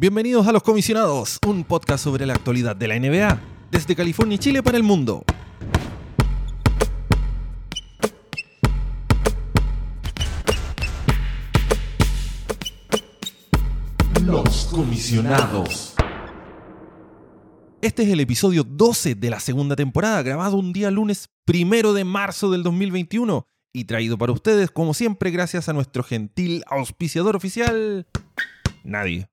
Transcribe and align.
Bienvenidos 0.00 0.46
a 0.46 0.52
Los 0.52 0.62
Comisionados, 0.62 1.40
un 1.44 1.64
podcast 1.64 2.04
sobre 2.04 2.24
la 2.24 2.34
actualidad 2.34 2.76
de 2.76 2.86
la 2.86 2.96
NBA, 2.96 3.40
desde 3.72 3.96
California 3.96 4.36
y 4.36 4.38
Chile 4.38 4.62
para 4.62 4.76
el 4.76 4.84
mundo. 4.84 5.24
Los 14.22 14.66
Comisionados. 14.66 15.96
Este 17.82 18.04
es 18.04 18.08
el 18.10 18.20
episodio 18.20 18.62
12 18.62 19.16
de 19.16 19.30
la 19.30 19.40
segunda 19.40 19.74
temporada, 19.74 20.22
grabado 20.22 20.58
un 20.58 20.72
día 20.72 20.92
lunes 20.92 21.28
primero 21.44 21.92
de 21.92 22.04
marzo 22.04 22.52
del 22.52 22.62
2021 22.62 23.48
y 23.72 23.86
traído 23.86 24.16
para 24.16 24.30
ustedes, 24.30 24.70
como 24.70 24.94
siempre, 24.94 25.32
gracias 25.32 25.68
a 25.68 25.72
nuestro 25.72 26.04
gentil 26.04 26.62
auspiciador 26.68 27.34
oficial, 27.34 28.06
nadie. 28.84 29.28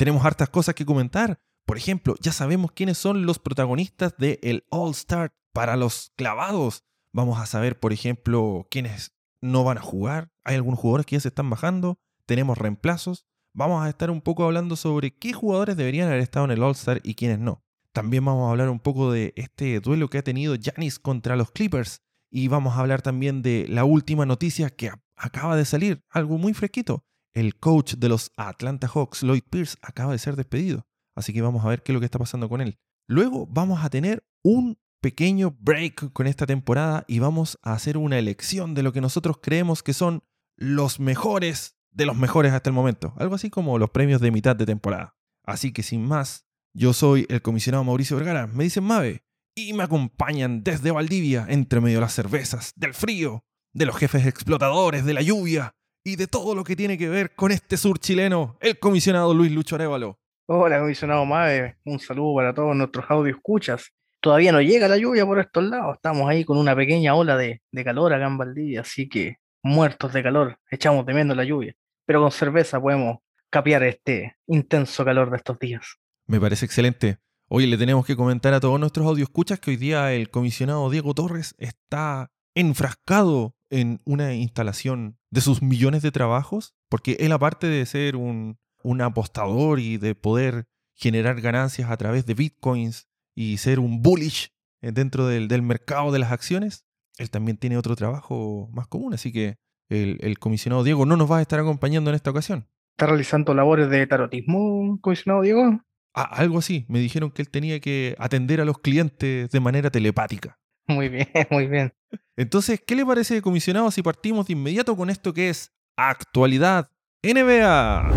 Tenemos 0.00 0.24
hartas 0.24 0.48
cosas 0.48 0.74
que 0.74 0.86
comentar. 0.86 1.42
Por 1.66 1.76
ejemplo, 1.76 2.14
ya 2.22 2.32
sabemos 2.32 2.72
quiénes 2.72 2.96
son 2.96 3.26
los 3.26 3.38
protagonistas 3.38 4.16
del 4.16 4.64
All 4.70 4.92
Star 4.92 5.34
para 5.52 5.76
los 5.76 6.14
clavados. 6.16 6.84
Vamos 7.12 7.38
a 7.38 7.44
saber, 7.44 7.78
por 7.78 7.92
ejemplo, 7.92 8.66
quiénes 8.70 9.12
no 9.42 9.62
van 9.62 9.76
a 9.76 9.82
jugar. 9.82 10.32
Hay 10.42 10.56
algunos 10.56 10.80
jugadores 10.80 11.04
que 11.04 11.16
ya 11.16 11.20
se 11.20 11.28
están 11.28 11.50
bajando. 11.50 11.98
Tenemos 12.24 12.56
reemplazos. 12.56 13.26
Vamos 13.52 13.84
a 13.84 13.90
estar 13.90 14.10
un 14.10 14.22
poco 14.22 14.44
hablando 14.44 14.74
sobre 14.74 15.14
qué 15.14 15.34
jugadores 15.34 15.76
deberían 15.76 16.08
haber 16.08 16.20
estado 16.20 16.46
en 16.46 16.52
el 16.52 16.62
All 16.62 16.72
Star 16.72 17.02
y 17.04 17.14
quiénes 17.14 17.38
no. 17.38 17.62
También 17.92 18.24
vamos 18.24 18.48
a 18.48 18.52
hablar 18.52 18.70
un 18.70 18.80
poco 18.80 19.12
de 19.12 19.34
este 19.36 19.80
duelo 19.80 20.08
que 20.08 20.16
ha 20.16 20.24
tenido 20.24 20.56
Janis 20.58 20.98
contra 20.98 21.36
los 21.36 21.50
Clippers. 21.50 22.00
Y 22.30 22.48
vamos 22.48 22.74
a 22.74 22.80
hablar 22.80 23.02
también 23.02 23.42
de 23.42 23.66
la 23.68 23.84
última 23.84 24.24
noticia 24.24 24.70
que 24.70 24.92
acaba 25.14 25.56
de 25.56 25.66
salir, 25.66 26.02
algo 26.08 26.38
muy 26.38 26.54
fresquito. 26.54 27.04
El 27.34 27.56
coach 27.58 27.94
de 27.94 28.08
los 28.08 28.32
Atlanta 28.36 28.88
Hawks, 28.88 29.22
Lloyd 29.22 29.42
Pierce, 29.48 29.76
acaba 29.82 30.12
de 30.12 30.18
ser 30.18 30.36
despedido. 30.36 30.86
Así 31.14 31.32
que 31.32 31.42
vamos 31.42 31.64
a 31.64 31.68
ver 31.68 31.82
qué 31.82 31.92
es 31.92 31.94
lo 31.94 32.00
que 32.00 32.06
está 32.06 32.18
pasando 32.18 32.48
con 32.48 32.60
él. 32.60 32.78
Luego 33.08 33.46
vamos 33.46 33.84
a 33.84 33.90
tener 33.90 34.24
un 34.42 34.78
pequeño 35.00 35.56
break 35.58 36.12
con 36.12 36.26
esta 36.26 36.46
temporada 36.46 37.04
y 37.08 37.18
vamos 37.18 37.58
a 37.62 37.72
hacer 37.72 37.96
una 37.96 38.18
elección 38.18 38.74
de 38.74 38.82
lo 38.82 38.92
que 38.92 39.00
nosotros 39.00 39.38
creemos 39.42 39.82
que 39.82 39.94
son 39.94 40.22
los 40.56 41.00
mejores 41.00 41.76
de 41.92 42.06
los 42.06 42.16
mejores 42.16 42.52
hasta 42.52 42.70
el 42.70 42.74
momento. 42.74 43.14
Algo 43.16 43.34
así 43.34 43.50
como 43.50 43.78
los 43.78 43.90
premios 43.90 44.20
de 44.20 44.30
mitad 44.30 44.54
de 44.54 44.66
temporada. 44.66 45.16
Así 45.44 45.72
que 45.72 45.82
sin 45.82 46.04
más, 46.04 46.46
yo 46.72 46.92
soy 46.92 47.26
el 47.28 47.42
comisionado 47.42 47.84
Mauricio 47.84 48.16
Vergara. 48.16 48.46
Me 48.46 48.64
dicen 48.64 48.84
Mave 48.84 49.24
y 49.56 49.72
me 49.72 49.82
acompañan 49.82 50.62
desde 50.62 50.90
Valdivia, 50.90 51.46
entre 51.48 51.80
medio 51.80 51.96
de 51.96 52.02
las 52.02 52.14
cervezas, 52.14 52.72
del 52.76 52.94
frío, 52.94 53.44
de 53.72 53.86
los 53.86 53.96
jefes 53.96 54.26
explotadores, 54.26 55.04
de 55.04 55.14
la 55.14 55.22
lluvia 55.22 55.74
y 56.04 56.16
de 56.16 56.26
todo 56.26 56.54
lo 56.54 56.64
que 56.64 56.76
tiene 56.76 56.96
que 56.96 57.08
ver 57.08 57.34
con 57.34 57.52
este 57.52 57.76
sur 57.76 57.98
chileno, 57.98 58.56
el 58.60 58.78
comisionado 58.78 59.34
Luis 59.34 59.52
Lucho 59.52 59.74
Arevalo. 59.74 60.18
Hola, 60.46 60.80
comisionado 60.80 61.24
Mave, 61.24 61.76
un 61.84 61.98
saludo 61.98 62.36
para 62.36 62.54
todos 62.54 62.74
nuestros 62.74 63.04
audio 63.08 63.34
escuchas. 63.34 63.92
Todavía 64.20 64.52
no 64.52 64.60
llega 64.60 64.88
la 64.88 64.98
lluvia 64.98 65.24
por 65.24 65.38
estos 65.38 65.64
lados, 65.64 65.96
estamos 65.96 66.28
ahí 66.28 66.44
con 66.44 66.58
una 66.58 66.74
pequeña 66.74 67.14
ola 67.14 67.36
de, 67.36 67.62
calor 67.84 68.12
acá 68.12 68.26
en 68.26 68.38
Valdivia, 68.38 68.80
así 68.80 69.08
que 69.08 69.36
muertos 69.62 70.12
de 70.12 70.22
calor, 70.22 70.58
echamos 70.70 71.06
de 71.06 71.14
menos 71.14 71.36
la 71.36 71.44
lluvia, 71.44 71.74
pero 72.04 72.20
con 72.20 72.30
cerveza 72.30 72.80
podemos 72.80 73.18
capear 73.48 73.82
este 73.84 74.36
intenso 74.46 75.04
calor 75.04 75.30
de 75.30 75.36
estos 75.36 75.58
días. 75.58 75.96
Me 76.26 76.40
parece 76.40 76.66
excelente. 76.66 77.18
Hoy 77.48 77.66
le 77.66 77.76
tenemos 77.76 78.06
que 78.06 78.14
comentar 78.14 78.54
a 78.54 78.60
todos 78.60 78.78
nuestros 78.78 79.06
audioscuchas 79.06 79.58
que 79.58 79.70
hoy 79.70 79.76
día 79.76 80.12
el 80.12 80.30
comisionado 80.30 80.88
Diego 80.90 81.14
Torres 81.14 81.54
está 81.58 82.30
enfrascado 82.54 83.54
en 83.70 84.00
una 84.04 84.34
instalación 84.34 85.18
de 85.30 85.40
sus 85.40 85.62
millones 85.62 86.02
de 86.02 86.12
trabajos, 86.12 86.74
porque 86.88 87.16
él 87.20 87.32
aparte 87.32 87.66
de 87.66 87.86
ser 87.86 88.16
un, 88.16 88.58
apostador 89.00 89.78
y 89.78 89.96
de 89.96 90.14
poder 90.14 90.66
generar 90.94 91.40
ganancias 91.40 91.90
a 91.90 91.96
través 91.96 92.26
de 92.26 92.34
bitcoins 92.34 93.08
y 93.34 93.58
ser 93.58 93.78
un 93.78 94.02
bullish 94.02 94.52
eh, 94.82 94.92
dentro 94.92 95.26
del, 95.26 95.62
mercado 95.62 96.12
de 96.12 96.18
las 96.18 96.32
acciones, 96.32 96.84
él 97.18 97.30
también 97.30 97.56
tiene 97.56 97.76
otro 97.76 97.96
trabajo 97.96 98.68
más 98.72 98.86
común, 98.86 99.14
así 99.14 99.32
que 99.32 99.56
el, 99.88 100.18
el, 100.20 100.38
comisionado 100.38 100.84
Diego 100.84 101.06
no 101.06 101.16
nos 101.16 101.30
va 101.30 101.38
a 101.38 101.42
estar 101.42 101.60
acompañando 101.60 102.10
en 102.10 102.16
esta 102.16 102.30
ocasión. 102.30 102.68
¿Está 102.96 103.06
realizando 103.06 103.54
labores 103.54 103.88
de 103.88 104.06
tarotismo, 104.06 104.98
comisionado 105.00 105.42
Diego? 105.42 105.80
Ah, 106.14 106.28
algo 106.32 106.58
así. 106.58 106.84
Me 106.88 106.98
dijeron 106.98 107.30
que 107.30 107.42
él 107.42 107.50
tenía 107.50 107.80
que 107.80 108.14
atender 108.18 108.60
a 108.60 108.64
los 108.64 108.78
clientes 108.78 109.50
de 109.50 109.60
manera 109.60 109.90
telepática. 109.90 110.59
Muy 110.90 111.08
bien, 111.08 111.28
muy 111.50 111.66
bien. 111.66 111.92
Entonces, 112.36 112.82
¿qué 112.84 112.96
le 112.96 113.06
parece, 113.06 113.40
comisionado, 113.40 113.90
si 113.90 114.02
partimos 114.02 114.46
de 114.46 114.54
inmediato 114.54 114.96
con 114.96 115.08
esto 115.08 115.32
que 115.32 115.50
es 115.50 115.72
actualidad 115.96 116.90
NBA? 117.22 118.10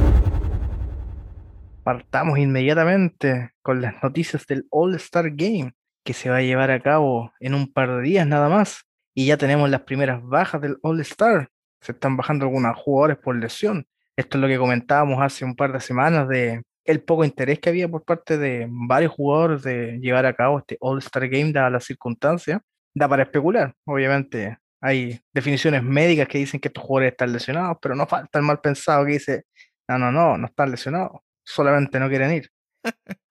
Partamos 1.83 2.39
inmediatamente 2.39 3.51
con 3.61 3.81
las 3.81 4.01
noticias 4.01 4.47
del 4.47 4.65
All 4.71 4.95
Star 4.95 5.29
Game, 5.31 5.73
que 6.03 6.13
se 6.13 6.29
va 6.29 6.37
a 6.37 6.41
llevar 6.41 6.71
a 6.71 6.81
cabo 6.81 7.31
en 7.39 7.53
un 7.53 7.71
par 7.71 7.97
de 7.97 8.01
días 8.01 8.25
nada 8.25 8.49
más. 8.49 8.85
Y 9.13 9.27
ya 9.27 9.37
tenemos 9.37 9.69
las 9.69 9.81
primeras 9.81 10.23
bajas 10.23 10.61
del 10.61 10.77
All 10.81 10.99
Star. 11.01 11.51
Se 11.81 11.91
están 11.91 12.17
bajando 12.17 12.45
algunos 12.45 12.75
jugadores 12.77 13.17
por 13.17 13.35
lesión. 13.35 13.85
Esto 14.15 14.37
es 14.37 14.41
lo 14.41 14.47
que 14.47 14.57
comentábamos 14.57 15.21
hace 15.21 15.45
un 15.45 15.55
par 15.55 15.73
de 15.73 15.79
semanas 15.79 16.27
de 16.27 16.63
el 16.85 17.01
poco 17.03 17.23
interés 17.23 17.59
que 17.59 17.69
había 17.69 17.87
por 17.87 18.03
parte 18.03 18.37
de 18.37 18.67
varios 18.69 19.13
jugadores 19.13 19.63
de 19.63 19.99
llevar 19.99 20.25
a 20.25 20.33
cabo 20.33 20.59
este 20.59 20.77
All-Star 20.79 21.27
Game, 21.29 21.51
dadas 21.51 21.71
las 21.71 21.85
circunstancias, 21.85 22.59
da 22.93 23.07
para 23.07 23.23
especular. 23.23 23.73
Obviamente 23.85 24.57
hay 24.81 25.19
definiciones 25.33 25.81
médicas 25.83 26.27
que 26.27 26.39
dicen 26.39 26.59
que 26.59 26.67
estos 26.67 26.83
jugadores 26.83 27.13
están 27.13 27.31
lesionados, 27.31 27.77
pero 27.81 27.95
no 27.95 28.05
falta 28.05 28.39
el 28.39 28.45
mal 28.45 28.59
pensado 28.59 29.05
que 29.05 29.13
dice, 29.13 29.45
no, 29.87 29.97
no, 29.97 30.11
no, 30.11 30.37
no 30.37 30.45
están 30.47 30.71
lesionados, 30.71 31.21
solamente 31.45 31.99
no 31.99 32.09
quieren 32.09 32.33
ir. 32.33 32.49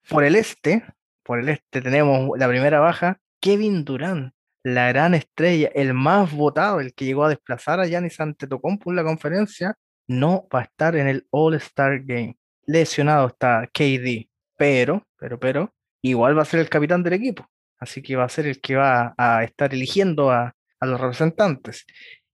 Por 0.09 0.23
el 0.23 0.35
este, 0.35 0.83
por 1.23 1.39
el 1.39 1.49
este 1.49 1.81
tenemos 1.81 2.37
la 2.37 2.47
primera 2.47 2.79
baja, 2.79 3.19
Kevin 3.39 3.85
Durant, 3.85 4.33
la 4.63 4.87
gran 4.89 5.13
estrella, 5.13 5.69
el 5.75 5.93
más 5.93 6.33
votado, 6.33 6.79
el 6.79 6.93
que 6.93 7.05
llegó 7.05 7.25
a 7.25 7.29
desplazar 7.29 7.79
a 7.79 7.85
Giannis 7.85 8.19
Antetokounmpo 8.19 8.89
en 8.89 8.95
la 8.95 9.03
conferencia, 9.03 9.75
no 10.07 10.47
va 10.53 10.61
a 10.61 10.63
estar 10.63 10.95
en 10.95 11.07
el 11.07 11.27
All-Star 11.31 12.03
Game 12.03 12.35
lesionado 12.65 13.27
está 13.27 13.67
KD, 13.73 14.29
pero, 14.57 15.03
pero, 15.17 15.39
pero, 15.39 15.73
igual 16.01 16.37
va 16.37 16.43
a 16.43 16.45
ser 16.45 16.59
el 16.59 16.69
capitán 16.69 17.03
del 17.03 17.13
equipo. 17.13 17.47
Así 17.79 18.01
que 18.01 18.15
va 18.15 18.23
a 18.23 18.29
ser 18.29 18.47
el 18.47 18.61
que 18.61 18.75
va 18.75 19.13
a 19.17 19.43
estar 19.43 19.73
eligiendo 19.73 20.31
a, 20.31 20.55
los 20.81 20.99
representantes. 20.99 21.85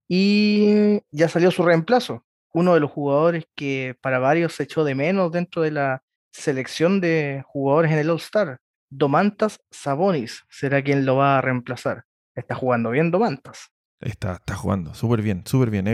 Y 0.08 1.00
ya 1.12 1.28
salió 1.28 1.52
su 1.52 1.62
reemplazo, 1.62 2.24
uno 2.52 2.74
de 2.74 2.80
los 2.80 2.90
jugadores 2.90 3.44
que 3.54 3.96
para 4.00 4.18
varios 4.18 4.54
se 4.54 4.64
echó 4.64 4.82
de 4.82 4.96
menos 4.96 5.30
dentro 5.30 5.62
de 5.62 5.70
la 5.70 6.02
selección 6.32 7.00
de 7.00 7.44
jugadores 7.46 7.92
en 7.92 7.98
el 7.98 8.10
All-Star. 8.10 8.58
Domantas 8.90 9.60
Sabonis 9.70 10.42
será 10.48 10.82
quien 10.82 11.06
lo 11.06 11.16
va 11.16 11.38
a 11.38 11.40
reemplazar. 11.40 12.04
Está 12.34 12.56
jugando 12.56 12.90
bien 12.90 13.12
Domantas. 13.12 13.70
Está, 14.00 14.34
está 14.34 14.56
jugando 14.56 14.94
súper 14.94 15.22
bien, 15.22 15.42
súper 15.46 15.70
bien. 15.70 15.86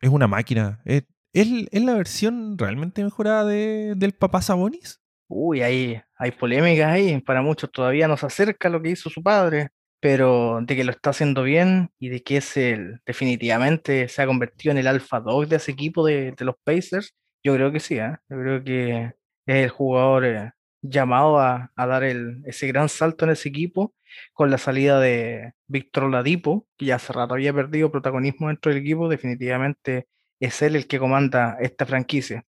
Es, 0.00 0.10
una 0.10 0.26
máquina. 0.26 0.80
Es, 0.84 1.04
¿Es, 1.32 1.48
la 1.72 1.94
versión 1.94 2.58
realmente 2.58 3.02
mejorada 3.02 3.46
de, 3.46 3.94
del 3.96 4.12
papá 4.12 4.42
Sabonis? 4.42 5.00
Uy, 5.28 5.62
hay, 5.62 6.00
hay 6.16 6.30
polémicas 6.32 6.88
ahí. 6.92 7.20
Para 7.22 7.40
muchos 7.40 7.72
todavía 7.72 8.06
no 8.06 8.16
se 8.18 8.26
acerca 8.26 8.68
lo 8.68 8.82
que 8.82 8.90
hizo 8.90 9.08
su 9.08 9.22
padre, 9.22 9.70
pero 10.00 10.60
de 10.62 10.76
que 10.76 10.84
lo 10.84 10.90
está 10.90 11.10
haciendo 11.10 11.42
bien 11.42 11.90
y 11.98 12.10
de 12.10 12.22
que 12.22 12.36
es 12.38 12.56
el, 12.58 13.00
definitivamente 13.06 14.08
se 14.08 14.20
ha 14.22 14.26
convertido 14.26 14.72
en 14.72 14.78
el 14.78 14.86
alfa 14.86 15.20
dog 15.20 15.46
de 15.48 15.56
ese 15.56 15.72
equipo 15.72 16.04
de, 16.04 16.34
los 16.40 16.56
Pacers, 16.64 17.14
yo 17.42 17.54
creo 17.54 17.72
que 17.72 17.80
sí. 17.80 17.98
¿eh? 17.98 18.16
Yo 18.28 18.36
creo 18.38 18.64
que 18.64 19.12
es 19.46 19.56
el 19.64 19.70
jugador 19.70 20.24
eh, 20.26 20.52
llamado 20.82 21.38
a, 21.38 21.72
dar 21.76 22.04
el, 22.04 22.42
ese 22.46 22.66
gran 22.66 22.88
salto 22.90 23.24
en 23.24 23.30
ese 23.32 23.48
equipo 23.48 23.94
con 24.34 24.50
la 24.50 24.58
salida 24.58 25.00
de 25.00 25.52
Víctor 25.66 26.10
Ladipo, 26.10 26.66
que 26.76 26.86
ya 26.86 26.96
hace 26.96 27.12
rato 27.12 27.34
había 27.34 27.54
perdido 27.54 27.90
protagonismo 27.90 28.48
dentro 28.48 28.70
del 28.72 28.82
equipo, 28.82 29.08
definitivamente 29.08 30.08
es 30.46 30.60
él 30.62 30.76
el 30.76 30.86
que 30.86 30.98
comanda 30.98 31.56
esta 31.60 31.86
franquicia. 31.86 32.44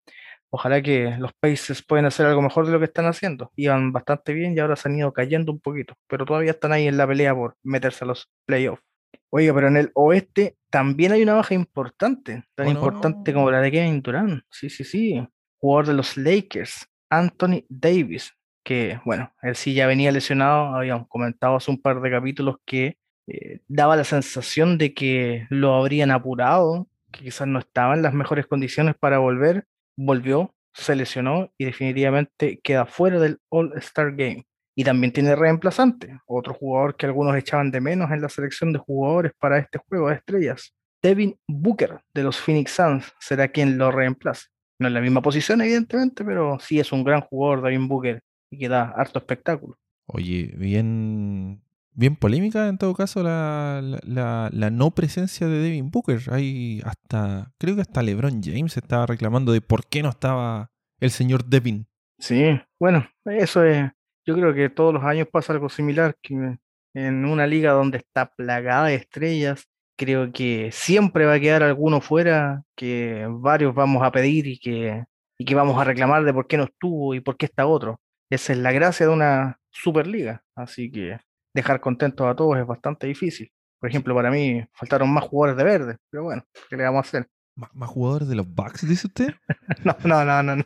Ojalá 0.50 0.82
que 0.82 1.16
los 1.18 1.32
Pacers 1.32 1.82
puedan 1.82 2.04
hacer 2.04 2.26
algo 2.26 2.42
mejor 2.42 2.66
de 2.66 2.72
lo 2.72 2.78
que 2.78 2.84
están 2.84 3.06
haciendo. 3.06 3.50
Iban 3.56 3.90
bastante 3.92 4.34
bien 4.34 4.54
y 4.54 4.60
ahora 4.60 4.76
se 4.76 4.88
han 4.88 4.96
ido 4.96 5.12
cayendo 5.12 5.50
un 5.50 5.60
poquito, 5.60 5.94
pero 6.06 6.26
todavía 6.26 6.50
están 6.50 6.72
ahí 6.72 6.86
en 6.86 6.98
la 6.98 7.06
pelea 7.06 7.34
por 7.34 7.56
meterse 7.62 8.04
a 8.04 8.08
los 8.08 8.30
playoffs. 8.44 8.82
Oiga, 9.30 9.54
pero 9.54 9.68
en 9.68 9.78
el 9.78 9.90
oeste 9.94 10.56
también 10.68 11.12
hay 11.12 11.22
una 11.22 11.34
baja 11.34 11.54
importante, 11.54 12.44
tan 12.54 12.66
oh, 12.66 12.70
importante 12.70 13.32
como 13.32 13.50
la 13.50 13.62
de 13.62 13.70
Kevin 13.70 14.02
Durant. 14.02 14.42
Sí, 14.50 14.68
sí, 14.68 14.84
sí. 14.84 15.26
Jugador 15.58 15.86
de 15.86 15.94
los 15.94 16.18
Lakers, 16.18 16.86
Anthony 17.08 17.64
Davis, 17.70 18.34
que 18.62 19.00
bueno, 19.06 19.32
él 19.40 19.56
sí 19.56 19.72
ya 19.72 19.86
venía 19.86 20.12
lesionado, 20.12 20.74
habíamos 20.74 21.08
comentado 21.08 21.56
hace 21.56 21.70
un 21.70 21.80
par 21.80 22.02
de 22.02 22.10
capítulos 22.10 22.56
que 22.66 22.98
eh, 23.26 23.60
daba 23.68 23.96
la 23.96 24.04
sensación 24.04 24.76
de 24.76 24.92
que 24.92 25.46
lo 25.48 25.74
habrían 25.74 26.10
apurado 26.10 26.88
que 27.12 27.24
quizás 27.24 27.46
no 27.46 27.58
estaba 27.58 27.94
en 27.94 28.02
las 28.02 28.14
mejores 28.14 28.46
condiciones 28.46 28.94
para 28.98 29.18
volver, 29.18 29.66
volvió, 29.96 30.54
se 30.74 30.96
lesionó 30.96 31.52
y 31.58 31.66
definitivamente 31.66 32.60
queda 32.62 32.86
fuera 32.86 33.20
del 33.20 33.38
All-Star 33.50 34.12
Game. 34.16 34.46
Y 34.74 34.84
también 34.84 35.12
tiene 35.12 35.36
reemplazante, 35.36 36.18
otro 36.26 36.54
jugador 36.54 36.96
que 36.96 37.06
algunos 37.06 37.36
echaban 37.36 37.70
de 37.70 37.80
menos 37.80 38.10
en 38.10 38.22
la 38.22 38.30
selección 38.30 38.72
de 38.72 38.78
jugadores 38.78 39.32
para 39.38 39.58
este 39.58 39.78
juego 39.78 40.08
de 40.08 40.14
estrellas. 40.14 40.74
Devin 41.02 41.36
Booker 41.46 42.00
de 42.14 42.22
los 42.22 42.40
Phoenix 42.40 42.72
Suns 42.72 43.12
será 43.20 43.48
quien 43.48 43.76
lo 43.76 43.90
reemplace. 43.90 44.46
No 44.78 44.88
es 44.88 44.94
la 44.94 45.00
misma 45.00 45.20
posición, 45.20 45.60
evidentemente, 45.60 46.24
pero 46.24 46.58
sí 46.58 46.80
es 46.80 46.90
un 46.90 47.04
gran 47.04 47.20
jugador 47.20 47.62
Devin 47.62 47.86
Booker 47.86 48.22
y 48.50 48.58
que 48.58 48.68
da 48.68 48.92
harto 48.96 49.18
espectáculo. 49.18 49.76
Oye, 50.06 50.54
bien, 50.56 51.62
bien 51.94 52.16
polémica 52.16 52.68
en 52.68 52.78
todo 52.78 52.94
caso 52.94 53.22
la, 53.22 53.80
la- 54.04 54.48
la- 54.52 54.70
no 54.70 54.90
presencia 54.92 55.46
de 55.48 55.58
Devin 55.58 55.90
Booker. 55.90 56.20
Hay 56.30 56.80
hasta, 56.84 57.52
creo 57.58 57.74
que 57.74 57.82
hasta 57.82 58.02
LeBron 58.02 58.42
James 58.42 58.76
estaba 58.76 59.06
reclamando 59.06 59.52
de 59.52 59.60
por 59.60 59.86
qué 59.86 60.02
no 60.02 60.08
estaba 60.10 60.70
el 61.00 61.10
señor 61.10 61.44
Devin. 61.44 61.86
Sí, 62.18 62.60
bueno, 62.78 63.06
eso 63.24 63.64
es, 63.64 63.90
yo 64.26 64.34
creo 64.34 64.54
que 64.54 64.68
todos 64.70 64.94
los 64.94 65.02
años 65.04 65.28
pasa 65.30 65.52
algo 65.52 65.68
similar, 65.68 66.16
que 66.22 66.56
en 66.94 67.24
una 67.24 67.46
liga 67.46 67.72
donde 67.72 67.98
está 67.98 68.26
plagada 68.34 68.86
de 68.86 68.94
estrellas, 68.96 69.64
creo 69.98 70.32
que 70.32 70.70
siempre 70.72 71.24
va 71.26 71.34
a 71.34 71.40
quedar 71.40 71.62
alguno 71.62 72.00
fuera 72.00 72.62
que 72.76 73.26
varios 73.28 73.74
vamos 73.74 74.02
a 74.02 74.12
pedir 74.12 74.46
y 74.46 74.58
que, 74.58 75.04
y 75.38 75.44
que 75.44 75.54
vamos 75.54 75.80
a 75.80 75.84
reclamar 75.84 76.24
de 76.24 76.32
por 76.32 76.46
qué 76.46 76.56
no 76.56 76.64
estuvo 76.64 77.14
y 77.14 77.20
por 77.20 77.36
qué 77.36 77.46
está 77.46 77.66
otro. 77.66 78.00
Esa 78.30 78.52
es 78.52 78.58
la 78.60 78.72
gracia 78.72 79.06
de 79.06 79.12
una 79.12 79.58
superliga, 79.70 80.42
así 80.54 80.90
que 80.90 81.18
dejar 81.54 81.80
contentos 81.80 82.26
a 82.26 82.34
todos 82.34 82.58
es 82.58 82.66
bastante 82.66 83.06
difícil. 83.06 83.50
Por 83.78 83.90
ejemplo, 83.90 84.14
para 84.14 84.30
mí 84.30 84.64
faltaron 84.72 85.12
más 85.12 85.24
jugadores 85.24 85.56
de 85.56 85.64
verde, 85.64 85.96
pero 86.10 86.24
bueno, 86.24 86.44
¿qué 86.70 86.76
le 86.76 86.84
vamos 86.84 87.04
a 87.04 87.08
hacer? 87.08 87.28
¿Más, 87.54 87.90
jugadores 87.90 88.28
de 88.28 88.36
los 88.36 88.48
Bucks, 88.48 88.86
dice 88.88 89.08
usted? 89.08 89.34
No, 89.84 89.96
no, 90.04 90.24
no, 90.24 90.42
no, 90.42 90.56
no. 90.56 90.64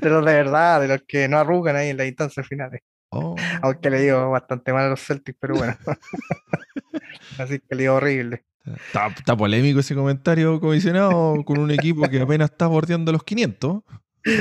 De 0.00 0.10
los 0.10 0.24
de 0.24 0.34
verdad, 0.34 0.80
de 0.80 0.88
los 0.88 1.02
que 1.06 1.28
no 1.28 1.38
arrugan 1.38 1.76
ahí 1.76 1.90
en 1.90 1.96
las 1.96 2.06
instancias 2.06 2.46
finales. 2.46 2.82
Oh. 3.10 3.36
Aunque 3.62 3.90
le 3.90 4.00
digo 4.00 4.30
bastante 4.30 4.72
mal 4.72 4.86
a 4.86 4.90
los 4.90 5.00
Celtics, 5.00 5.38
pero 5.40 5.54
bueno. 5.54 5.76
Así 7.38 7.58
que 7.60 7.74
le 7.74 7.82
digo 7.82 7.94
horrible. 7.94 8.44
Está, 8.64 9.06
está 9.06 9.36
polémico 9.36 9.80
ese 9.80 9.94
comentario, 9.94 10.60
comisionado, 10.60 11.42
con 11.44 11.58
un 11.58 11.70
equipo 11.70 12.08
que 12.08 12.20
apenas 12.20 12.50
está 12.50 12.66
bordeando 12.66 13.10
los 13.12 13.24
500. 13.24 13.82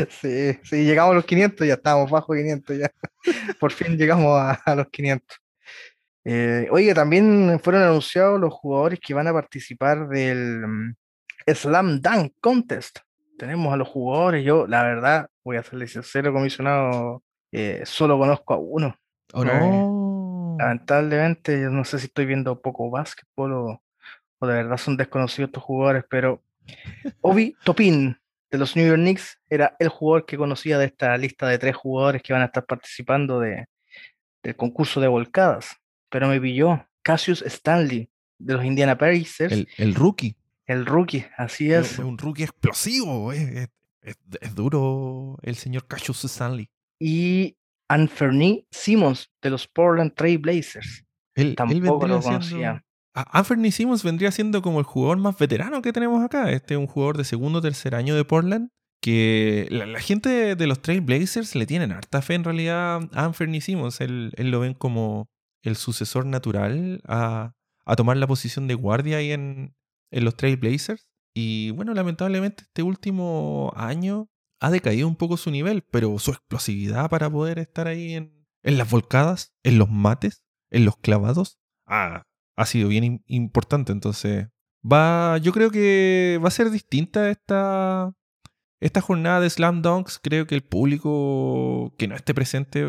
Sí, 0.09 0.59
sí, 0.63 0.83
llegamos 0.83 1.13
a 1.13 1.15
los 1.15 1.25
500, 1.25 1.65
ya 1.65 1.75
estábamos 1.75 2.11
bajo 2.11 2.33
500 2.33 2.77
ya. 2.77 2.91
Por 3.59 3.71
fin 3.71 3.97
llegamos 3.97 4.37
a, 4.37 4.51
a 4.65 4.75
los 4.75 4.87
500. 4.89 5.39
Eh, 6.25 6.67
oye, 6.71 6.93
también 6.93 7.59
fueron 7.63 7.83
anunciados 7.83 8.39
los 8.39 8.53
jugadores 8.53 8.99
que 8.99 9.13
van 9.13 9.27
a 9.27 9.33
participar 9.33 10.07
del 10.07 10.67
mm, 10.67 10.95
Slam 11.53 12.01
Dunk 12.01 12.33
Contest. 12.41 12.99
Tenemos 13.37 13.73
a 13.73 13.77
los 13.77 13.87
jugadores, 13.87 14.43
yo 14.43 14.67
la 14.67 14.83
verdad, 14.83 15.29
voy 15.43 15.57
a 15.57 15.63
serle 15.63 15.87
sincero, 15.87 16.33
comisionado, 16.33 17.23
eh, 17.51 17.81
solo 17.85 18.17
conozco 18.17 18.53
a 18.53 18.57
uno. 18.57 18.95
¿O 19.33 19.45
Eh? 19.45 20.59
Lamentablemente, 20.59 21.61
yo 21.61 21.69
no 21.69 21.85
sé 21.85 21.99
si 21.99 22.07
estoy 22.07 22.25
viendo 22.25 22.61
poco 22.61 22.89
básquetbol 22.89 23.53
o, 23.53 23.83
o 24.39 24.47
de 24.47 24.55
verdad 24.55 24.77
son 24.77 24.97
desconocidos 24.97 25.49
estos 25.49 25.63
jugadores, 25.63 26.03
pero 26.09 26.43
Obi 27.21 27.55
Topin 27.63 28.17
de 28.51 28.57
los 28.57 28.75
New 28.75 28.85
York 28.85 28.99
Knicks 28.99 29.39
era 29.49 29.75
el 29.79 29.89
jugador 29.89 30.25
que 30.25 30.37
conocía 30.37 30.77
de 30.77 30.85
esta 30.85 31.15
lista 31.17 31.47
de 31.47 31.59
tres 31.59 31.75
jugadores 31.75 32.21
que 32.21 32.33
van 32.33 32.41
a 32.41 32.45
estar 32.45 32.65
participando 32.65 33.39
de, 33.39 33.67
del 34.43 34.55
concurso 34.55 34.99
de 34.99 35.07
volcadas, 35.07 35.77
pero 36.09 36.27
me 36.27 36.39
pilló 36.41 36.85
Cassius 37.03 37.41
Stanley 37.43 38.09
de 38.39 38.53
los 38.53 38.63
Indiana 38.65 38.97
Pacers, 38.97 39.51
el, 39.51 39.67
El, 39.77 39.89
el 39.89 39.95
rookie. 39.95 40.35
rookie, 40.67 41.25
así 41.37 41.71
Es 41.71 41.93
es, 41.93 41.99
un 41.99 42.17
rookie 42.17 42.43
explosivo. 42.43 43.31
Es, 43.33 43.69
es- 44.01 44.55
duro 44.55 45.37
el 45.41 45.55
señor 45.55 45.87
Cassius 45.87 46.23
Stanley. 46.25 46.69
y 46.99 47.55
Anthony 47.89 48.65
Simmons 48.71 49.31
de 49.41 49.49
los 49.49 49.67
Portland 49.67 50.13
Trail 50.13 50.37
Blazers. 50.37 51.03
Él, 51.35 51.55
Tampoco 51.55 52.07
lo 52.07 52.21
siendo- 52.21 52.39
conocía. 52.39 52.85
Anthony 53.15 53.71
Simmons 53.71 54.03
vendría 54.03 54.31
siendo 54.31 54.61
como 54.61 54.79
el 54.79 54.85
jugador 54.85 55.17
más 55.17 55.37
veterano 55.37 55.81
que 55.81 55.91
tenemos 55.91 56.23
acá. 56.23 56.51
Este 56.51 56.75
es 56.75 56.79
un 56.79 56.85
jugador 56.87 57.17
de 57.17 57.23
segundo 57.23 57.59
o 57.59 57.61
tercer 57.61 57.95
año 57.95 58.15
de 58.15 58.23
Portland. 58.25 58.69
Que 59.01 59.67
la, 59.71 59.85
la 59.85 59.99
gente 59.99 60.29
de, 60.29 60.55
de 60.55 60.67
los 60.67 60.81
Trail 60.81 61.01
Blazers 61.01 61.55
le 61.55 61.65
tienen 61.65 61.91
harta 61.91 62.21
fe 62.21 62.35
en 62.35 62.43
realidad 62.43 63.09
a 63.13 63.25
Anthony 63.25 63.61
Simmons. 63.61 64.01
Él, 64.01 64.33
él 64.37 64.51
lo 64.51 64.59
ven 64.59 64.73
como 64.75 65.29
el 65.61 65.75
sucesor 65.75 66.25
natural 66.25 67.01
a, 67.05 67.53
a 67.85 67.95
tomar 67.95 68.17
la 68.17 68.27
posición 68.27 68.67
de 68.67 68.75
guardia 68.75 69.17
ahí 69.17 69.31
en, 69.31 69.75
en 70.11 70.25
los 70.25 70.35
Trail 70.35 70.57
Blazers. 70.57 71.07
Y 71.33 71.71
bueno, 71.71 71.93
lamentablemente 71.93 72.63
este 72.63 72.83
último 72.83 73.71
año 73.75 74.29
ha 74.59 74.71
decaído 74.71 75.07
un 75.07 75.15
poco 75.15 75.37
su 75.37 75.51
nivel, 75.51 75.83
pero 75.83 76.17
su 76.19 76.31
explosividad 76.31 77.09
para 77.09 77.29
poder 77.29 77.59
estar 77.59 77.87
ahí 77.87 78.13
en, 78.13 78.45
en 78.63 78.77
las 78.77 78.89
volcadas, 78.89 79.53
en 79.63 79.77
los 79.77 79.89
mates, 79.89 80.43
en 80.69 80.85
los 80.85 80.97
clavados, 80.97 81.59
ha, 81.85 82.25
sido 82.65 82.89
bien 82.89 83.03
im- 83.03 83.23
importante. 83.27 83.91
Entonces, 83.91 84.47
va, 84.83 85.37
yo 85.37 85.53
creo 85.53 85.71
que 85.71 86.39
va 86.43 86.49
a 86.49 86.51
ser 86.51 86.71
distinta 86.71 87.29
esta, 87.29 88.13
esta 88.81 89.01
jornada 89.01 89.39
de 89.39 89.49
Slam 89.49 89.81
Dunks. 89.81 90.19
Creo 90.21 90.45
que 90.45 90.55
el 90.55 90.63
público 90.63 91.93
que 91.97 92.07
no 92.07 92.15
esté 92.15 92.33
presente, 92.33 92.85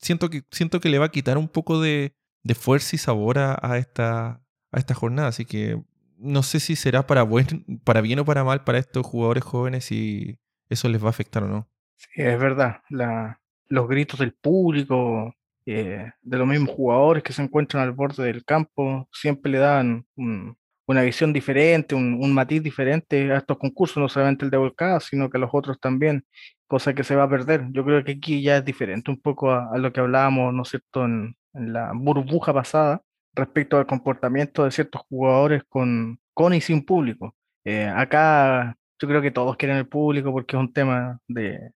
siento 0.00 0.30
que, 0.30 0.42
siento 0.50 0.80
que 0.80 0.88
le 0.88 0.98
va 0.98 1.06
a 1.06 1.10
quitar 1.10 1.38
un 1.38 1.48
poco 1.48 1.80
de, 1.80 2.14
de 2.42 2.54
fuerza 2.54 2.96
y 2.96 2.98
sabor 2.98 3.38
a, 3.38 3.58
a 3.62 3.78
esta, 3.78 4.42
a 4.72 4.78
esta 4.78 4.94
jornada. 4.94 5.28
Así 5.28 5.44
que 5.44 5.82
no 6.18 6.42
sé 6.42 6.60
si 6.60 6.76
será 6.76 7.06
para, 7.06 7.22
buen, 7.22 7.46
para 7.84 8.00
bien 8.00 8.18
o 8.20 8.24
para 8.24 8.44
mal 8.44 8.64
para 8.64 8.78
estos 8.78 9.06
jugadores 9.06 9.44
jóvenes 9.44 9.92
y 9.92 10.38
eso 10.68 10.88
les 10.88 11.02
va 11.02 11.06
a 11.08 11.10
afectar 11.10 11.42
o 11.44 11.48
no. 11.48 11.70
Sí, 11.96 12.22
es 12.22 12.38
verdad, 12.38 12.80
la, 12.90 13.40
los 13.68 13.88
gritos 13.88 14.20
del 14.20 14.34
público, 14.34 15.34
eh, 15.66 16.12
de 16.22 16.38
los 16.38 16.46
mismos 16.46 16.70
jugadores 16.70 17.22
que 17.22 17.32
se 17.32 17.42
encuentran 17.42 17.82
al 17.82 17.92
borde 17.92 18.24
del 18.24 18.44
campo, 18.44 19.08
siempre 19.12 19.50
le 19.52 19.58
dan 19.58 20.06
un- 20.16 20.56
una 20.88 21.02
visión 21.02 21.32
diferente, 21.32 21.94
un, 21.94 22.14
un 22.20 22.32
matiz 22.34 22.62
diferente 22.62 23.30
a 23.32 23.38
estos 23.38 23.58
concursos, 23.58 23.98
no 23.98 24.08
solamente 24.08 24.44
el 24.44 24.50
de 24.50 24.56
volcadas, 24.56 25.04
sino 25.04 25.30
que 25.30 25.38
los 25.38 25.50
otros 25.52 25.78
también, 25.80 26.24
cosa 26.66 26.94
que 26.94 27.04
se 27.04 27.14
va 27.14 27.24
a 27.24 27.30
perder. 27.30 27.66
Yo 27.72 27.84
creo 27.84 28.02
que 28.04 28.12
aquí 28.12 28.42
ya 28.42 28.56
es 28.58 28.64
diferente 28.64 29.10
un 29.10 29.20
poco 29.20 29.50
a, 29.52 29.68
a 29.72 29.78
lo 29.78 29.92
que 29.92 30.00
hablábamos, 30.00 30.52
¿no 30.54 30.62
es 30.62 30.70
cierto?, 30.70 31.04
en, 31.04 31.36
en 31.54 31.72
la 31.72 31.92
burbuja 31.94 32.52
pasada 32.52 33.02
respecto 33.34 33.78
al 33.78 33.86
comportamiento 33.86 34.64
de 34.64 34.70
ciertos 34.70 35.02
jugadores 35.08 35.62
con, 35.68 36.18
con 36.34 36.54
y 36.54 36.60
sin 36.60 36.84
público. 36.84 37.36
Eh, 37.64 37.86
acá 37.86 38.76
yo 39.00 39.08
creo 39.08 39.22
que 39.22 39.30
todos 39.30 39.56
quieren 39.56 39.76
el 39.76 39.86
público 39.88 40.32
porque 40.32 40.56
es 40.56 40.60
un 40.60 40.72
tema 40.72 41.20
de, 41.28 41.70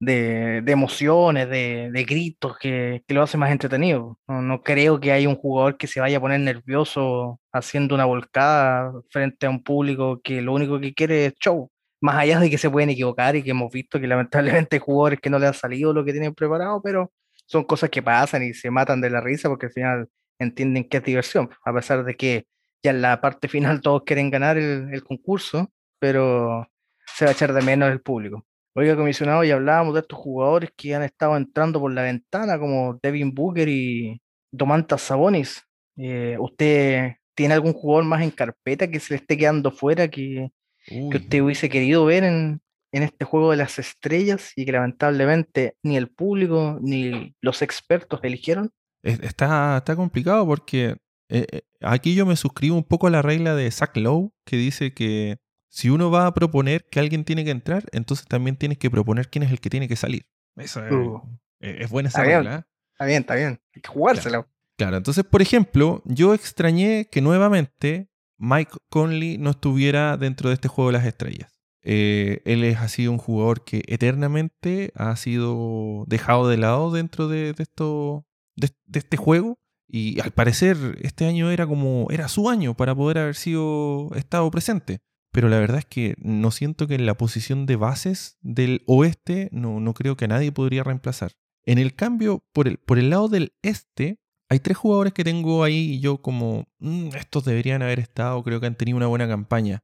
de, 0.00 0.64
emociones, 0.66 1.48
de, 1.50 1.90
de 1.92 2.04
gritos 2.04 2.56
que, 2.58 3.04
que 3.06 3.14
lo 3.14 3.22
hace 3.22 3.36
más 3.38 3.52
entretenido. 3.52 4.18
No, 4.26 4.42
no 4.42 4.62
creo 4.62 4.98
que 4.98 5.12
haya 5.12 5.28
un 5.28 5.36
jugador 5.36 5.76
que 5.76 5.86
se 5.86 6.00
vaya 6.00 6.18
a 6.18 6.20
poner 6.20 6.40
nervioso 6.40 7.40
haciendo 7.52 7.94
una 7.94 8.06
volcada 8.06 8.92
frente 9.10 9.46
a 9.46 9.50
un 9.50 9.62
público 9.62 10.20
que 10.22 10.40
lo 10.42 10.54
único 10.54 10.80
que 10.80 10.94
quiere 10.94 11.26
es 11.26 11.34
show. 11.40 11.70
Más 12.00 12.16
allá 12.16 12.40
de 12.40 12.50
que 12.50 12.58
se 12.58 12.70
pueden 12.70 12.90
equivocar 12.90 13.36
y 13.36 13.42
que 13.42 13.50
hemos 13.50 13.70
visto 13.70 14.00
que 14.00 14.06
lamentablemente 14.06 14.76
hay 14.76 14.80
jugadores 14.80 15.20
que 15.20 15.30
no 15.30 15.38
le 15.38 15.46
han 15.48 15.54
salido 15.54 15.92
lo 15.92 16.04
que 16.04 16.12
tienen 16.12 16.34
preparado, 16.34 16.80
pero 16.82 17.12
son 17.46 17.64
cosas 17.64 17.90
que 17.90 18.02
pasan 18.02 18.42
y 18.42 18.54
se 18.54 18.70
matan 18.70 19.00
de 19.00 19.10
la 19.10 19.20
risa 19.20 19.48
porque 19.48 19.66
al 19.66 19.72
final 19.72 20.08
entienden 20.38 20.88
que 20.88 20.98
es 20.98 21.04
diversión, 21.04 21.50
a 21.64 21.74
pesar 21.74 22.04
de 22.04 22.16
que 22.16 22.46
ya 22.82 22.92
en 22.92 23.02
la 23.02 23.20
parte 23.20 23.48
final 23.48 23.82
todos 23.82 24.04
quieren 24.04 24.30
ganar 24.30 24.56
el, 24.56 24.88
el 24.94 25.04
concurso, 25.04 25.70
pero 25.98 26.66
se 27.06 27.26
va 27.26 27.32
a 27.32 27.34
echar 27.34 27.52
de 27.52 27.60
menos 27.62 27.90
el 27.90 28.00
público. 28.00 28.46
Oiga, 28.74 28.96
comisionado, 28.96 29.42
y 29.44 29.50
hablábamos 29.50 29.94
de 29.94 30.00
estos 30.00 30.18
jugadores 30.18 30.70
que 30.76 30.94
han 30.94 31.02
estado 31.02 31.36
entrando 31.36 31.80
por 31.80 31.92
la 31.92 32.02
ventana, 32.02 32.58
como 32.58 32.98
Devin 33.02 33.34
Booker 33.34 33.68
y 33.68 34.20
Domantas 34.52 35.02
Sabonis. 35.02 35.64
Eh, 35.96 36.36
¿usted 36.38 37.14
tiene 37.34 37.54
algún 37.54 37.72
jugador 37.72 38.04
más 38.04 38.22
en 38.22 38.30
carpeta 38.30 38.88
que 38.88 39.00
se 39.00 39.14
le 39.14 39.18
esté 39.20 39.36
quedando 39.36 39.70
fuera 39.72 40.08
que, 40.08 40.50
usted 40.90 41.40
hubiese 41.42 41.68
querido 41.68 42.04
ver 42.04 42.24
en, 42.24 42.60
en 42.92 43.02
este 43.02 43.24
juego 43.24 43.50
de 43.50 43.56
las 43.58 43.78
estrellas 43.78 44.52
y 44.56 44.64
que 44.64 44.72
lamentablemente 44.72 45.76
ni 45.82 45.96
el 45.96 46.08
público 46.08 46.78
ni 46.80 47.34
los 47.40 47.62
expertos 47.62 48.20
eligieron? 48.22 48.70
es- 49.02 49.20
está, 49.20 49.78
está 49.78 49.96
complicado 49.96 50.46
porque 50.46 50.96
eh, 51.28 51.46
eh, 51.52 51.62
aquí 51.80 52.14
yo 52.14 52.26
me 52.26 52.36
suscribo 52.36 52.76
un 52.76 52.84
poco 52.84 53.06
a 53.06 53.10
la 53.10 53.22
regla 53.22 53.54
de 53.54 53.70
Zach 53.70 53.96
Lowe 53.96 54.30
que 54.44 54.56
dice 54.56 54.92
que 54.94 55.38
si 55.70 55.88
uno 55.88 56.10
va 56.10 56.26
a 56.26 56.34
proponer 56.34 56.84
que 56.90 57.00
alguien 57.00 57.24
tiene 57.24 57.44
que 57.44 57.50
entrar, 57.50 57.84
entonces 57.92 58.26
también 58.26 58.56
tienes 58.56 58.76
que 58.76 58.90
proponer 58.90 59.30
quién 59.30 59.44
es 59.44 59.50
el 59.50 59.60
que 59.60 59.70
tiene 59.70 59.88
que 59.88 59.96
salir. 59.96 60.26
Eso 60.56 60.84
es, 60.84 60.92
Uh. 60.92 61.22
es- 61.60 61.80
es 61.84 61.90
buena 61.90 62.08
esa 62.10 62.18
Está 62.18 62.28
bien. 62.28 62.44
regla. 62.44 62.58
¿eh? 62.58 62.64
Está 62.92 63.04
bien, 63.06 63.20
está 63.22 63.34
bien. 63.36 63.60
Hay 63.74 63.80
que 63.82 63.88
jugársela. 63.88 64.46
Claro, 64.76 64.96
entonces, 64.98 65.24
por 65.24 65.40
ejemplo, 65.42 66.02
yo 66.04 66.34
extrañé 66.34 67.08
que 67.10 67.20
nuevamente 67.22 68.10
Mike 68.38 68.72
Conley 68.90 69.38
no 69.38 69.50
estuviera 69.50 70.16
dentro 70.16 70.48
de 70.50 70.54
este 70.54 70.68
juego 70.68 70.90
de 70.90 70.98
las 70.98 71.06
estrellas. 71.06 71.52
Eh, 71.82 72.42
él 72.44 72.64
es, 72.64 72.76
ha 72.78 72.88
sido 72.88 73.12
un 73.12 73.18
jugador 73.18 73.64
que 73.64 73.82
eternamente 73.86 74.92
ha 74.96 75.16
sido 75.16 76.04
dejado 76.08 76.48
de 76.48 76.56
lado 76.58 76.90
dentro 76.90 77.28
de, 77.28 77.52
de 77.54 77.62
esto, 77.62 78.26
de, 78.56 78.70
de 78.86 78.98
este 78.98 79.16
juego. 79.16 79.58
Y 79.86 80.20
al 80.20 80.30
parecer 80.30 80.76
este 81.02 81.26
año 81.26 81.50
era 81.50 81.66
como 81.66 82.06
era 82.10 82.28
su 82.28 82.48
año 82.48 82.74
para 82.76 82.94
poder 82.94 83.18
haber 83.18 83.34
sido 83.34 84.10
estado 84.14 84.50
presente. 84.50 85.00
Pero 85.32 85.48
la 85.48 85.58
verdad 85.58 85.78
es 85.78 85.86
que 85.86 86.14
no 86.18 86.50
siento 86.50 86.86
que 86.86 86.94
en 86.96 87.06
la 87.06 87.16
posición 87.16 87.66
de 87.66 87.76
bases 87.76 88.36
del 88.40 88.82
oeste 88.86 89.48
no, 89.52 89.78
no 89.80 89.94
creo 89.94 90.16
que 90.16 90.28
nadie 90.28 90.50
podría 90.52 90.82
reemplazar. 90.82 91.32
En 91.64 91.78
el 91.78 91.94
cambio, 91.94 92.42
por 92.52 92.66
el, 92.66 92.78
por 92.78 92.98
el 92.98 93.10
lado 93.10 93.28
del 93.28 93.52
este, 93.62 94.18
hay 94.48 94.58
tres 94.58 94.76
jugadores 94.76 95.12
que 95.12 95.22
tengo 95.22 95.62
ahí 95.62 95.92
y 95.92 96.00
yo 96.00 96.20
como, 96.20 96.66
"Mm, 96.80 97.08
estos 97.16 97.44
deberían 97.44 97.82
haber 97.82 98.00
estado, 98.00 98.42
creo 98.42 98.60
que 98.60 98.66
han 98.66 98.74
tenido 98.76 98.96
una 98.96 99.06
buena 99.06 99.28
campaña. 99.28 99.82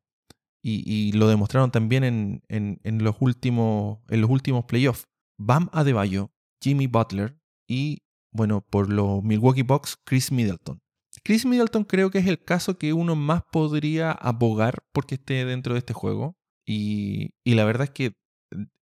y, 0.69 1.13
lo 1.13 1.29
demostraron 1.29 1.71
también 1.71 2.03
en, 2.03 2.43
en, 2.49 3.05
los 3.05 3.15
últimos, 3.21 4.01
en 4.09 4.21
los 4.21 4.29
últimos 4.29 4.65
playoffs. 4.65 5.07
Bam 5.39 5.69
Adebayo, 5.73 6.33
Jimmy 6.61 6.89
Butler 6.89 7.39
y, 7.69 8.03
bueno, 8.33 8.63
por 8.63 8.93
los 8.93 9.23
Milwaukee 9.23 9.63
Bucks, 9.63 9.97
Chris 10.05 10.33
Middleton. 10.33 10.81
Chris 11.23 11.47
Middleton 11.47 11.85
creo 11.85 12.11
que 12.11 12.19
es 12.19 12.27
el 12.27 12.43
caso 12.43 12.79
que 12.79 12.93
uno 12.93 13.17
más 13.17 13.43
podría 13.51 14.13
abogar 14.13 14.85
porque 14.93 15.17
esté 15.17 15.45
dentro 15.45 15.75
de 15.75 15.79
este 15.79 15.93
juego. 15.93 16.37
Y, 16.67 17.35
y 17.45 17.55
la 17.55 17.65
verdad 17.65 17.85
es 17.85 17.91
que 17.91 18.13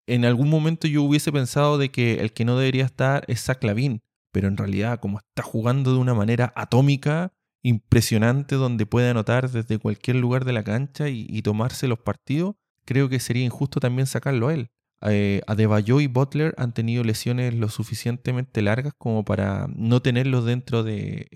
en 0.07 0.25
algún 0.25 0.51
momento 0.51 0.87
yo 0.87 1.03
hubiese 1.03 1.33
pensado 1.33 1.79
de 1.79 1.91
que 1.91 2.21
el 2.21 2.33
que 2.33 2.45
no 2.45 2.59
debería 2.59 2.85
estar 2.85 3.25
es 3.29 3.43
Zach 3.43 3.63
Lavin, 3.63 4.03
pero 4.33 4.49
en 4.49 4.57
realidad 4.57 5.01
como 5.01 5.19
está 5.19 5.43
jugando 5.43 5.93
de 5.93 5.99
una 5.99 6.15
manera 6.15 6.53
atómica, 6.57 7.33
impresionante, 7.63 8.57
donde 8.57 8.87
puede 8.87 9.11
anotar 9.11 9.51
desde 9.51 9.79
cualquier 9.79 10.17
lugar 10.17 10.45
de 10.45 10.53
la 10.53 10.63
cancha 10.63 11.09
y, 11.09 11.41
tomarse 11.43 11.89
los 11.89 11.99
partidos, 11.99 12.57
creo 12.85 13.09
que 13.09 13.19
sería 13.19 13.45
injusto 13.45 13.81
también 13.81 14.07
sacarlo 14.07 14.49
a 14.49 14.55
él. 14.55 14.71
Eh, 15.07 15.43
Adebayo 15.47 16.01
y 16.01 16.07
Butler 16.07 16.55
han 16.57 16.73
tenido 16.73 17.05
lesiones 17.05 17.55
lo 17.55 17.69
suficientemente 17.69 18.63
largas 18.63 18.95
como 18.97 19.25
para 19.25 19.67
no 19.75 20.01
tenerlos 20.01 20.45
dentro 20.45 20.83
de 20.83 21.29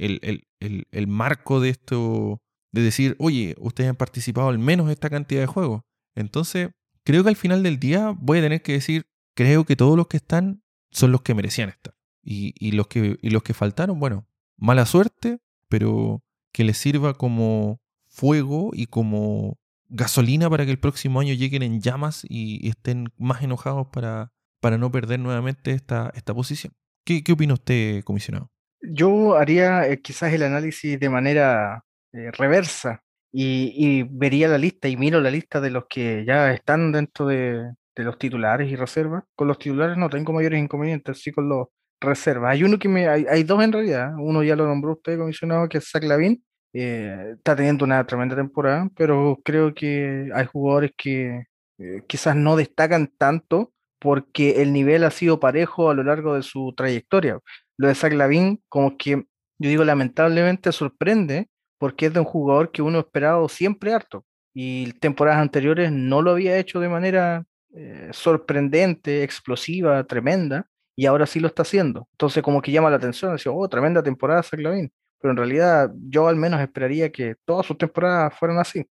marco 1.07 1.61
de 1.61 1.71
esto, 1.71 2.41
de 2.73 2.83
decir, 2.83 3.17
oye, 3.19 3.55
ustedes 3.59 3.91
han 3.91 3.97
participado 3.97 4.49
al 4.49 4.59
menos 4.59 4.91
esta 4.91 5.11
cantidad 5.11 5.41
de 5.41 5.47
juegos. 5.47 5.83
Entonces, 6.15 6.71
creo 7.05 7.23
que 7.23 7.29
al 7.31 7.37
final 7.37 7.63
del 7.63 7.79
día 7.79 8.15
voy 8.19 8.39
a 8.39 8.43
tener 8.43 8.63
que 8.63 8.73
decir, 8.73 9.07
creo 9.35 9.65
que 9.65 9.77
todos 9.77 9.97
los 9.97 10.09
que 10.09 10.17
están 10.17 10.63
son 10.91 11.13
los 11.13 11.23
que 11.23 11.35
merecían 11.35 11.69
estar. 11.69 11.95
Y, 12.23 12.73
los 12.73 12.89
que 12.89 13.55
faltaron, 13.55 13.99
bueno, 14.01 14.27
mala 14.57 14.85
suerte, 14.85 15.39
pero 15.69 16.23
que 16.53 16.65
les 16.65 16.77
sirva 16.77 17.15
como 17.15 17.81
fuego 18.07 18.71
y 18.73 18.87
como 18.87 19.58
gasolina 19.89 20.49
para 20.51 20.65
que 20.65 20.71
el 20.71 20.79
próximo 20.79 21.21
año 21.21 21.35
lleguen 21.35 21.63
en 21.63 21.81
llamas 21.81 22.25
y, 22.29 22.69
estén 22.69 23.13
más 23.17 23.43
enojados 23.43 23.89
para, 23.89 24.33
para 24.61 24.79
no 24.79 24.91
perder 24.91 25.21
nuevamente 25.21 25.73
esta, 25.73 26.13
esta 26.15 26.35
posición. 26.35 26.73
¿Qué, 27.05 27.23
¿Qué 27.23 27.33
opina 27.33 27.55
usted, 27.55 28.03
comisionado? 28.05 28.51
Yo 28.81 29.37
haría 29.37 29.89
eh, 29.89 30.01
quizás 30.01 30.33
el 30.33 30.43
análisis 30.43 30.99
de 31.01 31.09
manera 31.09 31.85
eh, 32.13 32.31
reversa 32.33 33.03
y, 33.33 34.05
vería 34.05 34.49
la 34.49 34.59
lista 34.59 34.89
y 34.89 34.97
miro 34.97 35.21
la 35.21 35.31
lista 35.31 35.61
de 35.61 35.71
los 35.71 35.85
que 35.89 36.25
ya 36.27 36.53
están 36.53 36.93
dentro 36.93 37.27
de, 37.27 37.73
los 37.97 38.19
titulares 38.19 38.71
y 38.71 38.77
reservas. 38.77 39.25
Con 39.35 39.49
los 39.49 39.59
titulares 39.59 39.97
no 39.97 40.09
tengo 40.09 40.33
mayores 40.33 40.61
inconvenientes, 40.63 41.21
sí 41.21 41.33
con 41.33 41.49
los 41.49 41.67
reservas. 42.01 42.53
Hay 42.53 42.63
uno 42.63 42.79
que 42.79 42.89
me, 42.89 43.09
hay, 43.09 43.43
dos 43.43 43.63
en 43.63 43.73
realidad. 43.73 44.13
Uno 44.19 44.43
ya 44.45 44.55
lo 44.55 44.67
nombró 44.67 44.93
usted, 44.93 45.19
comisionado, 45.19 45.69
que 45.69 45.79
es 45.79 45.91
Zach. 45.91 46.05
Eh, 46.81 47.33
está 47.37 47.57
teniendo 47.57 47.85
una 47.85 48.07
tremenda 48.07 48.37
temporada, 48.37 48.89
pero 48.97 49.41
creo 49.45 49.75
que 49.75 50.31
hay 50.33 50.47
jugadores 50.47 50.93
que 50.97 51.47
eh, 51.79 52.03
quizás 52.07 52.37
no 52.37 52.55
destacan 52.55 53.13
tanto 53.19 53.73
porque 53.99 54.63
el 54.63 54.73
nivel 54.73 55.03
ha 55.03 55.11
sido 55.11 55.41
parejo 55.41 55.91
a 55.91 55.95
lo 55.95 56.05
largo 56.05 56.35
de 56.35 56.43
su 56.45 56.73
trayectoria. 56.77 57.41
Lo 57.77 57.89
de 57.89 57.97
Zach 57.97 58.13
Lavin, 58.13 58.63
como 58.69 58.97
que 58.97 59.11
yo 59.59 59.69
digo, 59.69 59.85
lamentablemente 59.85 60.71
sorprende 60.71 61.49
porque 61.79 62.07
es 62.07 62.15
de 62.15 62.21
un 62.21 62.27
jugador 62.27 62.71
que 62.71 62.83
uno 62.83 62.99
ha 62.99 63.01
esperado 63.01 63.49
siempre 63.49 63.93
harto 63.93 64.25
y 64.55 64.93
temporadas 65.01 65.41
anteriores 65.41 65.91
no 65.91 66.23
lo 66.23 66.31
había 66.33 66.59
hecho 66.59 66.79
de 66.79 66.89
manera 66.89 67.45
eh, 67.75 68.11
sorprendente, 68.13 69.25
explosiva, 69.25 70.05
tremenda, 70.05 70.69
y 70.97 71.07
ahora 71.07 71.27
sí 71.27 71.41
lo 71.41 71.49
está 71.49 71.63
haciendo. 71.63 72.09
Entonces 72.13 72.43
como 72.43 72.63
que 72.63 72.71
llama 72.71 72.91
la 72.91 72.97
atención, 72.97 73.33
decía, 73.33 73.51
oh, 73.53 73.69
tremenda 73.69 74.01
temporada 74.03 74.45
Lavin, 74.53 74.93
pero 75.21 75.33
en 75.33 75.37
realidad 75.37 75.91
yo 76.09 76.29
al 76.29 76.37
menos 76.37 76.61
esperaría 76.61 77.11
que 77.11 77.37
todas 77.45 77.67
sus 77.67 77.79
temporadas 77.79 78.35
fueran 78.39 78.59
así. 78.59 78.87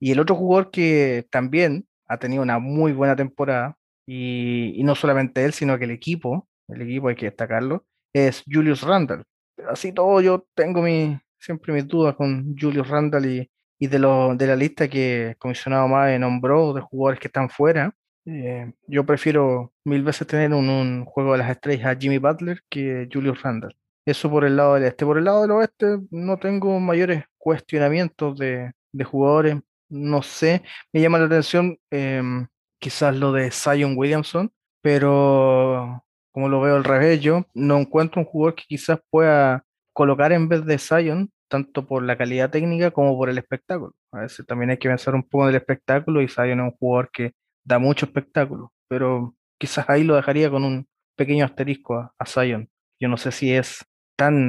Y 0.00 0.12
el 0.12 0.20
otro 0.20 0.34
jugador 0.36 0.70
que 0.70 1.26
también 1.30 1.86
ha 2.08 2.18
tenido 2.18 2.42
una 2.42 2.58
muy 2.58 2.92
buena 2.92 3.16
temporada, 3.16 3.76
y, 4.06 4.74
y 4.76 4.82
no 4.84 4.94
solamente 4.94 5.44
él, 5.44 5.52
sino 5.52 5.78
que 5.78 5.84
el 5.84 5.92
equipo, 5.92 6.48
el 6.68 6.82
equipo 6.82 7.08
hay 7.08 7.14
que 7.14 7.26
destacarlo, 7.26 7.84
es 8.12 8.42
Julius 8.50 8.82
Randall. 8.82 9.24
Así 9.68 9.92
todo 9.92 10.20
yo 10.20 10.46
tengo 10.54 10.82
mi, 10.82 11.18
siempre 11.38 11.72
mis 11.72 11.86
dudas 11.86 12.14
con 12.16 12.56
Julius 12.58 12.88
Randall 12.88 13.26
y, 13.26 13.50
y 13.78 13.86
de, 13.86 13.98
lo, 13.98 14.34
de 14.36 14.46
la 14.46 14.56
lista 14.56 14.88
que 14.88 15.34
comisionado 15.38 15.88
más 15.88 16.18
nombró 16.18 16.72
de 16.72 16.80
jugadores 16.80 17.20
que 17.20 17.28
están 17.28 17.50
fuera. 17.50 17.94
Eh, 18.24 18.72
yo 18.86 19.04
prefiero 19.04 19.72
mil 19.84 20.04
veces 20.04 20.26
tener 20.26 20.54
un, 20.54 20.68
un, 20.68 21.04
juego 21.04 21.32
de 21.32 21.38
las 21.38 21.50
estrellas 21.50 21.86
a 21.86 21.98
Jimmy 21.98 22.18
Butler 22.18 22.60
que 22.70 23.08
Julius 23.12 23.42
Randall. 23.42 23.76
Eso 24.06 24.30
por 24.30 24.44
el 24.44 24.56
lado 24.56 24.74
del 24.74 24.84
este. 24.84 25.04
Por 25.06 25.18
el 25.18 25.24
lado 25.24 25.42
del 25.42 25.52
oeste 25.52 25.98
no 26.10 26.38
tengo 26.38 26.78
mayores 26.80 27.24
cuestionamientos 27.38 28.38
de, 28.38 28.72
de 28.92 29.04
jugadores. 29.04 29.56
No 29.88 30.22
sé, 30.22 30.62
me 30.92 31.00
llama 31.00 31.18
la 31.18 31.26
atención 31.26 31.78
em, 31.90 32.46
quizás 32.80 33.14
lo 33.16 33.32
de 33.32 33.50
Zion 33.50 33.94
Williamson, 33.96 34.50
pero 34.82 36.04
como 36.32 36.48
lo 36.48 36.60
veo 36.60 36.76
al 36.76 36.84
revés, 36.84 37.20
yo 37.20 37.46
no 37.54 37.78
encuentro 37.78 38.20
un 38.20 38.26
jugador 38.26 38.54
que 38.54 38.64
quizás 38.66 38.98
pueda 39.10 39.64
colocar 39.92 40.32
en 40.32 40.48
vez 40.48 40.64
de 40.64 40.78
Zion, 40.78 41.30
tanto 41.48 41.86
por 41.86 42.02
la 42.02 42.16
calidad 42.16 42.50
técnica 42.50 42.90
como 42.90 43.16
por 43.16 43.28
el 43.28 43.38
espectáculo. 43.38 43.94
A 44.12 44.20
veces 44.20 44.46
también 44.46 44.70
hay 44.70 44.78
que 44.78 44.88
pensar 44.88 45.14
un 45.14 45.22
poco 45.22 45.44
en 45.44 45.50
el 45.50 45.56
espectáculo 45.56 46.22
y 46.22 46.28
Zion 46.28 46.60
es 46.60 46.64
un 46.64 46.76
jugador 46.78 47.10
que 47.12 47.32
da 47.64 47.78
mucho 47.78 48.06
espectáculo, 48.06 48.72
pero 48.88 49.34
quizás 49.58 49.88
ahí 49.88 50.04
lo 50.04 50.16
dejaría 50.16 50.50
con 50.50 50.64
un 50.64 50.88
pequeño 51.16 51.44
asterisco 51.44 52.12
a, 52.18 52.26
Zion. 52.26 52.68
Yo 52.98 53.08
no 53.08 53.16
sé 53.16 53.30
si 53.30 53.52
es 53.52 53.84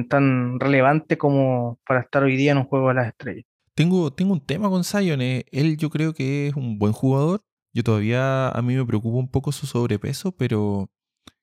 tan, 0.10 0.60
relevante 0.60 1.18
como 1.18 1.80
para 1.88 2.02
estar 2.02 2.24
hoy 2.24 2.36
día 2.36 2.52
en 2.52 2.60
un 2.60 2.66
juego 2.66 2.90
de 2.90 2.94
las 2.96 3.08
estrellas. 3.08 3.46
Tengo, 3.76 4.12
tengo 4.12 4.34
un 4.34 4.46
tema 4.46 4.70
con 4.70 4.84
Zion. 4.84 5.22
Eh. 5.22 5.46
Él 5.52 5.78
yo 5.78 5.90
creo 5.90 6.14
que 6.14 6.48
es 6.48 6.56
un 6.56 6.78
buen 6.78 6.94
jugador. 6.94 7.42
Yo 7.74 7.84
todavía 7.84 8.50
a 8.50 8.62
mí 8.62 8.76
me 8.76 8.86
preocupa 8.86 9.18
un 9.18 9.30
poco 9.30 9.52
su 9.52 9.66
sobrepeso, 9.66 10.32
pero 10.32 10.92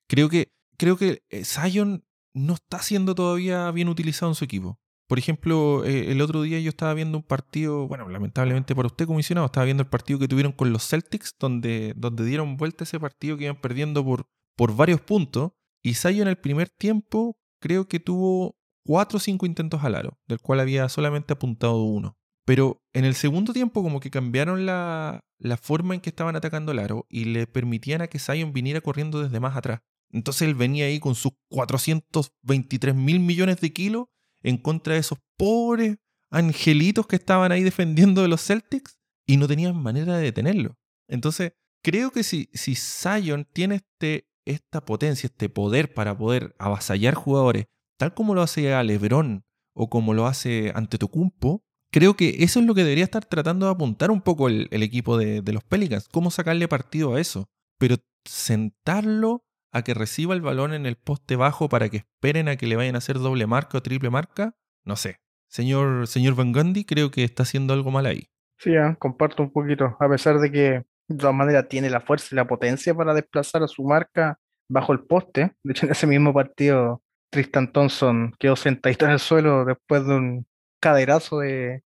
creo 0.07 0.29
que, 0.29 0.51
creo 0.77 0.97
que 0.97 1.23
eh, 1.29 1.43
Zion 1.43 2.05
no 2.33 2.53
está 2.53 2.79
siendo 2.79 3.15
todavía 3.15 3.69
bien 3.71 3.89
utilizado 3.89 4.31
en 4.31 4.35
su 4.35 4.45
equipo. 4.45 4.79
Por 5.11 5.19
ejemplo, 5.19 5.83
eh, 5.83 6.09
el 6.09 6.21
otro 6.21 6.41
día 6.41 6.57
yo 6.61 6.69
estaba 6.69 6.93
viendo 6.93 7.17
un 7.17 7.25
partido, 7.25 7.85
bueno, 7.85 8.07
lamentablemente 8.07 8.73
para 8.73 8.87
usted 8.87 9.05
comisionado, 9.05 9.47
estaba 9.47 9.65
viendo 9.65 9.83
el 9.83 9.89
partido 9.89 10.19
que 10.19 10.29
tuvieron 10.29 10.53
con 10.53 10.71
los 10.71 10.87
Celtics, 10.87 11.35
donde, 11.37 11.93
donde 11.97 12.23
dieron 12.23 12.55
vuelta 12.55 12.85
ese 12.85 12.97
partido 12.97 13.35
que 13.35 13.43
iban 13.43 13.59
perdiendo 13.59 14.05
por, 14.05 14.29
por 14.55 14.73
varios 14.73 15.01
puntos. 15.01 15.51
Y 15.83 15.95
Sayo 15.95 16.21
en 16.21 16.29
el 16.29 16.37
primer 16.37 16.69
tiempo 16.69 17.37
creo 17.61 17.87
que 17.87 17.99
tuvo 17.99 18.57
cuatro 18.85 19.17
o 19.17 19.19
cinco 19.19 19.45
intentos 19.45 19.83
al 19.83 19.95
aro, 19.95 20.19
del 20.27 20.41
cual 20.41 20.59
había 20.59 20.89
solamente 20.89 21.33
apuntado 21.33 21.83
uno. 21.83 22.17
Pero 22.45 22.81
en 22.93 23.05
el 23.05 23.15
segundo 23.15 23.53
tiempo 23.53 23.83
como 23.83 23.99
que 23.99 24.09
cambiaron 24.09 24.65
la, 24.65 25.23
la 25.37 25.57
forma 25.57 25.93
en 25.93 26.01
que 26.01 26.09
estaban 26.09 26.35
atacando 26.35 26.71
el 26.71 26.79
aro 26.79 27.05
y 27.07 27.25
le 27.25 27.47
permitían 27.47 28.01
a 28.01 28.07
que 28.07 28.19
Zion 28.19 28.51
viniera 28.51 28.81
corriendo 28.81 29.21
desde 29.21 29.39
más 29.39 29.55
atrás. 29.55 29.81
Entonces 30.11 30.47
él 30.47 30.55
venía 30.55 30.85
ahí 30.85 30.99
con 30.99 31.15
sus 31.15 31.33
423 31.49 32.95
mil 32.95 33.19
millones 33.19 33.61
de 33.61 33.71
kilos 33.71 34.07
en 34.43 34.57
contra 34.57 34.95
de 34.95 34.99
esos 34.99 35.19
pobres 35.37 35.97
angelitos 36.31 37.07
que 37.07 37.15
estaban 37.15 37.51
ahí 37.51 37.63
defendiendo 37.63 38.21
de 38.21 38.27
los 38.27 38.43
Celtics 38.43 38.97
y 39.25 39.37
no 39.37 39.47
tenían 39.47 39.81
manera 39.81 40.17
de 40.17 40.23
detenerlo. 40.23 40.77
Entonces, 41.07 41.53
creo 41.83 42.11
que 42.11 42.23
si, 42.23 42.49
si 42.53 42.75
Zion 42.75 43.47
tiene 43.53 43.75
este, 43.75 44.27
esta 44.51 44.85
potencia, 44.85 45.27
este 45.27 45.49
poder 45.49 45.93
para 45.93 46.17
poder 46.17 46.55
avasallar 46.59 47.13
jugadores, 47.13 47.65
tal 47.97 48.13
como 48.13 48.35
lo 48.35 48.41
hace 48.41 48.73
a 48.73 48.83
LeBron 48.83 49.43
o 49.73 49.89
como 49.89 50.13
lo 50.13 50.27
hace 50.27 50.71
ante 50.75 50.97
Tocumpo, 50.97 51.63
creo 51.91 52.15
que 52.15 52.43
eso 52.43 52.59
es 52.59 52.65
lo 52.65 52.73
que 52.73 52.83
debería 52.83 53.03
estar 53.03 53.25
tratando 53.25 53.65
de 53.65 53.73
apuntar 53.73 54.11
un 54.11 54.21
poco 54.21 54.47
el, 54.47 54.67
equipo 54.71 55.17
de, 55.17 55.41
de 55.41 55.53
los 55.53 55.63
Pelicans, 55.63 56.07
cómo 56.09 56.31
sacarle 56.31 56.67
partido 56.67 57.15
a 57.15 57.21
eso. 57.21 57.49
Pero 57.77 57.95
sentarlo 58.25 59.43
a 59.71 59.83
que 59.83 59.93
reciba 59.93 60.33
el 60.33 60.41
balón 60.41 60.73
en 60.73 60.85
el 60.85 60.97
poste 60.97 61.35
bajo 61.35 61.69
para 61.69 61.89
que 61.89 61.97
esperen 61.97 62.49
a 62.49 62.55
que 62.55 62.67
le 62.67 62.75
vayan 62.75 62.95
a 62.95 62.99
hacer 62.99 63.17
doble 63.17 63.47
marca 63.47 63.77
o 63.77 63.81
triple 63.81 64.09
marca, 64.09 64.55
no 64.85 64.95
sé. 64.95 65.17
Señor, 65.47 66.07
señor 66.07 66.35
Van 66.35 66.53
Gundy, 66.53 66.85
creo 66.85 67.11
que 67.11 67.23
está 67.23 67.43
haciendo 67.43 67.73
algo 67.73 67.91
mal 67.91 68.05
ahí. 68.05 68.29
Sí, 68.57 68.75
ah, 68.75 68.95
comparto 68.99 69.43
un 69.43 69.51
poquito, 69.51 69.97
a 69.99 70.09
pesar 70.09 70.39
de 70.39 70.51
que 70.51 70.83
de 71.07 71.17
todas 71.17 71.35
maneras 71.35 71.67
tiene 71.67 71.89
la 71.89 71.99
fuerza 71.99 72.29
y 72.31 72.35
la 72.35 72.47
potencia 72.47 72.93
para 72.93 73.13
desplazar 73.13 73.63
a 73.63 73.67
su 73.67 73.83
marca 73.83 74.39
bajo 74.71 74.93
el 74.93 75.01
poste. 75.01 75.51
De 75.63 75.71
hecho, 75.71 75.85
en 75.85 75.91
ese 75.91 76.07
mismo 76.07 76.33
partido, 76.33 77.01
Tristan 77.29 77.71
Thompson 77.71 78.33
quedó 78.39 78.55
sentadito 78.55 79.05
en 79.05 79.11
el 79.11 79.19
suelo 79.19 79.65
después 79.65 80.05
de 80.07 80.15
un 80.15 80.47
caderazo 80.79 81.39
de, 81.39 81.83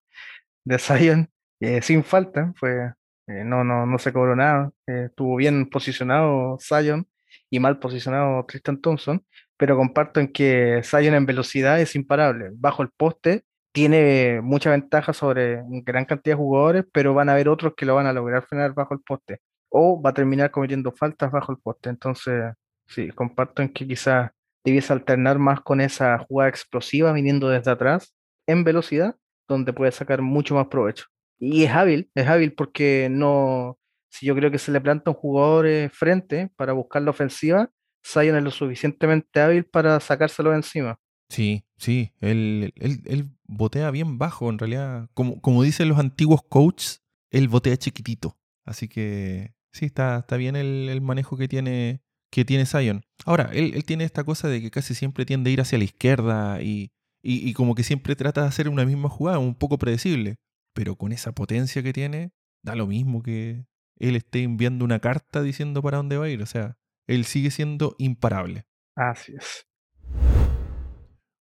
de 0.64 0.80
Zion, 0.80 1.30
eh, 1.60 1.82
sin 1.82 2.04
falta, 2.04 2.54
fue, 2.58 2.94
eh, 3.28 3.44
no, 3.44 3.64
no, 3.64 3.86
no 3.86 4.00
se 4.00 4.14
cobró 4.14 4.36
nada, 4.36 4.72
eh, 4.88 5.08
estuvo 5.10 5.36
bien 5.36 5.70
posicionado 5.70 6.58
Zion 6.62 7.08
y 7.50 7.60
mal 7.60 7.80
posicionado 7.80 8.46
Tristan 8.46 8.82
Thompson, 8.82 9.26
pero 9.58 9.78
comparto 9.78 10.20
en 10.20 10.32
que 10.32 10.82
Zion 10.84 11.16
en 11.16 11.26
velocidad 11.26 11.80
es 11.82 11.96
imparable. 11.96 12.50
Bajo 12.54 12.84
el 12.84 12.90
poste 12.96 13.46
tiene 13.72 14.42
mucha 14.42 14.70
ventaja 14.72 15.14
sobre 15.14 15.62
gran 15.84 16.06
cantidad 16.06 16.36
de 16.36 16.42
jugadores, 16.42 16.86
pero 16.94 17.14
van 17.14 17.30
a 17.30 17.34
haber 17.34 17.50
otros 17.50 17.74
que 17.76 17.86
lo 17.86 17.96
van 17.96 18.08
a 18.08 18.14
lograr 18.14 18.44
frenar 18.46 18.74
bajo 18.74 18.94
el 18.94 19.02
poste 19.02 19.42
o 19.70 20.02
va 20.02 20.12
a 20.12 20.14
terminar 20.14 20.52
cometiendo 20.52 20.92
faltas 20.92 21.32
bajo 21.32 21.52
el 21.52 21.58
poste. 21.60 21.90
Entonces, 21.90 22.54
sí, 22.88 23.10
comparto 23.10 23.62
en 23.62 23.70
que 23.70 23.88
quizás 23.88 24.32
debiese 24.64 24.94
alternar 24.94 25.40
más 25.40 25.62
con 25.62 25.82
esa 25.82 26.18
jugada 26.20 26.50
explosiva 26.50 27.12
viniendo 27.14 27.50
desde 27.50 27.72
atrás 27.72 28.16
en 28.48 28.64
velocidad, 28.64 29.16
donde 29.48 29.74
puede 29.74 29.92
sacar 29.92 30.22
mucho 30.22 30.56
más 30.56 30.68
provecho. 30.68 31.06
Y 31.40 31.64
es 31.64 31.72
hábil, 31.72 32.10
es 32.16 32.28
hábil 32.28 32.54
porque 32.54 33.08
no, 33.12 33.78
si 34.10 34.26
yo 34.26 34.36
creo 34.36 34.52
que 34.52 34.60
se 34.60 34.72
le 34.72 34.82
planta 34.82 35.12
un 35.12 35.18
jugador 35.18 35.68
eh, 35.68 35.90
frente 35.90 36.50
para 36.56 36.74
buscar 36.74 37.02
la 37.02 37.12
ofensiva, 37.12 37.70
Zion 38.06 38.38
es 38.38 38.44
lo 38.44 38.52
suficientemente 38.52 39.42
hábil 39.42 39.66
para 39.66 40.00
sacárselo 40.00 40.52
de 40.52 40.58
encima. 40.58 41.00
Sí, 41.30 41.66
sí, 41.78 42.14
él, 42.22 42.72
él, 42.76 43.02
él 43.06 43.30
botea 43.44 43.92
bien 43.92 44.18
bajo, 44.18 44.50
en 44.50 44.60
realidad. 44.60 45.10
Como, 45.14 45.42
como 45.42 45.64
dicen 45.64 45.90
los 45.90 46.00
antiguos 46.00 46.42
coaches, 46.48 47.04
él 47.32 47.48
botea 47.48 47.78
chiquitito. 47.78 48.38
Así 48.64 48.88
que 48.88 49.54
sí, 49.72 49.86
está, 49.86 50.20
está 50.20 50.38
bien 50.38 50.56
el, 50.56 50.88
el 50.90 51.02
manejo 51.02 51.36
que 51.36 51.48
tiene, 51.48 52.02
que 52.36 52.44
tiene 52.44 52.66
Zion. 52.66 53.06
Ahora, 53.24 53.50
él, 53.54 53.72
él, 53.76 53.86
tiene 53.86 54.04
esta 54.04 54.26
cosa 54.26 54.50
de 54.50 54.62
que 54.62 54.70
casi 54.70 54.94
siempre 54.94 55.26
tiende 55.26 55.50
a 55.50 55.54
ir 55.54 55.62
hacia 55.62 55.78
la 55.78 55.86
izquierda 55.86 56.62
y, 56.62 56.92
y, 57.24 57.50
y, 57.50 57.54
como 57.54 57.76
que 57.76 57.84
siempre 57.84 58.14
trata 58.18 58.42
de 58.42 58.50
hacer 58.50 58.68
una 58.68 58.84
misma 58.84 59.08
jugada, 59.08 59.40
un 59.40 59.56
poco 59.56 59.78
predecible. 59.78 60.36
Pero 60.74 60.98
con 60.98 61.14
esa 61.14 61.32
potencia 61.32 61.82
que 61.82 61.94
tiene, 61.94 62.34
da 62.62 62.76
lo 62.76 62.88
mismo 62.88 63.24
que 63.24 63.68
él 63.98 64.18
esté 64.18 64.44
enviando 64.44 64.84
una 64.84 65.00
carta 65.00 65.42
diciendo 65.44 65.82
para 65.82 65.96
dónde 65.96 66.18
va 66.18 66.26
a 66.26 66.30
ir. 66.30 66.42
O 66.42 66.46
sea, 66.46 66.78
él 67.08 67.24
sigue 67.24 67.52
siendo 67.52 67.96
imparable. 68.00 68.66
Así 68.98 69.34
es. 69.34 69.66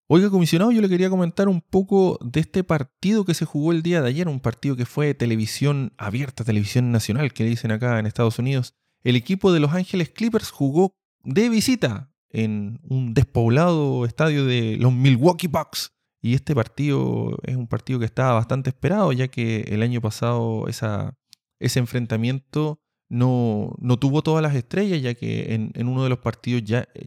Oiga, 0.06 0.30
comisionado, 0.30 0.70
yo 0.70 0.80
le 0.80 0.88
quería 0.88 1.10
comentar 1.10 1.48
un 1.48 1.60
poco 1.60 2.20
de 2.22 2.38
este 2.38 2.62
partido 2.62 3.24
que 3.24 3.34
se 3.34 3.46
jugó 3.46 3.72
el 3.72 3.82
día 3.82 4.00
de 4.00 4.10
ayer, 4.10 4.28
un 4.28 4.38
partido 4.38 4.76
que 4.76 4.86
fue 4.86 5.12
televisión 5.14 5.92
abierta, 5.98 6.44
televisión 6.44 6.92
nacional, 6.92 7.32
que 7.32 7.42
dicen 7.42 7.72
acá 7.72 7.98
en 7.98 8.06
Estados 8.06 8.38
Unidos. 8.38 8.76
El 9.04 9.16
equipo 9.16 9.52
de 9.52 9.61
Los 9.61 9.75
Ángeles 9.75 10.11
Clippers 10.11 10.50
jugó 10.50 10.96
de 11.23 11.49
visita 11.50 12.11
en 12.30 12.80
un 12.82 13.14
despoblado 13.14 14.04
estadio 14.06 14.44
de 14.46 14.76
los 14.80 14.92
Milwaukee 14.92 15.46
Bucks. 15.46 15.92
Y 16.23 16.34
este 16.34 16.54
partido 16.54 17.38
es 17.42 17.54
un 17.54 17.68
partido 17.68 17.99
que 17.99 18.06
estaba 18.06 18.32
bastante 18.32 18.70
esperado, 18.70 19.12
ya 19.12 19.28
que 19.28 19.61
el 19.68 19.82
año 19.82 20.00
pasado 20.00 20.66
ese 20.66 21.78
enfrentamiento 21.78 22.80
no, 23.11 23.75
no, 23.78 23.99
tuvo 23.99 24.23
todas 24.23 24.42
las 24.42 24.54
estrellas, 24.54 25.02
ya 25.02 25.14
que 25.14 25.54
en, 25.54 25.70
en 25.75 25.87
uno 25.87 26.02
de 26.02 26.08
los 26.08 26.18
partidos 26.18 26.62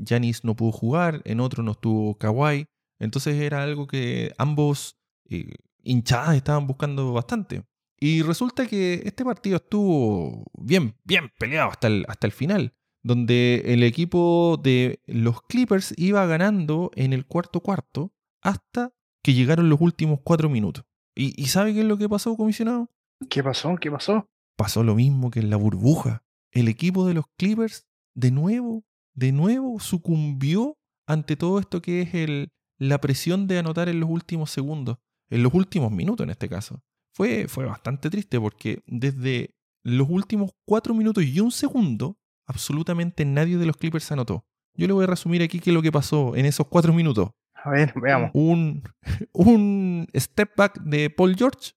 Janis 0.05 0.43
no 0.43 0.55
pudo 0.55 0.71
jugar, 0.71 1.23
en 1.25 1.39
otro 1.39 1.63
no 1.63 1.71
estuvo 1.71 2.15
Kawhi. 2.15 2.67
Entonces 2.99 3.41
era 3.41 3.63
algo 3.63 3.87
que 3.87 4.33
ambos 4.37 4.97
eh, 5.29 5.55
hinchadas 5.83 6.35
estaban 6.35 6.67
buscando 6.67 7.11
bastante. 7.11 7.63
Y 7.99 8.21
resulta 8.21 8.67
que 8.67 9.01
este 9.05 9.25
partido 9.25 9.57
estuvo 9.57 10.45
bien, 10.53 10.95
bien 11.03 11.31
peleado 11.39 11.71
hasta 11.71 11.87
el, 11.87 12.05
hasta 12.07 12.27
el 12.27 12.33
final, 12.33 12.73
donde 13.01 13.63
el 13.65 13.83
equipo 13.83 14.59
de 14.61 15.01
los 15.07 15.41
Clippers 15.41 15.93
iba 15.97 16.25
ganando 16.27 16.91
en 16.95 17.13
el 17.13 17.25
cuarto 17.25 17.61
cuarto 17.61 18.13
hasta 18.41 18.93
que 19.23 19.33
llegaron 19.33 19.69
los 19.69 19.81
últimos 19.81 20.19
cuatro 20.23 20.47
minutos. 20.47 20.85
¿Y, 21.15 21.41
y 21.41 21.47
sabe 21.47 21.73
qué 21.73 21.79
es 21.79 21.85
lo 21.85 21.97
que 21.97 22.07
pasó, 22.07 22.37
comisionado? 22.37 22.91
¿Qué 23.29 23.43
pasó? 23.43 23.75
¿Qué 23.77 23.89
pasó? 23.89 24.29
Pasó 24.55 24.83
lo 24.83 24.95
mismo 24.95 25.31
que 25.31 25.39
en 25.39 25.49
la 25.49 25.57
burbuja. 25.57 26.23
El 26.51 26.67
equipo 26.67 27.07
de 27.07 27.15
los 27.15 27.25
Clippers, 27.37 27.87
de 28.13 28.31
nuevo, 28.31 28.85
de 29.15 29.31
nuevo, 29.31 29.79
sucumbió 29.79 30.77
ante 31.07 31.35
todo 31.35 31.59
esto 31.59 31.81
que 31.81 32.01
es 32.01 32.13
el, 32.13 32.51
la 32.77 33.01
presión 33.01 33.47
de 33.47 33.57
anotar 33.57 33.89
en 33.89 33.99
los 33.99 34.09
últimos 34.09 34.51
segundos, 34.51 34.97
en 35.29 35.41
los 35.41 35.53
últimos 35.53 35.91
minutos 35.91 36.23
en 36.23 36.29
este 36.29 36.47
caso. 36.47 36.83
Fue, 37.17 37.47
fue 37.47 37.65
bastante 37.65 38.11
triste 38.11 38.39
porque 38.39 38.83
desde 38.85 39.55
los 39.81 40.07
últimos 40.07 40.51
cuatro 40.65 40.93
minutos 40.93 41.23
y 41.23 41.39
un 41.39 41.49
segundo, 41.49 42.19
absolutamente 42.45 43.25
nadie 43.25 43.57
de 43.57 43.65
los 43.65 43.75
Clippers 43.75 44.11
anotó. 44.11 44.45
Yo 44.75 44.85
le 44.85 44.93
voy 44.93 45.03
a 45.03 45.07
resumir 45.07 45.41
aquí 45.41 45.59
qué 45.59 45.71
es 45.71 45.73
lo 45.73 45.81
que 45.81 45.91
pasó 45.91 46.35
en 46.35 46.45
esos 46.45 46.67
cuatro 46.67 46.93
minutos. 46.93 47.31
A 47.55 47.71
ver, 47.71 47.91
veamos. 47.99 48.29
Un, 48.35 48.83
un 49.33 50.07
step 50.15 50.51
back 50.55 50.79
de 50.83 51.09
Paul 51.09 51.35
George, 51.35 51.71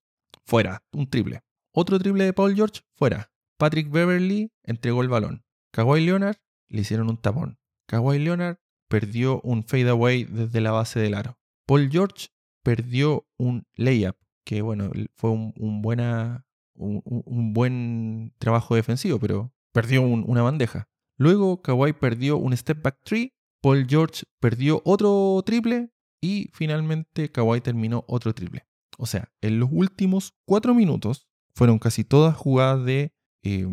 fuera, 0.45 0.83
un 0.91 1.09
triple. 1.09 1.41
Otro 1.73 1.97
triple 1.97 2.25
de 2.25 2.33
Paul 2.33 2.53
George, 2.53 2.81
fuera. 2.93 3.31
Patrick 3.57 3.89
Beverly 3.89 4.51
entregó 4.61 5.01
el 5.01 5.09
balón. 5.09 5.43
Kawhi 5.71 6.05
Leonard 6.05 6.37
le 6.69 6.81
hicieron 6.81 7.09
un 7.09 7.17
tapón. 7.17 7.57
Kawhi 7.87 8.19
Leonard 8.19 8.57
perdió 8.87 9.41
un 9.41 9.63
fadeaway 9.63 10.25
desde 10.25 10.61
la 10.61 10.69
base 10.69 10.99
del 10.99 11.15
aro. 11.15 11.39
Paul 11.65 11.89
George 11.89 12.27
perdió 12.61 13.27
un 13.39 13.65
layup, 13.73 14.15
que 14.43 14.61
bueno, 14.61 14.91
fue 15.15 15.29
un, 15.29 15.81
buena, 15.81 16.45
un, 16.75 17.53
buen 17.53 18.33
trabajo 18.37 18.75
defensivo, 18.75 19.19
pero 19.19 19.53
perdió 19.71 20.01
una 20.01 20.41
bandeja. 20.41 20.89
Luego 21.17 21.61
Kawhi 21.61 21.93
perdió 21.93 22.37
un 22.37 22.55
step 22.55 22.81
back 22.81 22.99
three, 23.03 23.33
Paul 23.61 23.85
George 23.87 24.23
perdió 24.39 24.81
otro 24.85 25.41
triple 25.45 25.91
y 26.19 26.49
finalmente 26.53 27.31
Kawhi 27.31 27.61
terminó 27.61 28.03
otro 28.07 28.33
triple. 28.33 28.65
O 28.97 29.05
sea, 29.05 29.31
en 29.41 29.59
los 29.59 29.69
últimos 29.71 30.33
cuatro 30.45 30.73
minutos 30.73 31.27
fueron 31.53 31.79
casi 31.79 32.03
todas 32.03 32.35
jugadas 32.35 32.87
eh, 32.87 33.67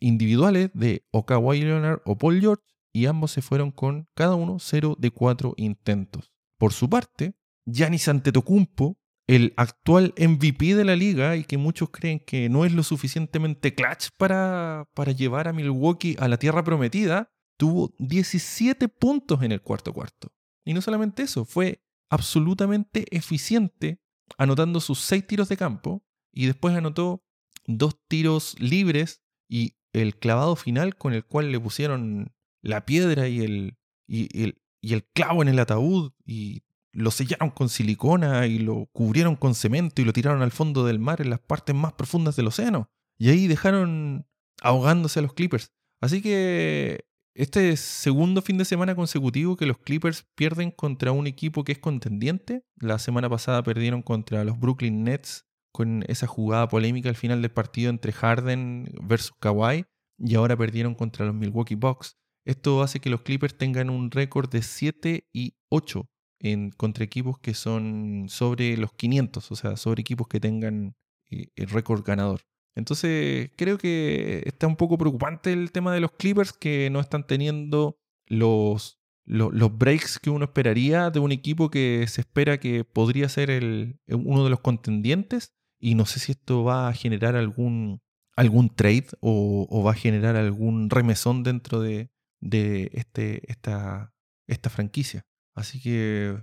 individuales 0.00 0.70
de 0.74 1.04
o 1.10 1.26
Kawhi 1.26 1.62
Leonard 1.62 2.00
o 2.04 2.16
Paul 2.16 2.40
George 2.40 2.62
y 2.92 3.06
ambos 3.06 3.30
se 3.30 3.42
fueron 3.42 3.70
con 3.70 4.08
cada 4.14 4.34
uno 4.34 4.58
0 4.58 4.96
de 4.98 5.10
4 5.10 5.54
intentos. 5.56 6.30
Por 6.58 6.72
su 6.72 6.88
parte, 6.88 7.34
Giannis 7.64 8.08
Antetokounmpo, 8.08 8.98
el 9.36 9.54
actual 9.56 10.12
MVP 10.18 10.74
de 10.74 10.84
la 10.84 10.94
liga 10.94 11.36
y 11.36 11.44
que 11.44 11.56
muchos 11.56 11.88
creen 11.88 12.20
que 12.20 12.50
no 12.50 12.66
es 12.66 12.72
lo 12.72 12.82
suficientemente 12.82 13.74
clutch 13.74 14.08
para, 14.18 14.90
para 14.92 15.12
llevar 15.12 15.48
a 15.48 15.54
Milwaukee 15.54 16.16
a 16.18 16.28
la 16.28 16.38
tierra 16.38 16.62
prometida, 16.62 17.32
tuvo 17.56 17.94
17 17.98 18.88
puntos 18.88 19.42
en 19.42 19.52
el 19.52 19.62
cuarto 19.62 19.94
cuarto. 19.94 20.34
Y 20.66 20.74
no 20.74 20.82
solamente 20.82 21.22
eso, 21.22 21.46
fue 21.46 21.82
absolutamente 22.10 23.06
eficiente 23.10 24.02
anotando 24.36 24.80
sus 24.80 24.98
6 25.00 25.26
tiros 25.26 25.48
de 25.48 25.56
campo 25.56 26.04
y 26.30 26.44
después 26.44 26.76
anotó 26.76 27.24
dos 27.66 27.98
tiros 28.08 28.54
libres 28.60 29.22
y 29.48 29.76
el 29.94 30.18
clavado 30.18 30.56
final 30.56 30.96
con 30.96 31.14
el 31.14 31.24
cual 31.24 31.52
le 31.52 31.60
pusieron 31.60 32.34
la 32.60 32.84
piedra 32.84 33.28
y 33.28 33.40
el, 33.40 33.78
y, 34.06 34.42
el, 34.42 34.62
y 34.82 34.92
el 34.92 35.04
clavo 35.04 35.40
en 35.40 35.48
el 35.48 35.58
ataúd 35.58 36.12
y 36.22 36.64
lo 36.92 37.10
sellaron 37.10 37.50
con 37.50 37.68
silicona 37.68 38.46
y 38.46 38.58
lo 38.58 38.86
cubrieron 38.92 39.36
con 39.36 39.54
cemento 39.54 40.02
y 40.02 40.04
lo 40.04 40.12
tiraron 40.12 40.42
al 40.42 40.52
fondo 40.52 40.84
del 40.84 40.98
mar 40.98 41.20
en 41.20 41.30
las 41.30 41.40
partes 41.40 41.74
más 41.74 41.94
profundas 41.94 42.36
del 42.36 42.48
océano. 42.48 42.90
Y 43.18 43.30
ahí 43.30 43.46
dejaron 43.46 44.26
ahogándose 44.60 45.18
a 45.18 45.22
los 45.22 45.32
Clippers. 45.32 45.72
Así 46.00 46.20
que 46.20 47.06
este 47.34 47.76
segundo 47.76 48.42
fin 48.42 48.58
de 48.58 48.64
semana 48.64 48.94
consecutivo 48.94 49.56
que 49.56 49.66
los 49.66 49.78
Clippers 49.78 50.26
pierden 50.34 50.70
contra 50.70 51.12
un 51.12 51.26
equipo 51.26 51.64
que 51.64 51.72
es 51.72 51.78
contendiente. 51.78 52.64
La 52.76 52.98
semana 52.98 53.30
pasada 53.30 53.62
perdieron 53.62 54.02
contra 54.02 54.44
los 54.44 54.58
Brooklyn 54.58 55.04
Nets 55.04 55.46
con 55.72 56.04
esa 56.08 56.26
jugada 56.26 56.68
polémica 56.68 57.08
al 57.08 57.16
final 57.16 57.40
del 57.40 57.50
partido 57.50 57.88
entre 57.88 58.12
Harden 58.12 58.92
versus 59.02 59.32
Kawhi. 59.40 59.86
Y 60.18 60.34
ahora 60.34 60.56
perdieron 60.56 60.94
contra 60.94 61.24
los 61.24 61.34
Milwaukee 61.34 61.74
Bucks. 61.74 62.18
Esto 62.44 62.82
hace 62.82 63.00
que 63.00 63.08
los 63.08 63.22
Clippers 63.22 63.56
tengan 63.56 63.88
un 63.88 64.10
récord 64.10 64.50
de 64.50 64.62
7 64.62 65.28
y 65.32 65.54
8 65.70 66.08
en, 66.42 66.70
contra 66.70 67.04
equipos 67.04 67.38
que 67.38 67.54
son 67.54 68.26
sobre 68.28 68.76
los 68.76 68.92
500, 68.92 69.50
o 69.50 69.56
sea, 69.56 69.76
sobre 69.76 70.02
equipos 70.02 70.28
que 70.28 70.40
tengan 70.40 70.94
eh, 71.30 71.48
el 71.56 71.68
récord 71.68 72.04
ganador. 72.04 72.42
Entonces, 72.74 73.50
creo 73.56 73.78
que 73.78 74.42
está 74.46 74.66
un 74.66 74.76
poco 74.76 74.98
preocupante 74.98 75.52
el 75.52 75.72
tema 75.72 75.94
de 75.94 76.00
los 76.00 76.12
Clippers 76.12 76.52
que 76.52 76.90
no 76.90 77.00
están 77.00 77.26
teniendo 77.26 77.98
los, 78.26 78.98
los, 79.24 79.78
breaks 79.78 80.18
que 80.18 80.30
uno 80.30 80.46
esperaría 80.46 81.10
de 81.10 81.20
un 81.20 81.32
equipo 81.32 81.70
que 81.70 82.06
se 82.08 82.22
espera 82.22 82.58
que 82.58 82.84
podría 82.84 83.28
ser 83.28 83.50
el, 83.50 84.00
uno 84.08 84.44
de 84.44 84.50
los 84.50 84.60
contendientes. 84.60 85.54
Y 85.78 85.94
no 85.96 86.06
sé 86.06 86.20
si 86.20 86.32
esto 86.32 86.64
va 86.64 86.88
a 86.88 86.94
generar 86.94 87.36
algún, 87.36 88.00
algún 88.36 88.74
trade 88.74 89.08
o, 89.20 89.66
o 89.68 89.82
va 89.82 89.92
a 89.92 89.94
generar 89.94 90.36
algún 90.36 90.88
remesón 90.90 91.42
dentro 91.42 91.80
de, 91.80 92.10
de 92.40 92.90
este, 92.94 93.50
esta, 93.50 94.14
esta 94.46 94.70
franquicia. 94.70 95.26
Así 95.54 95.80
que 95.80 96.36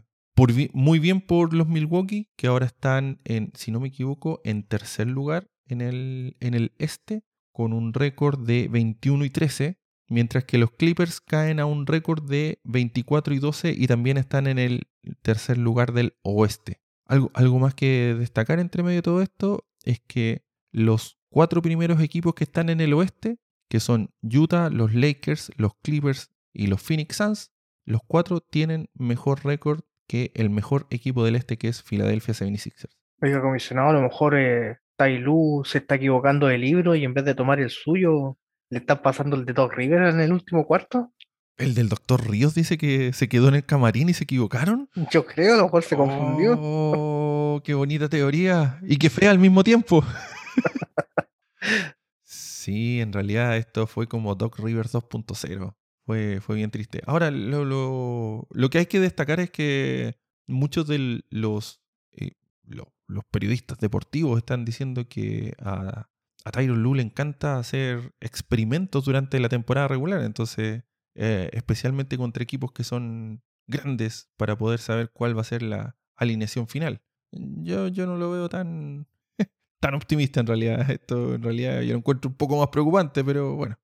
muy 0.74 1.00
bien 1.00 1.22
por 1.22 1.54
los 1.54 1.68
Milwaukee, 1.68 2.30
que 2.38 2.48
ahora 2.48 2.66
están, 2.66 3.20
en, 3.26 3.52
si 3.56 3.72
no 3.72 3.80
me 3.80 3.90
equivoco, 3.90 4.40
en 4.44 4.64
tercer 4.64 5.08
lugar 5.08 5.50
en 5.68 5.82
el, 5.82 6.38
en 6.40 6.54
el 6.54 6.72
este, 6.78 7.24
con 7.52 7.74
un 7.74 7.94
récord 7.94 8.40
de 8.40 8.68
21 8.70 9.26
y 9.26 9.30
13, 9.30 9.80
mientras 10.08 10.46
que 10.46 10.58
los 10.58 10.72
Clippers 10.72 11.20
caen 11.20 11.60
a 11.60 11.66
un 11.66 11.86
récord 11.86 12.24
de 12.24 12.60
24 12.64 13.34
y 13.34 13.40
12 13.40 13.74
y 13.78 13.88
también 13.88 14.18
están 14.18 14.48
en 14.48 14.60
el 14.60 14.88
tercer 15.22 15.58
lugar 15.58 15.92
del 15.92 16.16
oeste. 16.22 16.80
Algo, 17.06 17.32
algo 17.34 17.60
más 17.60 17.76
que 17.76 18.16
destacar 18.18 18.60
entre 18.60 18.84
medio 18.84 18.98
de 18.98 19.04
todo 19.04 19.22
esto 19.22 19.66
es 19.84 20.00
que 20.00 20.44
los 20.72 21.18
cuatro 21.30 21.62
primeros 21.62 22.02
equipos 22.02 22.34
que 22.34 22.44
están 22.44 22.70
en 22.70 22.82
el 22.82 22.94
oeste 22.94 23.40
que 23.70 23.80
son 23.80 24.10
Utah, 24.24 24.70
los 24.70 24.94
Lakers, 24.94 25.52
los 25.58 25.76
Clippers 25.84 26.32
y 26.54 26.68
los 26.68 26.82
Phoenix 26.82 27.18
Suns, 27.18 27.52
los 27.90 28.02
cuatro 28.06 28.40
tienen 28.40 28.88
mejor 28.94 29.44
récord 29.44 29.82
que 30.08 30.32
el 30.36 30.52
mejor 30.52 30.86
equipo 30.92 31.26
del 31.26 31.36
este 31.36 31.58
que 31.58 31.70
es 31.70 31.82
Philadelphia 31.82 32.36
76ers. 32.36 32.96
Oiga, 33.22 33.42
comisionado, 33.42 33.90
a 33.90 33.94
lo 33.94 34.02
mejor 34.02 34.38
eh, 34.38 34.78
Tai 34.96 35.24
se 35.66 35.80
está 35.80 35.96
equivocando 35.96 36.48
de 36.48 36.60
libro 36.60 36.96
y 36.96 37.04
en 37.04 37.16
vez 37.16 37.26
de 37.26 37.34
tomar 37.34 37.60
el 37.60 37.72
suyo, 37.72 38.38
le 38.70 38.78
está 38.78 39.02
pasando 39.02 39.36
el 39.36 39.46
de 39.46 39.54
Doc 39.54 39.74
River 39.74 40.04
en 40.04 40.20
el 40.20 40.32
último 40.32 40.68
cuarto. 40.68 41.12
¿El 41.58 41.74
del 41.74 41.90
doctor 41.90 42.30
Ríos 42.30 42.54
dice 42.54 42.78
que 42.78 43.12
se 43.12 43.28
quedó 43.28 43.50
en 43.50 43.56
el 43.56 43.66
camarín 43.66 44.08
y 44.08 44.14
se 44.14 44.24
equivocaron? 44.24 44.88
Yo 45.12 45.26
creo, 45.26 45.56
a 45.56 45.58
lo 45.58 45.64
mejor 45.64 45.84
se 45.84 45.98
confundió. 45.98 46.58
Oh, 46.62 47.62
qué 47.66 47.74
bonita 47.74 48.08
teoría. 48.08 48.80
Y 48.84 48.98
qué 48.98 49.10
fea 49.10 49.32
al 49.32 49.40
mismo 49.40 49.64
tiempo. 49.64 50.04
sí, 52.24 53.02
en 53.02 53.12
realidad 53.12 53.58
esto 53.58 53.88
fue 53.88 54.08
como 54.08 54.36
Doc 54.36 54.60
Rivers 54.60 54.94
2.0. 54.94 55.74
Fue, 56.10 56.42
fue 56.42 56.56
bien 56.56 56.72
triste. 56.72 57.04
Ahora, 57.06 57.30
lo, 57.30 57.66
lo, 57.66 58.48
lo, 58.50 58.70
que 58.72 58.80
hay 58.80 58.88
que 58.88 59.00
destacar 59.00 59.40
es 59.40 59.52
que 59.52 60.18
muchos 60.48 60.88
de 60.88 61.24
los, 61.30 61.84
eh, 62.14 62.32
los 62.64 63.26
periodistas 63.30 63.78
deportivos 63.78 64.40
están 64.40 64.66
diciendo 64.66 65.08
que 65.08 65.54
a, 65.60 66.10
a 66.46 66.52
Tyron 66.52 66.82
Lue 66.82 66.98
le 66.98 67.04
encanta 67.04 67.60
hacer 67.60 68.16
experimentos 68.22 69.06
durante 69.06 69.40
la 69.40 69.50
temporada 69.50 69.88
regular. 69.88 70.24
Entonces, 70.24 70.82
eh, 71.14 71.52
especialmente 71.54 72.18
contra 72.18 72.42
equipos 72.42 72.72
que 72.72 72.84
son 72.84 73.44
grandes 73.68 74.32
para 74.36 74.58
poder 74.58 74.80
saber 74.80 75.12
cuál 75.12 75.38
va 75.38 75.42
a 75.42 75.44
ser 75.44 75.62
la 75.62 75.96
alineación 76.16 76.68
final. 76.68 77.04
Yo, 77.32 77.88
yo 77.88 78.08
no 78.08 78.18
lo 78.18 78.32
veo 78.32 78.50
tan, 78.50 79.06
tan 79.80 79.94
optimista 79.94 80.40
en 80.40 80.48
realidad. 80.48 80.90
Esto 80.90 81.36
en 81.36 81.44
realidad 81.44 81.82
yo 81.82 81.92
lo 81.92 82.00
encuentro 82.00 82.32
un 82.32 82.36
poco 82.36 82.58
más 82.58 82.70
preocupante, 82.70 83.24
pero 83.24 83.56
bueno. 83.56 83.78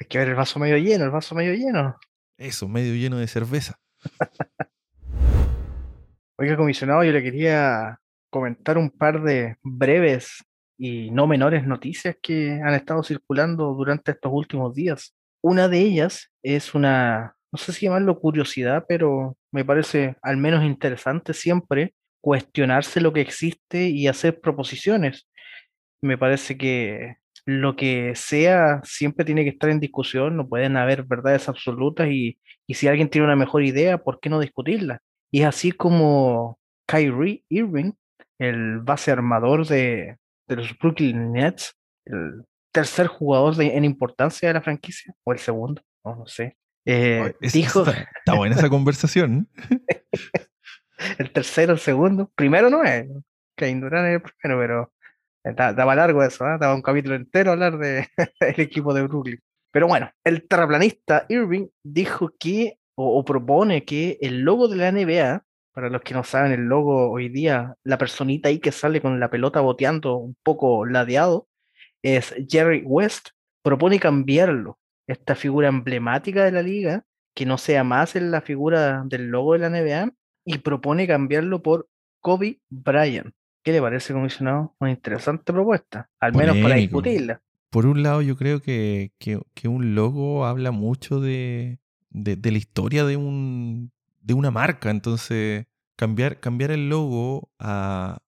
Hay 0.00 0.06
que 0.06 0.18
ver 0.18 0.28
el 0.28 0.34
vaso 0.34 0.58
medio 0.58 0.78
lleno, 0.78 1.04
el 1.04 1.10
vaso 1.10 1.34
medio 1.34 1.52
lleno. 1.52 1.96
Eso, 2.38 2.66
medio 2.66 2.94
lleno 2.94 3.18
de 3.18 3.28
cerveza. 3.28 3.78
Oiga, 6.38 6.56
comisionado, 6.56 7.04
yo 7.04 7.12
le 7.12 7.22
quería 7.22 8.00
comentar 8.30 8.78
un 8.78 8.90
par 8.90 9.22
de 9.22 9.56
breves 9.62 10.42
y 10.78 11.10
no 11.10 11.26
menores 11.26 11.66
noticias 11.66 12.16
que 12.22 12.52
han 12.52 12.72
estado 12.72 13.02
circulando 13.02 13.74
durante 13.74 14.12
estos 14.12 14.32
últimos 14.32 14.74
días. 14.74 15.14
Una 15.42 15.68
de 15.68 15.80
ellas 15.80 16.32
es 16.42 16.74
una, 16.74 17.36
no 17.52 17.58
sé 17.58 17.74
si 17.74 17.84
llamarlo 17.84 18.18
curiosidad, 18.18 18.86
pero 18.88 19.36
me 19.52 19.66
parece 19.66 20.16
al 20.22 20.38
menos 20.38 20.64
interesante 20.64 21.34
siempre 21.34 21.94
cuestionarse 22.22 23.02
lo 23.02 23.12
que 23.12 23.20
existe 23.20 23.88
y 23.90 24.08
hacer 24.08 24.40
proposiciones. 24.40 25.28
Me 26.00 26.16
parece 26.16 26.56
que 26.56 27.16
lo 27.46 27.76
que 27.76 28.14
sea 28.14 28.80
siempre 28.84 29.24
tiene 29.24 29.44
que 29.44 29.50
estar 29.50 29.70
en 29.70 29.80
discusión, 29.80 30.36
no 30.36 30.48
pueden 30.48 30.76
haber 30.76 31.04
verdades 31.04 31.48
absolutas 31.48 32.08
y, 32.08 32.38
y 32.66 32.74
si 32.74 32.88
alguien 32.88 33.08
tiene 33.08 33.26
una 33.26 33.36
mejor 33.36 33.62
idea, 33.64 33.98
¿por 33.98 34.20
qué 34.20 34.28
no 34.28 34.40
discutirla? 34.40 35.00
Y 35.30 35.42
es 35.42 35.46
así 35.46 35.72
como 35.72 36.58
Kyrie 36.86 37.44
Irving, 37.48 37.92
el 38.38 38.80
base 38.80 39.10
armador 39.10 39.66
de, 39.66 40.16
de 40.48 40.56
los 40.56 40.76
Brooklyn 40.78 41.32
Nets, 41.32 41.74
el 42.04 42.44
tercer 42.72 43.06
jugador 43.06 43.60
en 43.60 43.84
importancia 43.84 44.48
de 44.48 44.54
la 44.54 44.62
franquicia, 44.62 45.14
o 45.24 45.32
el 45.32 45.38
segundo, 45.38 45.82
no 46.04 46.26
sé. 46.26 46.56
Eh, 46.86 47.34
dijo... 47.52 47.84
Está, 47.86 48.34
buena 48.34 48.56
esa 48.56 48.68
conversación. 48.68 49.48
el 51.18 51.30
tercero, 51.30 51.74
el 51.74 51.78
segundo. 51.78 52.30
Primero 52.34 52.70
no 52.70 52.82
es. 52.82 53.06
Kevin 53.56 53.80
Durant 53.80 54.08
es 54.08 54.14
el 54.14 54.22
primero, 54.22 54.60
pero 54.60 54.92
Daba 55.42 55.94
largo 55.94 56.22
eso, 56.22 56.44
¿eh? 56.46 56.58
daba 56.60 56.74
un 56.74 56.82
capítulo 56.82 57.14
entero 57.14 57.52
hablar 57.52 57.78
del 57.78 58.04
equipo 58.56 58.92
de 58.92 59.02
Brooklyn. 59.02 59.40
Pero 59.72 59.86
bueno, 59.86 60.10
el 60.24 60.46
terraplanista 60.46 61.26
Irving 61.28 61.68
dijo 61.82 62.30
que, 62.38 62.78
o, 62.96 63.24
propone 63.24 63.84
que 63.84 64.18
el 64.20 64.40
logo 64.40 64.68
de 64.68 64.76
la 64.76 64.92
NBA, 64.92 65.44
para 65.72 65.88
los 65.88 66.02
que 66.02 66.14
no 66.14 66.24
saben, 66.24 66.52
el 66.52 66.62
logo 66.62 67.10
hoy 67.10 67.28
día, 67.28 67.76
la 67.84 67.96
personita 67.96 68.48
ahí 68.48 68.58
que 68.58 68.72
sale 68.72 69.00
con 69.00 69.20
la 69.20 69.30
pelota 69.30 69.60
boteando 69.60 70.16
un 70.16 70.36
poco 70.42 70.84
ladeado, 70.84 71.48
es 72.02 72.34
Jerry 72.48 72.82
West, 72.84 73.30
propone 73.62 73.98
cambiarlo, 74.00 74.78
esta 75.06 75.34
figura 75.34 75.68
emblemática 75.68 76.44
de 76.44 76.52
la 76.52 76.62
liga, 76.62 77.04
que 77.34 77.46
no 77.46 77.56
sea 77.56 77.84
más 77.84 78.16
en 78.16 78.30
la 78.30 78.40
figura 78.40 79.04
del 79.06 79.28
logo 79.28 79.52
de 79.54 79.58
la 79.60 79.70
NBA, 79.70 80.12
y 80.44 80.58
propone 80.58 81.06
cambiarlo 81.06 81.62
por 81.62 81.88
Kobe 82.20 82.60
Bryant. 82.68 83.32
¿Qué 83.62 83.72
le 83.72 83.80
parece, 83.80 84.12
comisionado? 84.12 84.74
Una 84.78 84.90
interesante 84.90 85.52
propuesta, 85.52 86.08
al 86.18 86.34
menos 86.34 86.56
para 86.58 86.76
discutirla. 86.76 87.42
Por 87.70 87.86
un 87.86 88.02
lado, 88.02 88.22
yo 88.22 88.36
creo 88.36 88.60
que, 88.60 89.12
un 89.64 89.94
logo 89.94 90.46
habla 90.46 90.70
mucho 90.70 91.20
de, 91.20 91.78
la 92.10 92.58
historia 92.58 93.04
de, 93.04 93.16
un, 93.16 93.92
de 94.22 94.34
una 94.34 94.50
marca. 94.50 94.90
Entonces, 94.90 95.66
cambiar, 95.96 96.40
cambiar 96.40 96.70
el 96.70 96.88
logo 96.88 97.50
a, 97.58 98.22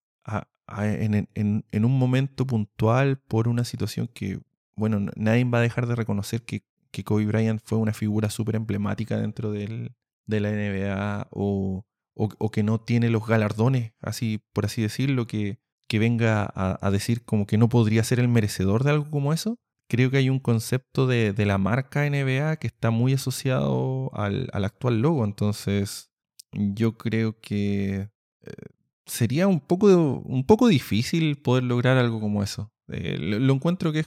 en, 0.69 1.85
un 1.85 1.99
momento 1.99 2.47
puntual 2.47 3.19
por 3.19 3.49
una 3.49 3.65
situación 3.65 4.09
que, 4.13 4.39
bueno, 4.77 5.11
nadie 5.17 5.45
va 5.45 5.59
a 5.59 5.63
dejar 5.63 5.87
de 5.87 5.97
reconocer 5.97 6.43
que, 6.43 6.63
que 6.91 7.05
Kobe 7.05 7.27
Bryant 7.27 7.61
fue 7.65 7.79
una 7.79 7.93
figura 7.93 8.31
súper 8.31 8.57
emblemática 8.57 9.19
dentro 9.19 9.51
del, 9.51 9.93
de 10.27 10.41
la 10.41 10.51
NBA 10.51 11.29
o 11.31 11.85
o, 12.15 12.51
que 12.51 12.63
no 12.63 12.81
tiene 12.81 13.11
los 13.11 13.27
galardones, 13.27 13.93
así 14.01 14.43
por 14.53 14.67
así 14.67 14.83
decirlo, 14.83 15.27
que, 15.27 15.59
que 15.89 15.99
venga 15.99 16.51
a, 16.55 16.91
decir 16.91 17.25
como 17.25 17.47
que 17.47 17.59
no 17.59 17.69
podría 17.69 18.05
ser 18.05 18.21
el 18.21 18.29
merecedor 18.29 18.85
de 18.85 18.91
algo 18.91 19.11
como 19.11 19.33
eso. 19.33 19.59
Creo 19.89 20.11
que 20.11 20.19
hay 20.19 20.31
un 20.31 20.39
concepto 20.39 21.07
de, 21.07 21.35
la 21.45 21.59
marca 21.59 22.09
NBA 22.09 22.57
que 22.57 22.67
está 22.67 22.91
muy 22.91 23.15
asociado 23.15 24.11
al, 24.15 24.49
actual 24.53 25.01
logo. 25.01 25.25
Entonces, 25.25 26.11
yo 26.53 26.97
creo 26.97 27.39
que 27.41 28.11
eh, 28.43 28.53
sería 29.07 29.49
un 29.49 29.61
poco, 29.61 29.87
un 30.25 30.47
poco 30.47 30.69
difícil 30.69 31.37
poder 31.37 31.65
lograr 31.65 31.99
algo 31.99 32.21
como 32.21 32.43
eso. 32.43 32.73
Eh, 32.89 33.17
lo, 33.19 33.55
encuentro 33.55 33.93
que 33.93 34.05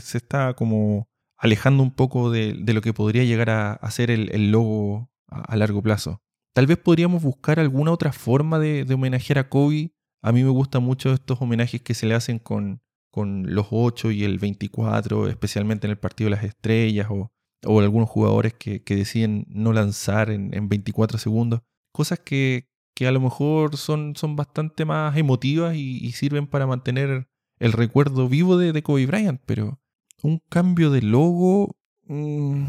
se 0.00 0.18
está 0.18 0.54
como 0.54 1.08
alejando 1.38 1.82
un 1.82 1.92
poco 1.92 2.30
de, 2.30 2.54
lo 2.54 2.80
que 2.80 2.92
podría 2.92 3.24
llegar 3.24 3.50
a, 3.50 3.90
ser 3.90 4.10
el, 4.10 4.50
logo 4.50 5.10
a 5.26 5.56
largo 5.56 5.82
plazo. 5.82 6.22
Tal 6.58 6.66
vez 6.66 6.78
podríamos 6.78 7.22
buscar 7.22 7.60
alguna 7.60 7.92
otra 7.92 8.10
forma 8.10 8.58
de, 8.58 8.84
homenajear 8.92 9.38
a 9.38 9.48
Kobe. 9.48 9.92
A 10.22 10.32
mí 10.32 10.42
me 10.42 10.50
gustan 10.50 10.82
mucho 10.82 11.12
estos 11.12 11.40
homenajes 11.40 11.80
que 11.80 11.94
se 11.94 12.04
le 12.04 12.16
hacen 12.16 12.40
con, 12.40 12.82
con 13.12 13.54
los 13.54 13.68
8 13.70 14.10
y 14.10 14.24
el 14.24 14.40
24, 14.40 15.28
especialmente 15.28 15.86
en 15.86 15.92
el 15.92 15.98
partido 15.98 16.28
de 16.28 16.34
las 16.34 16.42
estrellas 16.42 17.06
o, 17.10 17.30
algunos 17.78 18.08
jugadores 18.08 18.54
que, 18.54 18.82
deciden 18.84 19.46
no 19.48 19.72
lanzar 19.72 20.30
en, 20.30 20.68
24 20.68 21.18
segundos. 21.18 21.60
Cosas 21.92 22.18
que, 22.18 22.66
a 23.06 23.12
lo 23.12 23.20
mejor 23.20 23.76
son, 23.76 24.16
son 24.16 24.34
bastante 24.34 24.84
más 24.84 25.16
emotivas 25.16 25.76
y, 25.76 26.10
sirven 26.10 26.48
para 26.48 26.66
mantener 26.66 27.28
el 27.60 27.72
recuerdo 27.72 28.28
vivo 28.28 28.56
de, 28.56 28.82
Kobe 28.82 29.06
Bryant, 29.06 29.40
pero 29.46 29.78
un 30.24 30.42
cambio 30.48 30.90
de 30.90 31.02
logo, 31.02 31.76
mm, 32.08 32.64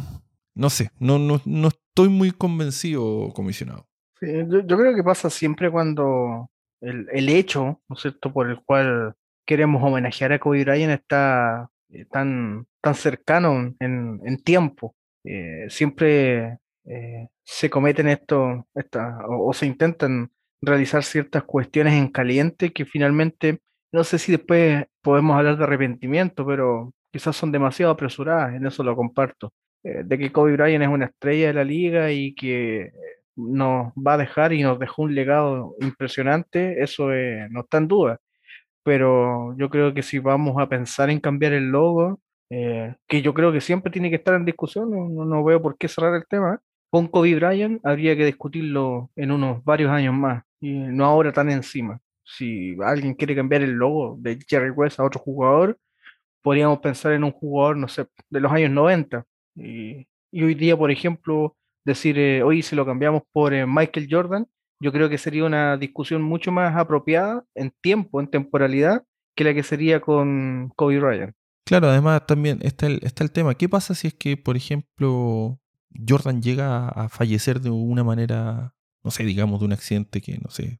no 0.54 0.70
sé, 0.70 0.92
no, 1.00 1.18
no, 1.18 1.42
no, 1.44 1.72
estoy 2.00 2.16
muy 2.16 2.32
convencido, 2.32 3.30
comisionado. 3.34 3.86
yo, 4.22 4.78
creo 4.78 4.96
que 4.96 5.04
pasa 5.04 5.30
siempre 5.30 5.70
cuando 5.70 6.50
el, 6.80 7.28
hecho, 7.28 7.82
¿no 7.90 7.96
es 7.96 8.02
cierto?, 8.02 8.32
por 8.32 8.50
el 8.50 8.62
cual 8.64 9.16
queremos 9.46 9.84
homenajear 9.84 10.32
a 10.32 10.40
Kobe 10.40 10.64
Bryant 10.64 10.94
está 10.94 11.70
eh, 11.90 12.06
tan, 12.10 12.68
tan 12.82 12.96
cercano 12.96 13.76
en, 13.82 14.44
tiempo. 14.46 14.96
Eh, 15.26 15.66
siempre 15.68 16.60
eh, 16.86 17.28
se 17.44 17.70
cometen 17.70 18.08
esto, 18.08 18.66
o, 19.28 19.54
se 19.54 19.66
intentan 19.66 20.32
realizar 20.62 21.04
ciertas 21.04 21.44
cuestiones 21.44 21.96
en 21.96 22.08
caliente 22.08 22.72
que 22.72 22.86
finalmente, 22.86 23.60
no 23.92 24.06
sé 24.06 24.20
si 24.20 24.32
después 24.32 24.86
podemos 25.02 25.36
hablar 25.36 25.58
de 25.58 25.66
arrepentimiento, 25.66 26.46
pero 26.46 26.94
quizás 27.12 27.36
son 27.36 27.52
demasiado 27.52 27.92
apresuradas, 27.92 28.56
en 28.56 28.66
eso 28.66 28.84
lo 28.84 28.96
comparto. 28.96 29.52
Eh, 29.84 30.04
de 30.06 30.18
que 30.18 30.32
Kobe 30.32 30.54
Bryant 30.54 30.84
es 30.84 30.90
una 30.90 31.06
estrella 31.06 31.48
de 31.48 31.54
la 31.54 31.64
liga 31.64 32.12
y 32.12 32.34
que 32.36 32.92
nos 33.36 33.94
va 33.94 34.14
a 34.16 34.18
dejar 34.18 34.54
y 34.54 34.64
nos 34.64 34.80
dejó 34.80 35.04
un 35.04 35.16
legado 35.16 35.76
impresionante, 35.82 36.84
eso 36.84 37.14
eh, 37.14 37.48
no 37.52 37.62
está 37.62 37.78
en 37.78 37.88
duda. 37.88 38.20
Pero 38.84 39.56
yo 39.58 39.70
creo 39.70 39.94
que 39.94 40.04
si 40.04 40.20
vamos 40.20 40.62
a 40.62 40.70
pensar 40.70 41.10
en 41.10 41.20
cambiar 41.20 41.54
el 41.54 41.70
logo, 41.70 42.20
eh, 42.50 42.96
que 43.08 43.22
yo 43.22 43.34
creo 43.34 43.52
que 43.52 43.62
siempre 43.62 43.92
tiene 43.92 44.10
que 44.10 44.18
estar 44.18 44.36
en 44.36 44.46
discusión, 44.46 44.90
no, 44.92 45.26
no, 45.26 45.44
veo 45.44 45.62
por 45.62 45.78
qué 45.78 45.88
cerrar 45.88 46.16
el 46.16 46.28
tema, 46.28 46.62
con 46.90 47.08
Kobe 47.08 47.36
Bryant 47.36 47.86
habría 47.86 48.16
que 48.18 48.26
discutirlo 48.26 49.12
en 49.16 49.32
unos 49.32 49.64
varios 49.64 49.92
años 49.92 50.14
más 50.16 50.44
y 50.60 50.72
no 50.74 51.06
ahora 51.06 51.32
tan 51.34 51.50
encima. 51.52 52.00
Si 52.24 52.76
alguien 52.84 53.16
quiere 53.16 53.36
cambiar 53.36 53.62
el 53.64 53.72
logo 53.74 54.18
de 54.20 54.40
Jerry 54.48 54.72
West 54.72 55.00
a 55.00 55.04
otro 55.06 55.20
jugador, 55.20 55.78
podríamos 56.42 56.80
pensar 56.80 57.14
en 57.14 57.24
un 57.24 57.32
jugador, 57.32 57.78
no 57.78 57.88
sé, 57.88 58.08
de 58.30 58.40
los 58.40 58.52
años 58.52 58.72
90, 58.72 59.26
y, 59.60 60.08
hoy 60.44 60.56
día, 60.56 60.78
por 60.78 60.92
ejemplo, 60.92 61.56
decir, 61.86 62.18
eh, 62.18 62.44
hoy 62.44 62.62
si 62.62 62.76
lo 62.76 62.86
cambiamos 62.86 63.24
por 63.32 63.54
eh, 63.54 63.66
Michael 63.66 64.08
Jordan, 64.10 64.48
yo 64.82 64.92
creo 64.92 65.10
que 65.10 65.18
sería 65.18 65.44
una 65.44 65.78
discusión 65.78 66.22
mucho 66.22 66.52
más 66.52 66.76
apropiada 66.76 67.46
en 67.56 67.74
tiempo, 67.82 68.22
en 68.22 68.30
temporalidad, 68.30 69.04
que 69.36 69.44
la 69.44 69.54
que 69.54 69.64
sería 69.64 70.00
con 70.00 70.72
Kobe 70.76 71.00
Bryant. 71.00 71.36
Claro, 71.66 71.90
además 71.90 72.26
también 72.26 72.60
está 72.62 72.88
el, 72.88 73.00
está 73.04 73.24
el 73.24 73.32
tema, 73.32 73.56
¿qué 73.56 73.68
pasa 73.70 73.94
si 73.94 74.08
es 74.08 74.14
que, 74.14 74.38
por 74.38 74.56
ejemplo, 74.56 75.60
Jordan 76.08 76.42
llega 76.42 76.88
a 76.88 77.10
fallecer 77.10 77.60
de 77.60 77.70
una 77.70 78.04
manera, 78.04 78.74
no 79.04 79.12
sé, 79.12 79.24
digamos, 79.24 79.60
de 79.60 79.66
un 79.66 79.74
accidente 79.74 80.22
que, 80.22 80.38
no 80.40 80.50
sé, 80.50 80.80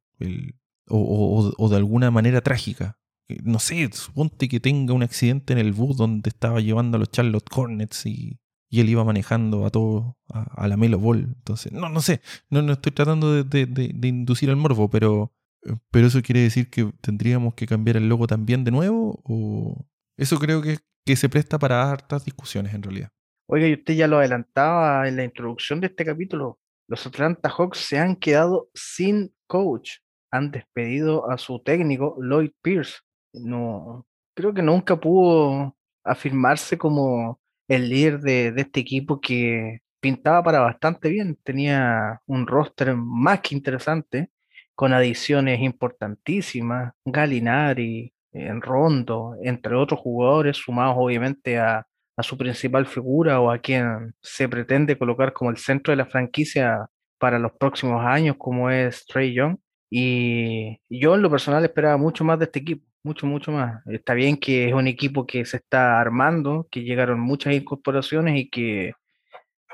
o, 0.88 1.54
o, 1.58 1.70
de 1.70 1.76
alguna 1.76 2.10
manera 2.10 2.42
trágica? 2.42 2.98
No 3.44 3.60
sé, 3.60 3.88
suponte 3.92 4.48
que 4.48 4.60
tenga 4.60 4.94
un 4.94 5.04
accidente 5.04 5.54
en 5.54 5.60
el 5.60 5.74
bus 5.74 5.98
donde 5.98 6.30
estaba 6.30 6.62
llevando 6.62 6.98
a 6.98 7.00
los 7.00 7.12
Charlotte 7.12 7.48
Hornets 7.54 8.08
y, 8.08 8.40
y 8.70 8.82
él 8.82 8.90
iba 8.90 9.04
manejando 9.04 9.66
a 9.66 9.70
todo, 9.70 10.18
a, 10.30 10.68
la 10.68 10.78
Melo 10.78 11.00
Ball. 11.00 11.34
Entonces, 11.38 11.72
no, 11.72 11.90
no 11.90 12.02
sé, 12.02 12.22
no, 12.50 12.62
no 12.62 12.74
estoy 12.74 12.92
tratando 12.92 13.44
de, 13.44 13.98
inducir 14.04 14.50
al 14.50 14.56
morbo, 14.58 14.90
pero 14.90 15.34
Eh, 15.64 15.76
¿Pero 15.92 16.08
eso 16.08 16.22
quiere 16.22 16.42
decir 16.42 16.70
que 16.70 16.92
tendríamos 17.02 17.54
que 17.54 17.68
cambiar 17.68 17.98
el 17.98 18.08
logo 18.08 18.28
también 18.28 18.64
de 18.64 18.72
nuevo? 18.72 19.22
¿O 19.26 19.86
eso 20.18 20.38
creo 20.40 20.62
que, 20.62 20.78
que 21.06 21.16
se 21.16 21.30
presta 21.30 21.60
para 21.60 21.90
hartas 21.90 22.26
discusiones 22.26 22.74
en 22.74 22.84
realidad? 22.84 23.10
Oiga, 23.48 23.68
y 23.68 23.74
usted 23.74 23.96
ya 23.96 24.08
lo 24.08 24.20
adelantaba 24.20 25.08
en 25.08 25.16
la 25.16 25.24
introducción 25.24 25.82
de 25.82 25.88
este 25.88 26.06
capítulo. 26.06 26.60
Los 26.88 27.06
Atlanta 27.06 27.50
Hawks 27.50 27.80
se 27.80 27.98
han 28.00 28.16
quedado 28.16 28.70
sin 28.74 29.34
coach. 29.48 29.98
Han 30.32 30.52
despedido 30.52 31.30
a 31.30 31.38
su 31.38 31.60
técnico, 31.64 32.18
Lloyd 32.22 32.52
Pierce. 32.62 33.00
No, 33.34 34.06
creo 34.36 34.54
que 34.54 34.62
nunca 34.62 35.00
pudo 35.00 35.76
afirmarse 36.04 36.78
como 36.78 37.39
el 37.70 37.90
líder 37.90 38.20
de, 38.20 38.54
este 38.58 38.82
equipo 38.82 39.22
que 39.22 39.80
pintaba 40.02 40.44
para 40.44 40.60
bastante 40.62 41.10
bien. 41.10 41.38
Tenía 41.44 42.22
un 42.26 42.48
roster 42.48 42.96
más 42.96 43.42
que 43.42 43.56
interesante, 43.56 44.32
con 44.76 44.94
adiciones 44.94 45.62
importantísimas. 45.62 46.94
Galinari, 47.06 48.14
en 48.34 48.62
Rondo, 48.62 49.36
entre 49.44 49.76
otros 49.76 50.00
jugadores, 50.02 50.58
sumados 50.58 50.96
obviamente 50.98 51.58
a 51.60 51.86
su 52.22 52.38
principal 52.38 52.86
figura 52.86 53.40
o 53.40 53.50
a 53.50 53.60
quien 53.60 54.14
se 54.22 54.50
pretende 54.50 54.98
colocar 54.98 55.32
como 55.34 55.52
el 55.52 55.58
centro 55.58 55.92
de 55.92 55.98
la 55.98 56.06
franquicia 56.06 56.88
para 57.20 57.40
los 57.40 57.52
próximos 57.54 58.04
años, 58.06 58.36
como 58.38 58.70
es 58.70 59.06
Trey 59.06 59.34
Young. 59.34 59.58
Y 59.92 60.80
yo 60.90 61.16
en 61.16 61.22
lo 61.22 61.30
personal 61.30 61.64
esperaba 61.64 61.98
mucho 61.98 62.24
más 62.24 62.40
de 62.40 62.46
este 62.46 62.60
equipo, 62.60 62.86
mucho, 63.04 63.26
mucho 63.28 63.52
más. 63.52 63.82
Está 63.88 64.14
bien 64.14 64.38
que 64.38 64.70
es 64.70 64.74
un 64.74 64.88
equipo 64.88 65.26
que 65.26 65.46
se 65.46 65.58
está 65.58 66.00
armando, 66.00 66.68
que 66.72 66.84
llegaron 66.84 67.20
muchas 67.20 67.54
incorporaciones 67.54 68.38
y 68.40 68.50
que 68.50 68.94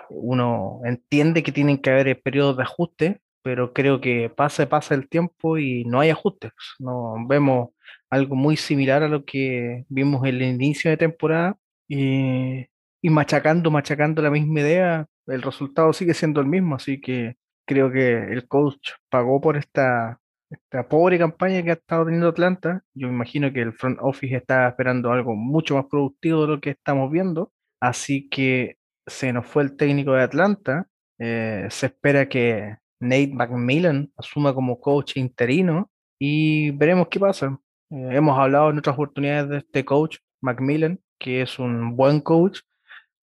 uno 0.09 0.81
entiende 0.85 1.43
que 1.43 1.51
tienen 1.51 1.77
que 1.79 1.89
haber 1.89 2.21
periodos 2.21 2.57
de 2.57 2.63
ajuste, 2.63 3.21
pero 3.41 3.73
creo 3.73 4.01
que 4.01 4.29
pasa, 4.29 4.67
pasa 4.69 4.95
el 4.95 5.09
tiempo 5.09 5.57
y 5.57 5.85
no 5.85 5.99
hay 5.99 6.09
ajustes. 6.09 6.51
No 6.79 7.15
vemos 7.27 7.69
algo 8.09 8.35
muy 8.35 8.57
similar 8.57 9.03
a 9.03 9.09
lo 9.09 9.25
que 9.25 9.85
vimos 9.89 10.25
en 10.25 10.35
el 10.35 10.41
inicio 10.43 10.91
de 10.91 10.97
temporada 10.97 11.57
y, 11.87 12.67
y 13.01 13.09
machacando, 13.09 13.71
machacando 13.71 14.21
la 14.21 14.31
misma 14.31 14.61
idea, 14.61 15.07
el 15.27 15.41
resultado 15.41 15.93
sigue 15.93 16.13
siendo 16.13 16.41
el 16.41 16.47
mismo, 16.47 16.75
así 16.75 16.99
que 17.01 17.35
creo 17.65 17.91
que 17.91 18.13
el 18.31 18.47
coach 18.47 18.91
pagó 19.09 19.41
por 19.41 19.57
esta, 19.57 20.19
esta 20.49 20.87
pobre 20.87 21.17
campaña 21.17 21.63
que 21.63 21.71
ha 21.71 21.73
estado 21.73 22.05
teniendo 22.05 22.29
Atlanta. 22.29 22.83
Yo 22.93 23.07
imagino 23.07 23.51
que 23.51 23.61
el 23.61 23.73
front 23.73 23.99
office 24.01 24.35
está 24.35 24.67
esperando 24.67 25.11
algo 25.11 25.35
mucho 25.35 25.75
más 25.75 25.85
productivo 25.89 26.41
de 26.41 26.47
lo 26.47 26.61
que 26.61 26.71
estamos 26.71 27.11
viendo, 27.11 27.51
así 27.79 28.29
que 28.29 28.77
se 29.07 29.33
nos 29.33 29.45
fue 29.45 29.63
el 29.63 29.75
técnico 29.77 30.13
de 30.13 30.23
Atlanta. 30.23 30.87
Eh, 31.19 31.67
se 31.69 31.87
espera 31.87 32.27
que 32.27 32.77
Nate 32.99 33.33
McMillan 33.33 34.11
asuma 34.17 34.53
como 34.53 34.79
coach 34.79 35.17
interino 35.17 35.89
y 36.19 36.71
veremos 36.71 37.07
qué 37.09 37.19
pasa. 37.19 37.59
Eh, 37.91 38.09
hemos 38.11 38.37
hablado 38.37 38.69
en 38.69 38.77
otras 38.79 38.95
oportunidades 38.95 39.49
de 39.49 39.57
este 39.57 39.85
coach, 39.85 40.17
Macmillan, 40.41 40.99
que 41.19 41.41
es 41.41 41.59
un 41.59 41.95
buen 41.95 42.19
coach 42.21 42.59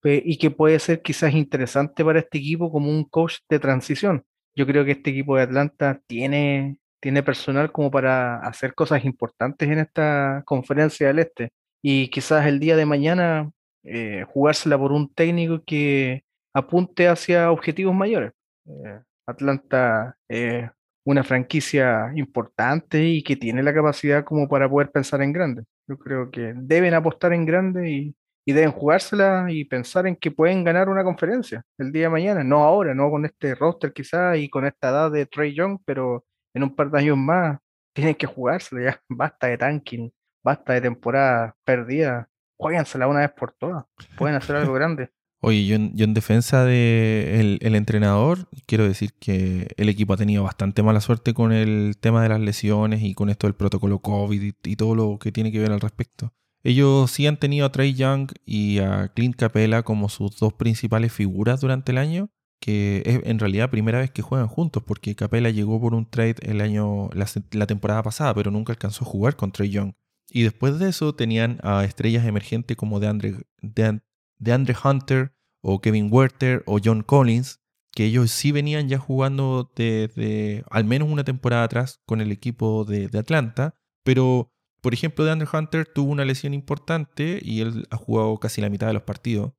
y 0.04 0.36
que 0.36 0.50
puede 0.50 0.78
ser 0.80 1.00
quizás 1.00 1.32
interesante 1.32 2.04
para 2.04 2.18
este 2.18 2.38
equipo 2.38 2.72
como 2.72 2.90
un 2.90 3.04
coach 3.04 3.36
de 3.48 3.58
transición. 3.60 4.24
Yo 4.54 4.66
creo 4.66 4.84
que 4.84 4.92
este 4.92 5.10
equipo 5.10 5.36
de 5.36 5.42
Atlanta 5.42 6.00
tiene, 6.06 6.78
tiene 7.02 7.24
personal 7.24 7.72
como 7.72 7.90
para 7.90 8.36
hacer 8.38 8.74
cosas 8.74 9.04
importantes 9.04 9.68
en 9.68 9.80
esta 9.80 10.42
conferencia 10.46 11.08
del 11.08 11.18
Este. 11.18 11.50
Y 11.82 12.08
quizás 12.10 12.46
el 12.46 12.60
día 12.60 12.76
de 12.76 12.86
mañana 12.86 13.50
eh, 13.82 14.24
jugársela 14.32 14.78
por 14.78 14.92
un 14.92 15.12
técnico 15.12 15.62
que 15.66 16.22
apunte 16.54 17.08
hacia 17.08 17.50
objetivos 17.50 17.92
mayores. 17.92 18.32
Eh, 18.66 19.00
Atlanta 19.26 20.16
es 20.28 20.70
una 21.04 21.24
franquicia 21.24 22.12
importante 22.14 23.02
y 23.02 23.24
que 23.24 23.36
tiene 23.36 23.64
la 23.64 23.74
capacidad 23.74 24.24
como 24.24 24.48
para 24.48 24.68
poder 24.70 24.92
pensar 24.92 25.22
en 25.22 25.32
grande. 25.32 25.64
Yo 25.88 25.98
creo 25.98 26.30
que 26.30 26.54
deben 26.54 26.94
apostar 26.94 27.32
en 27.32 27.44
grande 27.44 27.90
y, 27.90 28.16
y 28.46 28.52
deben 28.52 28.70
jugársela 28.70 29.46
y 29.48 29.64
pensar 29.64 30.06
en 30.06 30.14
que 30.14 30.30
pueden 30.30 30.62
ganar 30.62 30.88
una 30.88 31.02
conferencia 31.02 31.64
el 31.78 31.90
día 31.90 32.04
de 32.04 32.10
mañana, 32.10 32.44
no 32.44 32.62
ahora, 32.62 32.94
no 32.94 33.10
con 33.10 33.24
este 33.24 33.56
roster 33.56 33.92
quizás 33.92 34.38
y 34.38 34.48
con 34.48 34.64
esta 34.66 34.90
edad 34.90 35.10
de 35.10 35.26
Trey 35.26 35.52
Young, 35.52 35.80
pero 35.84 36.24
en 36.54 36.62
un 36.62 36.74
par 36.74 36.90
de 36.90 36.98
años 36.98 37.16
más 37.16 37.58
tienen 37.94 38.14
que 38.14 38.26
jugársela 38.26 38.82
ya, 38.82 39.02
basta 39.08 39.46
de 39.46 39.58
tanking, 39.58 40.12
basta 40.44 40.74
de 40.74 40.80
temporada 40.80 41.56
perdida, 41.64 42.28
jueguensela 42.58 43.08
una 43.08 43.20
vez 43.20 43.32
por 43.32 43.52
todas, 43.52 43.84
pueden 44.16 44.36
hacer 44.36 44.56
algo 44.56 44.72
grande. 44.74 45.10
Oye, 45.44 45.66
yo 45.66 45.74
en, 45.74 45.92
yo 45.96 46.04
en 46.04 46.14
defensa 46.14 46.64
del 46.64 47.58
de 47.58 47.66
el 47.66 47.74
entrenador, 47.74 48.48
quiero 48.64 48.84
decir 48.84 49.12
que 49.18 49.74
el 49.76 49.88
equipo 49.88 50.12
ha 50.12 50.16
tenido 50.16 50.44
bastante 50.44 50.84
mala 50.84 51.00
suerte 51.00 51.34
con 51.34 51.50
el 51.50 51.96
tema 51.98 52.22
de 52.22 52.28
las 52.28 52.38
lesiones 52.38 53.02
y 53.02 53.14
con 53.14 53.28
esto 53.28 53.48
del 53.48 53.56
protocolo 53.56 53.98
COVID 53.98 54.40
y, 54.40 54.54
y 54.62 54.76
todo 54.76 54.94
lo 54.94 55.18
que 55.18 55.32
tiene 55.32 55.50
que 55.50 55.58
ver 55.58 55.72
al 55.72 55.80
respecto. 55.80 56.32
Ellos 56.62 57.10
sí 57.10 57.26
han 57.26 57.38
tenido 57.38 57.66
a 57.66 57.72
Trey 57.72 57.92
Young 57.94 58.30
y 58.46 58.78
a 58.78 59.08
Clint 59.08 59.34
Capella 59.34 59.82
como 59.82 60.08
sus 60.08 60.38
dos 60.38 60.52
principales 60.52 61.12
figuras 61.12 61.60
durante 61.60 61.90
el 61.90 61.98
año, 61.98 62.30
que 62.62 63.02
es 63.04 63.20
en 63.24 63.40
realidad 63.40 63.70
primera 63.70 63.98
vez 63.98 64.12
que 64.12 64.22
juegan 64.22 64.46
juntos, 64.46 64.84
porque 64.86 65.16
Capella 65.16 65.50
llegó 65.50 65.80
por 65.80 65.94
un 65.94 66.08
trade 66.08 66.36
el 66.42 66.60
año, 66.60 67.10
la, 67.12 67.66
temporada 67.66 68.04
pasada, 68.04 68.32
pero 68.34 68.52
nunca 68.52 68.72
alcanzó 68.72 69.04
a 69.04 69.08
jugar 69.08 69.34
con 69.34 69.50
Trey 69.50 69.68
Young. 69.68 69.94
Y 70.30 70.44
después 70.44 70.78
de 70.78 70.88
eso 70.88 71.12
tenían 71.12 71.58
a 71.64 71.82
estrellas 71.84 72.24
emergentes 72.24 72.76
como 72.76 73.00
de 73.00 73.08
Andre, 73.08 73.34
de, 73.62 74.00
de 74.38 74.52
Andre 74.52 74.76
Hunter 74.82 75.34
o 75.60 75.80
Kevin 75.80 76.08
Werther 76.08 76.62
o 76.66 76.78
John 76.82 77.02
Collins, 77.02 77.60
que 77.90 78.04
ellos 78.04 78.30
sí 78.30 78.52
venían 78.52 78.88
ya 78.88 78.98
jugando 78.98 79.72
desde 79.74 80.64
al 80.70 80.84
menos 80.84 81.08
una 81.10 81.24
temporada 81.24 81.64
atrás 81.64 82.00
con 82.06 82.20
el 82.20 82.30
equipo 82.30 82.84
de, 82.84 83.08
de 83.08 83.18
Atlanta, 83.18 83.74
pero 84.04 84.52
por 84.80 84.94
ejemplo, 84.94 85.24
DeAndre 85.24 85.48
Hunter 85.52 85.86
tuvo 85.86 86.10
una 86.10 86.24
lesión 86.24 86.54
importante 86.54 87.38
y 87.40 87.60
él 87.60 87.86
ha 87.90 87.96
jugado 87.96 88.38
casi 88.38 88.60
la 88.60 88.68
mitad 88.68 88.88
de 88.88 88.92
los 88.92 89.04
partidos. 89.04 89.52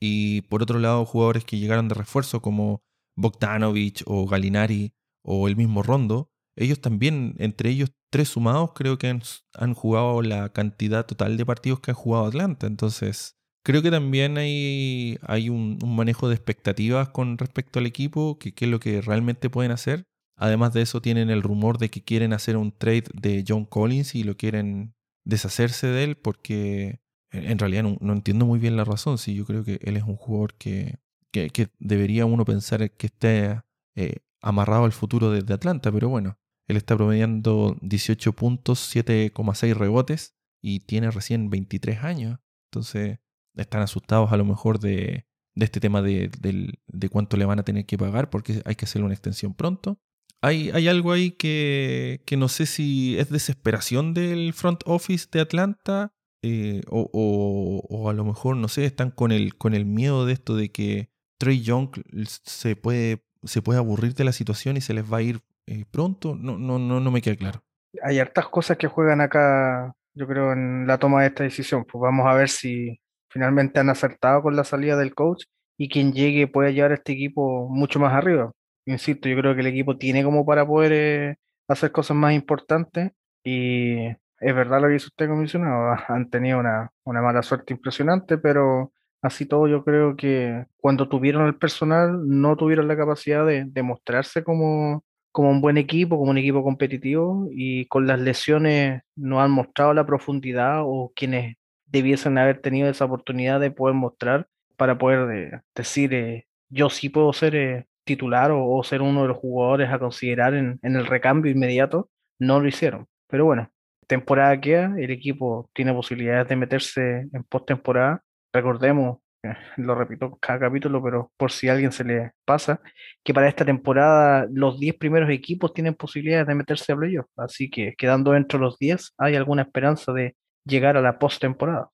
Y 0.00 0.42
por 0.42 0.62
otro 0.62 0.78
lado, 0.78 1.04
jugadores 1.04 1.44
que 1.44 1.58
llegaron 1.58 1.88
de 1.88 1.94
refuerzo 1.94 2.40
como 2.42 2.82
Bogdanovich 3.16 4.02
o 4.06 4.26
Galinari 4.26 4.92
o 5.24 5.48
el 5.48 5.56
mismo 5.56 5.82
Rondo, 5.82 6.30
ellos 6.56 6.80
también, 6.80 7.34
entre 7.38 7.70
ellos 7.70 7.90
tres 8.10 8.30
sumados, 8.30 8.70
creo 8.74 8.98
que 8.98 9.08
han, 9.08 9.74
jugado 9.74 10.22
la 10.22 10.48
cantidad 10.50 11.04
total 11.04 11.36
de 11.36 11.44
partidos 11.44 11.80
que 11.80 11.90
han 11.90 11.96
jugado 11.96 12.26
Atlanta. 12.26 12.66
Entonces, 12.66 13.36
creo 13.62 13.82
que 13.82 13.90
también 13.90 14.38
hay, 14.38 15.18
hay 15.22 15.50
un, 15.50 15.78
un, 15.82 15.96
manejo 15.96 16.28
de 16.28 16.34
expectativas 16.34 17.10
con 17.10 17.36
respecto 17.36 17.78
al 17.78 17.86
equipo, 17.86 18.38
que 18.38 18.54
qué 18.54 18.64
es 18.64 18.70
lo 18.70 18.80
que 18.80 19.02
realmente 19.02 19.50
pueden 19.50 19.72
hacer. 19.72 20.04
Además 20.38 20.72
de 20.72 20.82
eso, 20.82 21.02
tienen 21.02 21.30
el 21.30 21.42
rumor 21.42 21.78
de 21.78 21.90
que 21.90 22.04
quieren 22.04 22.32
hacer 22.32 22.56
un 22.56 22.72
trade 22.72 23.04
de 23.14 23.44
John 23.46 23.64
Collins 23.64 24.14
y 24.14 24.22
lo 24.22 24.36
quieren 24.36 24.94
deshacerse 25.24 25.88
de 25.88 26.04
él 26.04 26.16
porque 26.16 27.00
en 27.30 27.58
realidad 27.58 27.82
no, 27.82 28.12
entiendo 28.12 28.46
muy 28.46 28.58
bien 28.58 28.76
la 28.76 28.84
razón. 28.84 29.18
Sí, 29.18 29.34
yo 29.34 29.44
creo 29.44 29.64
que 29.64 29.78
él 29.82 29.96
es 29.96 30.04
un 30.04 30.16
jugador 30.16 30.54
que, 30.54 30.98
que, 31.30 31.68
debería 31.78 32.26
uno 32.26 32.44
pensar 32.44 32.90
que 32.92 33.06
esté 33.06 33.60
eh, 33.94 34.16
amarrado 34.40 34.84
al 34.84 34.92
futuro 34.92 35.30
de, 35.30 35.52
Atlanta, 35.52 35.92
pero 35.92 36.08
bueno, 36.08 36.38
él 36.68 36.76
está 36.76 36.96
promediando 36.96 37.76
18 37.82 38.32
puntos, 38.32 38.94
7,6 38.94 39.74
rebotes 39.74 40.36
y 40.62 40.80
tiene 40.80 41.10
recién 41.10 41.50
23 41.50 42.02
años. 42.04 42.38
Entonces, 42.70 43.18
están 43.54 43.82
asustados 43.82 44.32
a 44.32 44.36
lo 44.36 44.44
mejor 44.44 44.78
de, 44.78 45.26
de 45.54 45.64
este 45.64 45.80
tema 45.80 46.02
de, 46.02 46.30
de, 46.40 46.78
de, 46.86 47.08
cuánto 47.08 47.36
le 47.36 47.44
van 47.44 47.58
a 47.58 47.64
tener 47.64 47.86
que 47.86 47.98
pagar 47.98 48.30
porque 48.30 48.62
hay 48.64 48.74
que 48.74 48.84
hacerle 48.84 49.06
una 49.06 49.14
extensión 49.14 49.54
pronto 49.54 49.98
hay, 50.42 50.70
hay 50.70 50.88
algo 50.88 51.12
ahí 51.12 51.32
que, 51.32 52.22
que, 52.26 52.36
no 52.36 52.48
sé 52.48 52.66
si 52.66 53.18
es 53.18 53.30
desesperación 53.30 54.14
del 54.14 54.52
front 54.52 54.82
office 54.84 55.26
de 55.30 55.40
Atlanta 55.40 56.12
eh, 56.46 56.82
o, 56.88 58.08
a 58.08 58.12
lo 58.12 58.24
mejor, 58.24 58.56
no 58.56 58.68
sé, 58.68 58.84
están 58.84 59.10
con 59.10 59.32
el, 59.32 59.56
con 59.56 59.74
el 59.74 59.86
miedo 59.86 60.26
de 60.26 60.32
esto 60.32 60.56
de 60.56 60.70
que 60.70 61.10
Trey 61.38 61.62
Young 61.62 61.90
se 62.24 62.76
puede, 62.76 63.24
se 63.44 63.62
puede 63.62 63.78
aburrir 63.78 64.14
de 64.14 64.24
la 64.24 64.32
situación 64.32 64.76
y 64.76 64.80
se 64.80 64.94
les 64.94 65.10
va 65.10 65.18
a 65.18 65.22
ir 65.22 65.40
eh, 65.66 65.84
pronto. 65.90 66.36
No, 66.36 66.58
no, 66.58 66.78
no, 66.78 67.00
no 67.00 67.10
me 67.10 67.22
queda 67.22 67.36
claro. 67.36 67.62
Hay 68.02 68.18
hartas 68.18 68.48
cosas 68.48 68.76
que 68.76 68.88
juegan 68.88 69.20
acá, 69.20 69.94
yo 70.14 70.26
creo, 70.26 70.52
en 70.52 70.86
la 70.86 70.98
toma 70.98 71.22
de 71.22 71.28
esta 71.28 71.44
decisión. 71.44 71.84
Pues 71.84 72.00
vamos 72.00 72.26
a 72.26 72.34
ver 72.34 72.48
si 72.48 73.00
finalmente 73.30 73.80
han 73.80 73.90
acertado 73.90 74.42
con 74.42 74.56
la 74.56 74.64
salida 74.64 74.96
del 74.96 75.14
coach 75.14 75.44
y 75.78 75.88
quien 75.88 76.12
llegue 76.12 76.46
puede 76.46 76.72
llevar 76.72 76.92
a 76.92 76.94
este 76.94 77.12
equipo 77.12 77.68
mucho 77.68 77.98
más 77.98 78.12
arriba 78.12 78.52
insisto, 78.86 79.28
yo 79.28 79.36
creo 79.36 79.54
que 79.54 79.60
el 79.60 79.66
equipo 79.66 79.98
tiene 79.98 80.24
como 80.24 80.46
para 80.46 80.66
poder 80.66 80.92
eh, 80.92 81.36
hacer 81.68 81.92
cosas 81.92 82.16
más 82.16 82.34
importantes 82.34 83.12
y 83.44 84.08
es 84.40 84.54
verdad 84.54 84.80
lo 84.80 84.88
que 84.88 84.94
dice 84.94 85.06
usted, 85.08 85.28
comisionado, 85.28 85.96
han 86.08 86.30
tenido 86.30 86.58
una, 86.58 86.92
una 87.04 87.22
mala 87.22 87.42
suerte 87.42 87.74
impresionante, 87.74 88.38
pero 88.38 88.92
así 89.22 89.46
todo 89.46 89.66
yo 89.68 89.84
creo 89.84 90.16
que 90.16 90.66
cuando 90.78 91.08
tuvieron 91.08 91.46
el 91.46 91.56
personal 91.56 92.28
no 92.28 92.56
tuvieron 92.56 92.88
la 92.88 92.96
capacidad 92.96 93.46
de, 93.46 93.64
de 93.66 93.82
mostrarse 93.82 94.44
como, 94.44 95.04
como 95.32 95.50
un 95.50 95.60
buen 95.60 95.78
equipo, 95.78 96.18
como 96.18 96.30
un 96.30 96.38
equipo 96.38 96.62
competitivo 96.62 97.48
y 97.50 97.86
con 97.86 98.06
las 98.06 98.20
lesiones 98.20 99.02
no 99.16 99.40
han 99.42 99.50
mostrado 99.50 99.94
la 99.94 100.06
profundidad 100.06 100.82
o 100.84 101.12
quienes 101.14 101.56
debiesen 101.86 102.38
haber 102.38 102.60
tenido 102.60 102.88
esa 102.88 103.04
oportunidad 103.04 103.60
de 103.60 103.70
poder 103.70 103.94
mostrar 103.94 104.48
para 104.76 104.98
poder 104.98 105.30
eh, 105.54 105.60
decir 105.74 106.14
eh, 106.14 106.46
yo 106.68 106.90
sí 106.90 107.08
puedo 107.08 107.32
ser 107.32 107.54
eh, 107.56 107.86
titular 108.04 108.50
o, 108.50 108.66
o, 108.66 108.84
ser 108.84 109.02
uno 109.02 109.22
de 109.22 109.28
los 109.28 109.38
jugadores 109.38 109.90
a 109.90 109.98
considerar 109.98 110.54
en, 110.54 110.78
en, 110.82 110.96
el 110.96 111.06
recambio 111.06 111.50
inmediato. 111.50 112.10
no 112.38 112.60
lo 112.60 112.68
hicieron. 112.68 113.06
Pero 113.28 113.44
bueno, 113.44 113.70
temporada 114.06 114.60
queda, 114.60 114.94
el 114.98 115.10
equipo 115.10 115.70
tiene 115.74 115.92
posibilidades 115.92 116.48
de 116.48 116.56
meterse 116.56 117.28
en 117.32 117.44
postemporada. 117.44 118.22
Recordemos, 118.52 119.18
lo 119.76 119.94
repito 119.94 120.38
cada 120.40 120.60
capítulo, 120.60 121.02
pero 121.02 121.32
por 121.36 121.50
si 121.52 121.68
a 121.68 121.72
alguien 121.72 121.92
se 121.92 122.04
le 122.04 122.32
pasa, 122.44 122.80
que 123.24 123.34
para 123.34 123.48
esta 123.48 123.64
temporada 123.64 124.46
los 124.50 124.78
10 124.78 124.96
primeros 124.96 125.30
equipos 125.30 125.72
tienen 125.72 125.94
posibilidades 125.94 126.46
de 126.46 126.54
meterse 126.54 126.92
a 126.92 126.96
playoff. 126.96 127.26
Así 127.36 127.70
que 127.70 127.94
quedando 127.96 128.32
dentro 128.32 128.58
de 128.58 128.64
los 128.64 128.78
10, 128.78 129.14
hay 129.18 129.36
alguna 129.36 129.62
esperanza 129.62 130.12
de 130.12 130.36
llegar 130.64 130.96
a 130.96 131.02
la 131.02 131.18
postemporada. 131.18 131.90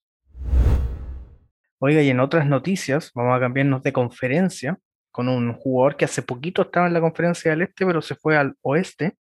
Oiga, 1.79 2.01
y 2.01 2.11
en 2.11 2.21
otras 2.21 2.47
noticias, 2.47 3.11
vamos 3.15 3.37
a 3.37 3.41
cambiarnos 3.41 3.83
de 3.83 3.93
conferencia 3.93 4.79
con 5.11 5.29
un 5.29 5.53
jugador 5.53 5.97
que 5.97 6.05
hace 6.05 6.23
poquito 6.23 6.63
estaba 6.63 6.87
en 6.87 6.95
la 6.95 7.01
conferencia 7.01 7.51
del 7.51 7.63
este, 7.63 7.85
pero 7.85 8.01
se 8.01 8.15
fue 8.15 8.37
al 8.37 8.55
oeste. 8.63 9.17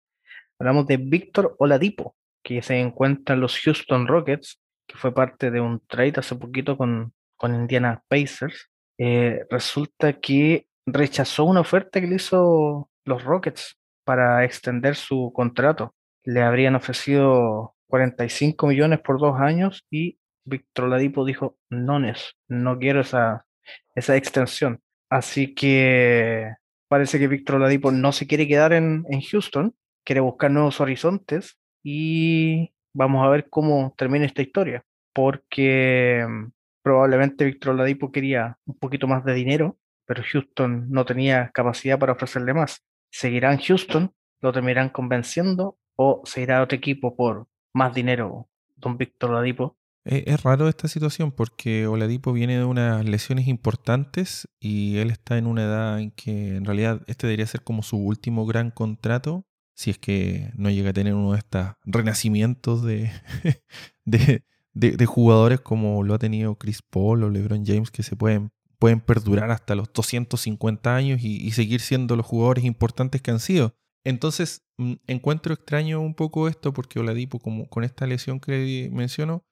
Hablamos 0.58 0.86
de 0.86 0.96
Víctor 0.96 1.56
Oladipo, 1.58 2.14
que 2.42 2.62
se 2.62 2.78
encuentra 2.78 3.34
en 3.34 3.40
los 3.40 3.58
Houston 3.58 4.06
Rockets, 4.06 4.60
que 4.86 4.96
fue 4.96 5.14
parte 5.14 5.50
de 5.50 5.60
un 5.60 5.80
trade 5.86 6.14
hace 6.16 6.34
poquito 6.34 6.76
con, 6.76 7.12
con 7.36 7.54
Indiana 7.54 8.02
Pacers. 8.08 8.70
Eh, 8.98 9.44
resulta 9.50 10.14
que 10.20 10.66
rechazó 10.86 11.44
una 11.44 11.60
oferta 11.60 12.00
que 12.00 12.06
le 12.06 12.16
hizo 12.16 12.90
los 13.04 13.24
Rockets 13.24 13.78
para 14.04 14.44
extender 14.44 14.96
su 14.96 15.32
contrato. 15.34 15.94
Le 16.24 16.42
habrían 16.42 16.74
ofrecido 16.74 17.74
45 17.88 18.66
millones 18.66 19.00
por 19.00 19.20
dos 19.20 19.40
años 19.40 19.84
y 19.90 20.18
Víctor 20.44 20.86
Oladipo 20.86 21.24
dijo, 21.24 21.56
no, 21.70 22.00
no 22.48 22.78
quiero 22.78 23.00
esa, 23.00 23.46
esa 23.94 24.16
extensión. 24.16 24.80
Así 25.08 25.54
que 25.54 26.52
parece 26.88 27.18
que 27.18 27.28
Víctor 27.28 27.56
Oladipo 27.56 27.92
no 27.92 28.12
se 28.12 28.26
quiere 28.26 28.48
quedar 28.48 28.72
en, 28.72 29.04
en 29.08 29.20
Houston, 29.20 29.74
quiere 30.04 30.20
buscar 30.20 30.50
nuevos 30.50 30.80
horizontes 30.80 31.58
y 31.82 32.72
vamos 32.94 33.24
a 33.24 33.30
ver 33.30 33.48
cómo 33.48 33.94
termina 33.96 34.26
esta 34.26 34.42
historia, 34.42 34.84
porque 35.12 36.24
mm, 36.28 36.50
probablemente 36.82 37.44
Víctor 37.44 37.74
Oladipo 37.74 38.12
quería 38.12 38.58
un 38.66 38.78
poquito 38.78 39.06
más 39.06 39.24
de 39.24 39.34
dinero, 39.34 39.78
pero 40.06 40.22
Houston 40.30 40.90
no 40.90 41.04
tenía 41.04 41.50
capacidad 41.52 41.98
para 41.98 42.12
ofrecerle 42.12 42.54
más. 42.54 42.82
¿Seguirá 43.10 43.52
en 43.52 43.60
Houston? 43.60 44.12
¿Lo 44.40 44.52
terminarán 44.52 44.88
convenciendo? 44.88 45.78
¿O 45.96 46.22
se 46.24 46.42
irá 46.42 46.58
a 46.58 46.62
otro 46.62 46.76
equipo 46.76 47.16
por 47.16 47.46
más 47.74 47.94
dinero, 47.94 48.48
don 48.76 48.96
Víctor 48.96 49.30
Oladipo? 49.30 49.76
Eh, 50.04 50.24
es 50.26 50.42
raro 50.42 50.68
esta 50.68 50.88
situación 50.88 51.30
porque 51.30 51.86
Oladipo 51.86 52.32
viene 52.32 52.58
de 52.58 52.64
unas 52.64 53.04
lesiones 53.04 53.46
importantes 53.46 54.48
y 54.58 54.98
él 54.98 55.10
está 55.10 55.38
en 55.38 55.46
una 55.46 55.62
edad 55.62 56.00
en 56.00 56.10
que 56.10 56.56
en 56.56 56.64
realidad 56.64 57.02
este 57.06 57.28
debería 57.28 57.46
ser 57.46 57.62
como 57.62 57.82
su 57.82 57.98
último 57.98 58.44
gran 58.44 58.72
contrato 58.72 59.46
si 59.74 59.90
es 59.90 59.98
que 59.98 60.50
no 60.56 60.70
llega 60.70 60.90
a 60.90 60.92
tener 60.92 61.14
uno 61.14 61.32
de 61.32 61.38
estos 61.38 61.68
renacimientos 61.84 62.82
de, 64.04 64.44
de, 64.74 65.06
jugadores 65.06 65.60
como 65.60 66.02
lo 66.02 66.14
ha 66.14 66.18
tenido 66.18 66.56
Chris 66.56 66.82
Paul 66.82 67.24
o 67.24 67.30
LeBron 67.30 67.64
James 67.64 67.90
que 67.90 68.02
se 68.02 68.16
pueden, 68.16 68.52
pueden 68.78 69.00
perdurar 69.00 69.50
hasta 69.50 69.74
los 69.74 69.92
250 69.92 70.94
años 70.94 71.20
y, 71.22 71.50
seguir 71.52 71.80
siendo 71.80 72.16
los 72.16 72.26
jugadores 72.26 72.64
importantes 72.64 73.20
que 73.22 73.30
han 73.30 73.40
sido. 73.40 73.74
Entonces, 74.04 74.62
mm, 74.78 74.94
encuentro 75.06 75.54
extraño 75.54 76.00
un 76.00 76.14
poco 76.14 76.48
esto 76.48 76.72
porque 76.72 76.98
Oladipo, 76.98 77.38
con 77.38 77.84
esta 77.84 78.06
lesión 78.06 78.40
que 78.40 78.90
menciono, 78.92 79.44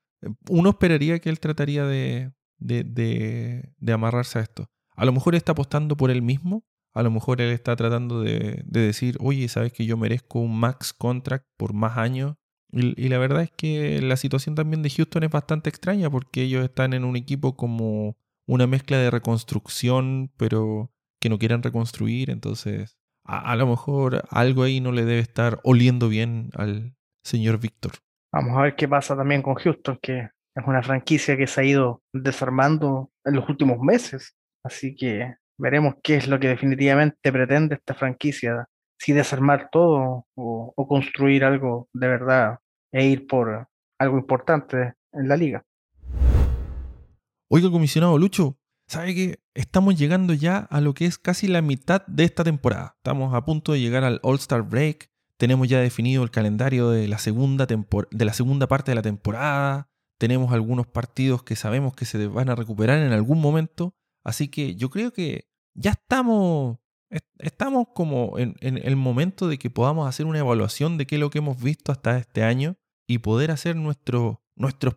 uno 0.49 0.71
esperaría 0.71 1.19
que 1.19 1.31
él 1.31 1.41
trataría 1.41 1.85
de, 1.85 2.33
de, 2.59 3.93
amarrarse 3.93 4.39
a 4.39 4.43
esto. 4.43 4.71
A 4.97 5.05
lo 5.05 5.13
mejor 5.13 5.35
está 5.35 5.53
apostando 5.53 5.97
por 5.97 6.11
él 6.11 6.23
mismo, 6.23 6.65
a 6.93 7.03
lo 7.03 7.11
mejor 7.11 7.41
él 7.41 7.51
está 7.51 7.77
tratando 7.77 8.21
de, 8.21 8.63
decir, 8.67 9.17
oye, 9.21 9.49
sabes 9.49 9.73
que 9.73 9.87
yo 9.87 9.97
merezco 9.97 10.41
un 10.41 10.59
max 10.59 10.93
contract 10.93 11.47
por 11.57 11.73
más 11.73 11.99
años. 11.99 12.37
Y, 12.73 13.09
la 13.09 13.19
verdad 13.19 13.43
es 13.43 13.51
que 13.51 14.01
la 14.01 14.17
situación 14.17 14.55
también 14.55 14.83
de 14.83 14.91
Houston 14.91 15.25
es 15.25 15.31
bastante 15.31 15.69
extraña 15.69 16.09
porque 16.09 16.43
ellos 16.43 16.65
están 16.65 16.93
en 16.93 17.05
un 17.05 17.17
equipo 17.17 17.57
como 17.57 18.17
una 18.47 18.67
mezcla 18.67 18.97
de 18.99 19.11
reconstrucción, 19.11 20.31
pero 20.37 20.93
que 21.21 21.29
no 21.29 21.39
quieren 21.39 21.63
reconstruir. 21.63 22.31
Entonces, 22.31 22.97
a 23.25 23.55
lo 23.57 23.67
mejor 23.67 24.25
algo 24.31 24.63
ahí 24.63 24.81
no 24.81 24.93
le 24.93 25.05
debe 25.05 25.21
estar 25.21 25.61
oliendo 25.65 26.09
bien 26.09 26.51
al 26.55 26.95
señor 27.25 27.59
Víctor. 27.59 27.93
Vamos 28.33 28.57
a 28.57 28.63
ver 28.63 28.77
qué 28.77 28.89
pasa 28.89 29.17
también 29.17 29.43
con 29.43 29.55
Houston, 29.55 29.99
que 30.01 30.31
es 30.55 30.65
una 30.67 30.83
franquicia 30.83 31.37
que 31.37 31.47
se 31.47 31.61
ha 31.61 31.65
ido 31.65 32.03
desarmando 32.13 33.11
en 33.25 33.35
los 33.35 33.49
últimos 33.49 33.79
meses. 33.81 34.37
Así 34.65 34.95
que 34.95 35.35
veremos 35.61 35.95
qué 36.03 36.17
es 36.17 36.27
lo 36.27 36.41
que 36.41 36.49
definitivamente 36.49 37.31
pretende 37.31 37.75
esta 37.77 37.95
franquicia, 37.95 38.67
si 38.99 39.13
desarmar 39.13 39.69
todo 39.71 40.27
o, 40.35 40.87
construir 40.89 41.45
algo 41.45 41.89
de 41.93 42.09
verdad 42.09 42.59
e 42.93 43.07
ir 43.07 43.27
por 43.27 43.69
algo 43.99 44.19
importante 44.19 44.95
en 45.13 45.29
la 45.29 45.37
liga. 45.37 45.65
Oiga, 47.49 47.71
comisionado 47.71 48.19
Lucho, 48.19 48.59
¿sabe 48.89 49.15
que 49.15 49.39
estamos 49.55 49.97
llegando 49.97 50.35
ya 50.35 50.59
a 50.59 50.81
lo 50.81 50.95
que 50.95 51.05
es 51.05 51.19
casi 51.19 51.47
la 51.47 51.63
mitad 51.63 52.05
de 52.07 52.25
esta 52.25 52.43
temporada? 52.43 52.95
Estamos 52.97 53.35
a 53.35 53.45
punto 53.45 53.73
de 53.73 53.81
llegar 53.81 54.05
al 54.05 54.21
All-Star 54.23 54.63
Break, 54.63 55.11
tenemos 55.37 55.69
ya 55.69 55.81
definido 55.81 56.23
el 56.23 56.31
calendario 56.31 56.91
de 56.91 57.09
la, 57.09 57.17
segunda 57.17 57.67
de 57.67 58.25
la 58.27 58.35
segunda 58.35 58.67
parte 58.67 58.91
de 58.91 58.95
la 58.95 59.01
temporada. 59.03 59.89
Tenemos 60.19 60.53
algunos 60.53 60.87
partidos 60.87 61.43
que 61.43 61.57
sabemos 61.57 61.95
que 61.95 62.05
se 62.05 62.27
van 62.27 62.51
a 62.51 62.55
recuperar 62.55 62.99
en 62.99 63.13
algún 63.13 63.41
momento. 63.41 63.95
Así 64.23 64.49
que 64.49 64.77
yo 64.77 64.91
creo 64.91 65.15
que 65.15 65.50
ya 65.75 65.93
estamos, 65.93 66.79
estamos 67.39 67.89
como 67.95 68.39
en, 68.39 68.57
el 68.61 68.97
momento 68.97 69.49
de 69.49 69.59
que 69.59 69.71
podamos 69.71 70.09
hacer 70.09 70.27
una 70.27 70.39
evaluación 70.39 70.99
de 70.99 71.07
qué 71.07 71.17
es 71.17 71.21
lo 71.21 71.31
que 71.31 71.39
hemos 71.39 71.63
visto 71.63 71.93
hasta 71.93 72.19
este 72.19 72.43
año 72.43 72.77
y 73.07 73.19
poder 73.19 73.51
hacer 73.51 73.77
nuestros 73.77 74.39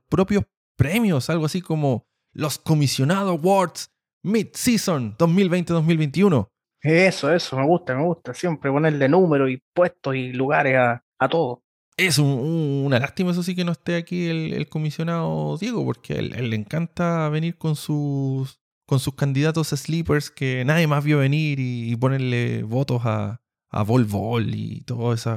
propios 0.10 0.44
premios, 0.76 1.30
algo 1.30 1.46
así 1.46 1.62
como 1.62 2.06
los 2.32 2.58
comisionados 2.58 3.40
awards 3.40 3.92
mid-season 4.24 5.18
2020-2021. 5.18 6.48
Eso, 6.82 7.34
eso, 7.34 7.58
me 7.58 7.66
gusta, 7.66 7.96
me 7.96 8.04
gusta. 8.04 8.34
Siempre 8.34 8.70
ponerle 8.70 9.08
números 9.08 9.50
y 9.50 9.62
puestos 9.74 10.16
y 10.16 10.34
lugares 10.34 10.76
a, 10.76 11.06
a 11.18 11.30
todo. 11.30 11.64
Es 11.96 12.18
una 12.18 13.00
lástima, 13.00 13.32
eso 13.32 13.44
sí, 13.44 13.56
que 13.56 13.64
no 13.64 13.72
esté 13.72 13.96
aquí 13.96 14.28
el, 14.28 14.68
comisionado 14.68 15.58
Diego, 15.58 15.86
porque 15.86 16.14
a 16.14 16.18
él, 16.18 16.50
le 16.50 16.56
encanta 16.56 17.30
venir 17.30 17.56
con 17.56 17.76
sus, 17.76 18.60
con 18.86 19.00
sus 19.00 19.16
candidatos 19.16 19.70
sleepers 19.70 20.30
que 20.30 20.64
nadie 20.66 20.88
más 20.88 21.04
vio 21.04 21.20
venir 21.20 21.60
y, 21.60 21.96
ponerle 21.96 22.64
votos 22.64 23.02
a, 23.06 23.42
a 23.70 23.84
Vol 23.84 24.06
Vol 24.06 24.54
y 24.54 24.82
todos 24.82 25.28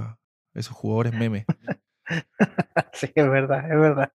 esos 0.55 0.75
jugadores 0.75 1.13
memes. 1.13 1.45
sí, 2.93 3.09
es 3.15 3.31
verdad, 3.31 3.71
es 3.71 3.79
verdad. 3.79 4.13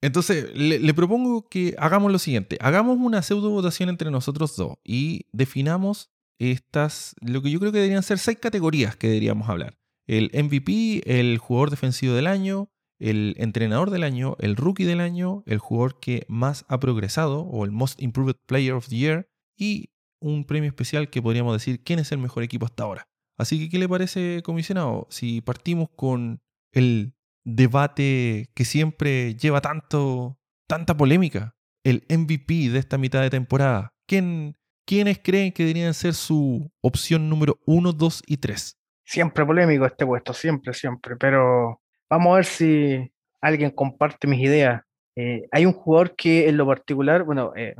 Entonces, 0.00 0.52
le, 0.54 0.80
le, 0.80 0.94
propongo 0.94 1.48
que 1.48 1.74
hagamos 1.78 2.10
lo 2.10 2.18
siguiente: 2.18 2.58
hagamos 2.60 2.98
una 2.98 3.22
pseudo 3.22 3.50
votación 3.50 3.88
entre 3.88 4.10
nosotros 4.10 4.56
dos 4.56 4.78
y 4.82 5.26
definamos 5.32 6.12
estas, 6.50 7.14
lo 7.20 7.40
que 7.42 7.50
yo 7.50 7.60
creo 7.60 7.70
que 7.70 7.78
deberían 7.78 8.02
ser 8.02 8.18
seis 8.18 8.38
categorías 8.38 8.96
que 8.96 9.06
deberíamos 9.06 9.48
hablar. 9.48 9.78
El 10.06 10.30
MVP, 10.34 11.02
el 11.06 11.38
jugador 11.38 11.70
defensivo 11.70 12.14
del 12.14 12.26
año, 12.26 12.71
el 13.02 13.34
entrenador 13.38 13.90
del 13.90 14.04
año, 14.04 14.36
el 14.38 14.56
rookie 14.56 14.84
del 14.84 15.00
año, 15.00 15.42
el 15.46 15.58
jugador 15.58 15.98
que 16.00 16.24
más 16.28 16.64
ha 16.68 16.78
progresado 16.78 17.40
o 17.42 17.64
el 17.64 17.72
Most 17.72 18.00
Improved 18.00 18.36
Player 18.46 18.74
of 18.74 18.88
the 18.88 18.96
Year 18.96 19.28
y 19.56 19.90
un 20.20 20.44
premio 20.44 20.68
especial 20.68 21.10
que 21.10 21.20
podríamos 21.20 21.52
decir 21.52 21.82
quién 21.82 21.98
es 21.98 22.12
el 22.12 22.18
mejor 22.18 22.44
equipo 22.44 22.66
hasta 22.66 22.84
ahora. 22.84 23.08
Así 23.36 23.58
que, 23.58 23.68
¿qué 23.68 23.78
le 23.78 23.88
parece, 23.88 24.42
comisionado? 24.44 25.08
Si 25.10 25.40
partimos 25.40 25.88
con 25.96 26.40
el 26.72 27.14
debate 27.44 28.50
que 28.54 28.64
siempre 28.64 29.34
lleva 29.34 29.60
tanto, 29.60 30.38
tanta 30.68 30.96
polémica, 30.96 31.56
el 31.84 32.04
MVP 32.08 32.70
de 32.70 32.78
esta 32.78 32.98
mitad 32.98 33.20
de 33.20 33.30
temporada. 33.30 33.94
¿Quién, 34.06 34.56
¿quiénes 34.86 35.18
creen 35.18 35.52
que 35.52 35.64
deberían 35.64 35.94
ser 35.94 36.14
su 36.14 36.70
opción 36.80 37.28
número 37.28 37.58
1, 37.66 37.92
2 37.92 38.22
y 38.26 38.36
3? 38.36 38.78
Siempre 39.04 39.44
polémico 39.44 39.84
este 39.86 40.06
puesto, 40.06 40.32
siempre, 40.32 40.72
siempre, 40.72 41.16
pero 41.16 41.81
vamos 42.12 42.32
a 42.32 42.36
ver 42.36 42.44
si 42.44 43.12
alguien 43.40 43.70
comparte 43.70 44.26
mis 44.26 44.40
ideas. 44.40 44.82
Eh, 45.16 45.48
hay 45.50 45.64
un 45.64 45.72
jugador 45.72 46.14
que 46.14 46.48
en 46.48 46.58
lo 46.58 46.66
particular, 46.66 47.24
bueno, 47.24 47.52
eh, 47.56 47.74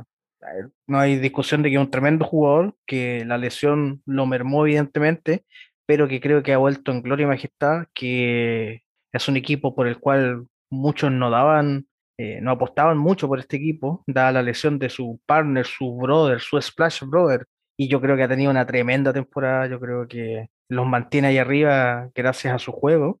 no 0.87 0.99
hay 0.99 1.19
discusión 1.19 1.61
de 1.61 1.69
que 1.69 1.75
es 1.75 1.81
un 1.81 1.91
tremendo 1.91 2.25
jugador, 2.25 2.75
que 2.87 3.23
la 3.25 3.37
lesión 3.37 4.01
lo 4.05 4.25
mermó 4.25 4.65
evidentemente, 4.65 5.45
pero 5.85 6.07
que 6.07 6.19
creo 6.19 6.41
que 6.41 6.53
ha 6.53 6.57
vuelto 6.57 6.91
en 6.91 7.03
gloria 7.03 7.25
y 7.25 7.27
majestad, 7.27 7.85
que 7.93 8.81
es 9.11 9.27
un 9.27 9.37
equipo 9.37 9.75
por 9.75 9.87
el 9.87 9.99
cual 9.99 10.47
muchos 10.71 11.11
no 11.11 11.29
daban 11.29 11.85
eh, 12.17 12.39
no 12.41 12.51
apostaban 12.51 12.97
mucho 12.97 13.27
por 13.27 13.39
este 13.39 13.57
equipo, 13.57 14.03
dada 14.07 14.31
la 14.31 14.41
lesión 14.43 14.77
de 14.79 14.89
su 14.89 15.19
partner, 15.25 15.65
su 15.65 15.95
brother, 15.97 16.39
su 16.39 16.61
Splash 16.61 17.03
Brother, 17.05 17.47
y 17.75 17.87
yo 17.87 17.99
creo 18.01 18.15
que 18.15 18.23
ha 18.23 18.27
tenido 18.27 18.51
una 18.51 18.67
tremenda 18.67 19.11
temporada, 19.13 19.67
yo 19.67 19.79
creo 19.79 20.07
que 20.07 20.47
los 20.69 20.85
mantiene 20.85 21.29
ahí 21.29 21.37
arriba 21.39 22.09
gracias 22.13 22.53
a 22.53 22.59
su 22.59 22.71
juego, 22.71 23.19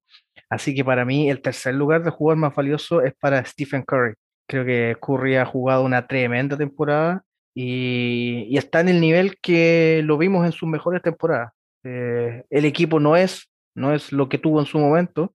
así 0.53 0.75
que 0.75 0.85
para 0.85 1.05
mí 1.05 1.29
el 1.29 1.41
tercer 1.41 1.73
lugar 1.73 2.03
de 2.03 2.11
jugador 2.11 2.37
más 2.37 2.55
valioso 2.55 3.01
es 3.01 3.13
para 3.15 3.43
Stephen 3.43 3.83
Curry. 3.83 4.13
Creo 4.47 4.65
que 4.65 4.95
Curry 5.01 5.35
ha 5.37 5.45
jugado 5.45 5.83
una 5.83 6.07
tremenda 6.07 6.57
temporada 6.57 7.23
y, 7.55 8.55
está 8.57 8.81
en 8.81 8.89
el 8.89 9.01
nivel 9.01 9.37
que 9.41 10.01
lo 10.03 10.17
vimos 10.17 10.45
en 10.45 10.51
sus 10.51 10.69
mejores 10.69 11.01
temporadas. 11.01 11.51
Eh, 11.83 12.43
el 12.49 12.65
equipo 12.65 12.99
no 12.99 13.15
es, 13.15 13.49
no 13.75 13.93
es 13.93 14.11
lo 14.11 14.29
que 14.29 14.37
tuvo 14.37 14.59
en 14.59 14.65
su 14.65 14.79
momento, 14.79 15.33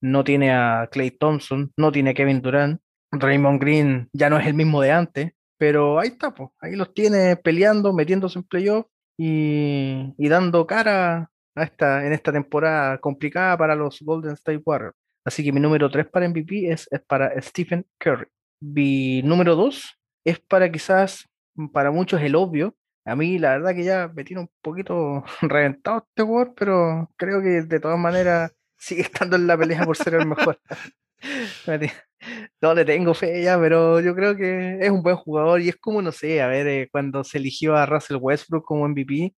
no 0.00 0.24
tiene 0.24 0.52
a 0.52 0.88
Clay 0.90 1.10
Thompson, 1.10 1.72
no 1.76 1.92
tiene 1.92 2.10
a 2.10 2.14
Kevin 2.14 2.42
Durant, 2.42 2.80
Raymond 3.12 3.60
Green 3.60 4.08
ya 4.12 4.28
no 4.28 4.38
es 4.38 4.46
el 4.46 4.54
mismo 4.54 4.80
de 4.80 4.90
antes, 4.90 5.32
pero 5.58 6.00
ahí 6.00 6.08
está, 6.08 6.34
pues, 6.34 6.50
ahí 6.60 6.74
los 6.74 6.92
tiene 6.94 7.36
peleando, 7.36 7.92
metiéndose 7.92 8.38
en 8.38 8.44
playoff 8.44 8.86
y, 9.16 10.12
y 10.18 10.28
dando 10.28 10.66
cara 10.66 11.30
a 11.54 11.64
esta, 11.64 12.06
en 12.06 12.12
esta 12.12 12.32
temporada 12.32 12.98
complicada 12.98 13.56
para 13.56 13.74
los 13.74 14.00
Golden 14.00 14.32
State 14.32 14.62
Warriors. 14.64 14.96
Así 15.24 15.42
que 15.42 15.52
mi 15.52 15.60
número 15.60 15.90
3 15.90 16.06
para 16.08 16.28
MVP 16.28 16.70
es, 16.70 16.86
es 16.90 17.00
para 17.02 17.40
Stephen 17.40 17.86
Curry. 17.98 18.26
Mi 18.60 19.22
número 19.22 19.56
2 19.56 19.98
es 20.24 20.40
para 20.40 20.70
quizás, 20.70 21.26
para 21.72 21.90
muchos 21.90 22.20
el 22.20 22.34
obvio. 22.34 22.76
A 23.06 23.16
mí 23.16 23.38
la 23.38 23.50
verdad 23.50 23.74
que 23.74 23.84
ya 23.84 24.08
me 24.14 24.24
tiene 24.24 24.42
un 24.42 24.50
poquito 24.62 25.24
reventado 25.42 26.06
este 26.08 26.22
jugador, 26.22 26.54
pero 26.54 27.10
creo 27.16 27.42
que 27.42 27.62
de 27.62 27.80
todas 27.80 27.98
maneras 27.98 28.52
sigue 28.78 29.02
estando 29.02 29.36
en 29.36 29.46
la 29.46 29.56
pelea 29.56 29.84
por 29.84 29.96
ser 29.96 30.14
el 30.14 30.26
mejor. 30.26 30.58
no 32.60 32.74
le 32.74 32.84
tengo 32.84 33.14
fe 33.14 33.42
ya, 33.42 33.58
pero 33.58 34.00
yo 34.00 34.14
creo 34.14 34.36
que 34.36 34.78
es 34.80 34.90
un 34.90 35.02
buen 35.02 35.16
jugador 35.16 35.60
y 35.60 35.68
es 35.68 35.76
como, 35.76 36.02
no 36.02 36.12
sé, 36.12 36.42
a 36.42 36.48
ver, 36.48 36.66
eh, 36.66 36.88
cuando 36.90 37.24
se 37.24 37.38
eligió 37.38 37.76
a 37.76 37.86
Russell 37.86 38.18
Westbrook 38.20 38.64
como 38.64 38.88
MVP, 38.88 39.34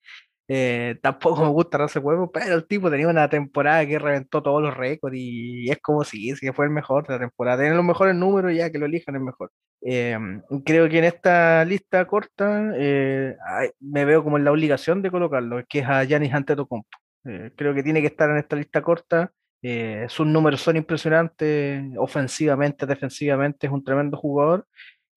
eh, 0.48 0.96
tampoco 1.02 1.42
me 1.42 1.48
gusta 1.50 1.78
Russell 1.78 2.02
Westbrook, 2.02 2.32
pero 2.32 2.54
el 2.54 2.66
tipo 2.66 2.90
tenía 2.90 3.08
una 3.08 3.28
temporada 3.28 3.84
que 3.86 3.98
reventó 3.98 4.42
todos 4.42 4.62
los 4.62 4.76
récords 4.76 5.16
y 5.18 5.70
es 5.70 5.78
como 5.80 6.04
si, 6.04 6.34
sí, 6.36 6.52
fue 6.52 6.66
el 6.66 6.70
mejor 6.70 7.06
de 7.06 7.14
la 7.14 7.20
temporada. 7.20 7.62
Tiene 7.62 7.74
los 7.76 7.84
mejores 7.84 8.14
números 8.14 8.54
ya 8.54 8.70
que 8.70 8.78
lo 8.78 8.86
elijan 8.86 9.16
es 9.16 9.22
mejor. 9.22 9.50
Em, 9.82 10.42
creo 10.64 10.88
que 10.88 10.98
en 10.98 11.04
esta 11.04 11.64
lista 11.64 12.06
corta 12.06 12.72
eh, 12.76 13.36
me 13.80 14.04
veo 14.04 14.22
como 14.24 14.36
en 14.36 14.44
la 14.44 14.52
obligación 14.52 15.02
de 15.02 15.10
colocarlo, 15.10 15.64
que 15.68 15.80
es 15.80 15.86
a 15.86 16.04
Giannis 16.04 16.34
Antetokounmpo. 16.34 16.88
Eh, 17.24 17.52
creo 17.56 17.74
que 17.74 17.82
tiene 17.82 18.00
que 18.00 18.06
estar 18.08 18.30
en 18.30 18.36
esta 18.38 18.56
lista 18.56 18.82
corta. 18.82 19.32
Eh, 19.62 20.06
sus 20.08 20.26
números 20.26 20.60
son 20.60 20.76
impresionantes, 20.76 21.82
ofensivamente, 21.98 22.86
defensivamente, 22.86 23.66
es 23.66 23.72
un 23.72 23.82
tremendo 23.84 24.16
jugador 24.16 24.66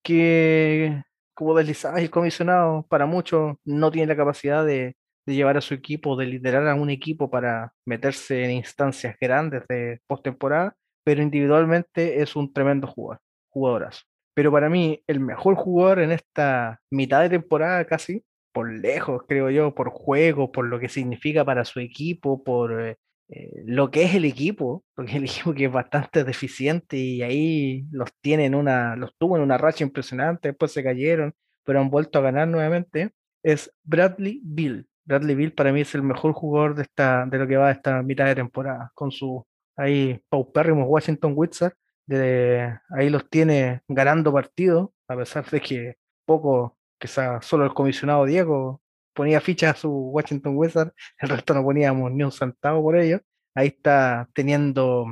que, 0.04 1.04
como 1.34 1.56
deslizaba 1.56 2.02
el 2.02 2.10
comisionado, 2.10 2.86
para 2.90 3.06
muchos 3.06 3.58
no 3.66 3.92
tiene 3.92 4.08
la 4.08 4.16
capacidad 4.16 4.66
de, 4.66 4.96
de 5.30 5.36
llevar 5.36 5.58
a 5.58 5.62
su 5.62 5.76
equipo, 5.76 6.16
de 6.16 6.26
liderar 6.26 6.68
a 6.68 6.76
un 6.76 6.90
equipo 6.90 7.30
para 7.30 7.74
meterse 7.86 8.44
en 8.44 8.52
instancias 8.52 9.16
grandes 9.22 9.64
de 9.70 10.02
postemporada, 10.08 10.76
pero 11.04 11.22
individualmente 11.22 12.22
es 12.22 12.36
un 12.36 12.52
tremendo 12.52 12.88
jugador, 12.88 13.22
jugadorazo. 13.50 14.02
Pero 14.36 14.52
para 14.52 14.70
mí, 14.70 15.04
el 15.08 15.20
mejor 15.20 15.56
jugador 15.56 16.00
en 16.00 16.12
esta 16.12 16.80
mitad 16.92 17.22
de 17.22 17.30
temporada 17.30 17.86
casi, 17.86 18.24
por 18.52 18.72
lejos, 18.72 19.24
creo 19.28 19.52
yo, 19.52 19.76
por 19.76 19.92
juego, 19.92 20.52
por 20.52 20.66
lo 20.66 20.80
que 20.80 20.90
significa 20.90 21.46
para 21.46 21.64
su 21.64 21.80
equipo, 21.80 22.44
por 22.44 22.82
eh, 22.82 22.98
eh, 23.30 23.52
lo 23.66 23.92
que 23.92 24.04
es 24.04 24.16
el 24.16 24.26
equipo, 24.26 24.84
porque 24.96 25.18
el 25.18 25.24
equipo 25.26 25.54
que 25.54 25.66
es 25.66 25.72
bastante 25.72 26.24
deficiente 26.24 26.98
y 26.98 27.22
ahí 27.22 27.86
los 27.92 28.10
tienen 28.22 28.56
una, 28.56 28.96
los 28.96 29.16
tuvo 29.18 29.38
en 29.38 29.44
una 29.44 29.60
racha 29.60 29.84
impresionante, 29.84 30.50
después 30.50 30.72
se 30.72 30.84
cayeron, 30.84 31.36
pero 31.66 31.80
han 31.82 31.92
vuelto 31.92 32.18
a 32.18 32.24
ganar 32.24 32.48
nuevamente, 32.48 33.12
es 33.44 33.72
Bradley 33.84 34.42
Bill. 34.44 34.89
Bradley 35.10 35.36
Bill 35.36 35.54
para 35.54 35.74
mí 35.74 35.82
es 35.82 35.96
el 35.96 36.04
mejor 36.04 36.34
jugador 36.34 36.76
de 36.76 36.84
esta, 36.84 37.26
de 37.26 37.40
lo 37.40 37.48
que 37.48 37.58
va 37.58 37.70
a 37.70 37.72
esta 37.72 38.04
mitad 38.04 38.26
de 38.26 38.36
temporada, 38.36 38.92
con 38.94 39.12
su 39.12 39.44
ahí 39.76 40.22
paupérrimos 40.30 40.86
Washington 40.88 41.34
Wizards, 41.36 41.76
de, 42.06 42.78
ahí 42.96 43.10
los 43.10 43.28
tiene 43.28 43.82
ganando 43.88 44.32
partidos, 44.32 44.90
a 45.08 45.16
pesar 45.16 45.50
de 45.50 45.62
que 45.62 45.96
poco, 46.26 46.78
quizá 47.00 47.42
solo 47.42 47.66
el 47.66 47.74
comisionado 47.74 48.26
Diego 48.26 48.82
ponía 49.16 49.42
fichas 49.42 49.78
a 49.78 49.80
su 49.80 49.90
Washington 49.90 50.56
Wizards, 50.56 50.94
el 51.18 51.30
resto 51.30 51.56
no 51.56 51.64
poníamos 51.64 52.12
ni 52.12 52.24
un 52.24 52.32
centavo 52.32 52.84
por 52.84 52.96
ellos. 52.96 53.22
Ahí 53.56 53.68
está 53.68 54.30
teniendo 54.34 55.06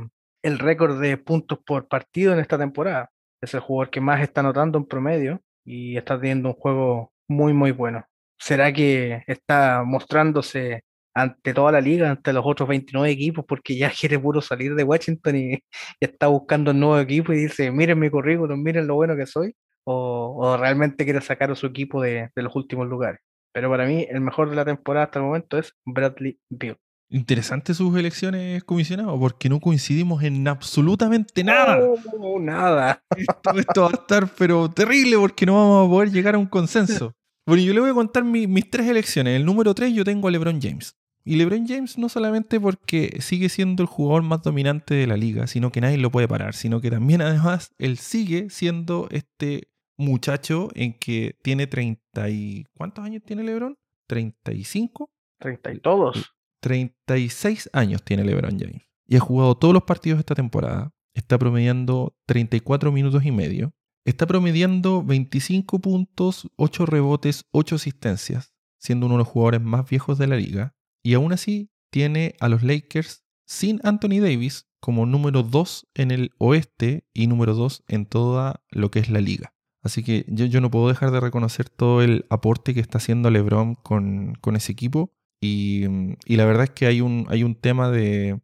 el 0.43 0.59
récord 0.59 1.01
de 1.01 1.17
puntos 1.17 1.59
por 1.65 1.87
partido 1.87 2.33
en 2.33 2.39
esta 2.39 2.57
temporada. 2.57 3.09
Es 3.41 3.53
el 3.55 3.61
jugador 3.61 3.89
que 3.89 3.99
más 3.99 4.21
está 4.21 4.41
anotando 4.41 4.77
en 4.77 4.85
promedio 4.85 5.41
y 5.65 5.97
está 5.97 6.19
teniendo 6.19 6.49
un 6.49 6.55
juego 6.55 7.13
muy, 7.27 7.53
muy 7.53 7.71
bueno. 7.71 8.05
¿Será 8.39 8.71
que 8.73 9.23
está 9.27 9.83
mostrándose 9.85 10.83
ante 11.17 11.51
toda 11.53 11.71
la 11.71 11.81
liga, 11.81 12.11
ante 12.11 12.31
los 12.31 12.43
otros 12.45 12.69
29 12.69 13.09
equipos, 13.09 13.43
porque 13.47 13.75
ya 13.75 13.89
quiere 13.99 14.19
puro 14.19 14.41
salir 14.41 14.75
de 14.75 14.83
Washington 14.83 15.35
y, 15.35 15.59
está 15.99 16.27
buscando 16.27 16.71
un 16.71 16.79
nuevo 16.79 16.99
equipo 16.99 17.33
y 17.33 17.37
dice, 17.37 17.71
miren 17.71 17.99
mi 17.99 18.09
currículum, 18.09 18.61
miren 18.61 18.85
lo 18.85 18.95
bueno 18.95 19.15
que 19.15 19.25
soy, 19.25 19.55
o, 19.85 20.57
realmente 20.59 21.05
quiere 21.05 21.21
sacar 21.21 21.49
a 21.49 21.55
su 21.55 21.65
equipo 21.65 22.01
de, 22.01 22.29
los 22.35 22.55
últimos 22.55 22.87
lugares. 22.87 23.19
Pero 23.51 23.69
para 23.69 23.87
mí, 23.87 24.05
el 24.07 24.21
mejor 24.21 24.49
de 24.49 24.55
la 24.55 24.65
temporada 24.65 25.05
hasta 25.05 25.19
el 25.19 25.25
momento 25.25 25.57
es 25.57 25.73
Bradley 25.85 26.39
Beal. 26.49 26.77
Interesante 27.09 27.73
sus 27.73 27.97
elecciones, 27.97 28.63
comisionado, 28.65 29.17
porque 29.17 29.49
no 29.49 29.59
coincidimos 29.59 30.21
en 30.23 30.47
absolutamente 30.47 31.43
nada. 31.43 31.79
No, 31.79 32.37
nada. 32.39 33.01
Esto, 33.15 33.81
va 33.83 33.87
a 33.87 33.91
estar, 33.93 34.27
pero 34.37 34.69
terrible, 34.69 35.17
porque 35.17 35.45
no 35.45 35.53
vamos 35.53 35.87
a 35.87 35.89
poder 35.89 36.11
llegar 36.11 36.35
a 36.35 36.37
un 36.37 36.47
consenso. 36.47 37.13
Bueno, 37.47 37.63
yo 37.63 37.73
le 37.73 37.79
voy 37.79 37.91
a 37.91 37.93
contar 37.93 38.25
mis 38.25 38.69
tres 38.69 38.89
elecciones. 38.89 39.37
El 39.37 39.45
número 39.45 39.73
tres 39.73 39.93
yo 39.93 40.03
tengo 40.03 40.27
a 40.27 40.31
LeBron 40.31 40.59
James. 40.61 40.97
Y 41.23 41.37
LeBron 41.37 41.65
James 41.65 41.97
no 41.97 42.09
solamente 42.09 42.59
porque 42.59 43.19
sigue 43.21 43.47
siendo 43.47 43.83
el 43.83 43.87
jugador 43.87 44.23
más 44.23 44.43
dominante 44.43 44.95
de 44.95 45.07
la 45.07 45.15
liga, 45.15 45.47
sino 45.47 45.71
que 45.71 45.79
nadie 45.79 45.97
lo 45.97 46.11
puede 46.11 46.27
parar, 46.27 46.53
sino 46.53 46.81
que 46.81 46.91
también 46.91 47.21
además 47.21 47.73
él 47.77 47.97
sigue 47.97 48.49
siendo 48.49 49.07
este 49.11 49.69
muchacho 49.97 50.67
en 50.75 50.93
que 50.93 51.37
tiene 51.41 51.67
30 51.67 52.29
y... 52.29 52.65
¿Cuántos 52.75 53.05
años 53.05 53.23
tiene 53.25 53.43
LeBron? 53.43 53.77
¿35? 54.09 55.09
30 55.39 55.71
y 55.71 55.79
todos. 55.79 56.33
36 56.61 57.69
años 57.71 58.03
tiene 58.03 58.25
LeBron 58.25 58.59
James. 58.59 58.83
Y 59.05 59.15
ha 59.15 59.21
jugado 59.21 59.55
todos 59.55 59.73
los 59.73 59.83
partidos 59.83 60.19
esta 60.19 60.35
temporada. 60.35 60.91
Está 61.13 61.37
promediando 61.37 62.13
34 62.25 62.91
minutos 62.91 63.25
y 63.25 63.31
medio. 63.31 63.73
Está 64.07 64.25
promediando 64.25 65.03
25 65.03 65.79
puntos, 65.79 66.49
8 66.55 66.85
rebotes, 66.85 67.43
8 67.51 67.75
asistencias, 67.75 68.53
siendo 68.79 69.05
uno 69.05 69.15
de 69.15 69.17
los 69.17 69.27
jugadores 69.27 69.61
más 69.61 69.89
viejos 69.89 70.17
de 70.17 70.27
la 70.27 70.37
liga. 70.37 70.77
Y 71.03 71.13
aún 71.13 71.33
así 71.33 71.71
tiene 71.91 72.33
a 72.39 72.47
los 72.47 72.63
Lakers 72.63 73.25
sin 73.45 73.81
Anthony 73.83 74.21
Davis 74.21 74.69
como 74.79 75.05
número 75.05 75.43
2 75.43 75.89
en 75.95 76.11
el 76.11 76.31
oeste 76.37 77.05
y 77.13 77.27
número 77.27 77.53
2 77.53 77.83
en 77.89 78.05
toda 78.05 78.63
lo 78.69 78.91
que 78.91 78.99
es 78.99 79.09
la 79.09 79.19
liga. 79.19 79.53
Así 79.83 80.03
que 80.03 80.23
yo, 80.29 80.61
no 80.61 80.71
puedo 80.71 80.87
dejar 80.87 81.11
de 81.11 81.19
reconocer 81.19 81.67
todo 81.67 82.01
el 82.01 82.25
aporte 82.29 82.73
que 82.73 82.79
está 82.79 82.99
haciendo 82.99 83.29
LeBron 83.29 83.75
con, 83.75 84.37
ese 84.55 84.71
equipo. 84.71 85.11
Y, 85.41 85.83
la 86.27 86.45
verdad 86.45 86.63
es 86.63 86.69
que 86.69 86.85
hay 86.85 87.01
un, 87.01 87.25
hay 87.27 87.43
un 87.43 87.55
tema 87.55 87.91
de, 87.91 88.39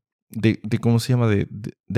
¿cómo 0.81 0.99
se 0.99 1.13
llama? 1.13 1.27
De, 1.27 1.47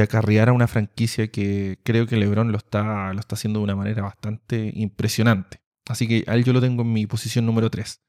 acarrear 0.02 0.50
a 0.50 0.54
una 0.54 0.68
franquicia 0.68 1.30
que 1.30 1.80
creo 1.84 2.08
que 2.08 2.18
LeBron 2.18 2.52
lo 2.52 2.58
está, 2.58 3.14
lo 3.14 3.20
está 3.20 3.36
haciendo 3.36 3.60
de 3.60 3.64
una 3.64 3.76
manera 3.76 4.04
bastante 4.04 4.72
impresionante. 4.76 5.62
Así 5.88 6.08
que 6.08 6.24
a 6.28 6.36
él 6.36 6.44
yo 6.44 6.54
lo 6.54 6.62
tengo 6.62 6.82
en 6.82 6.94
mi 6.94 7.06
posición 7.08 7.46
número 7.46 7.70
3. 7.70 8.02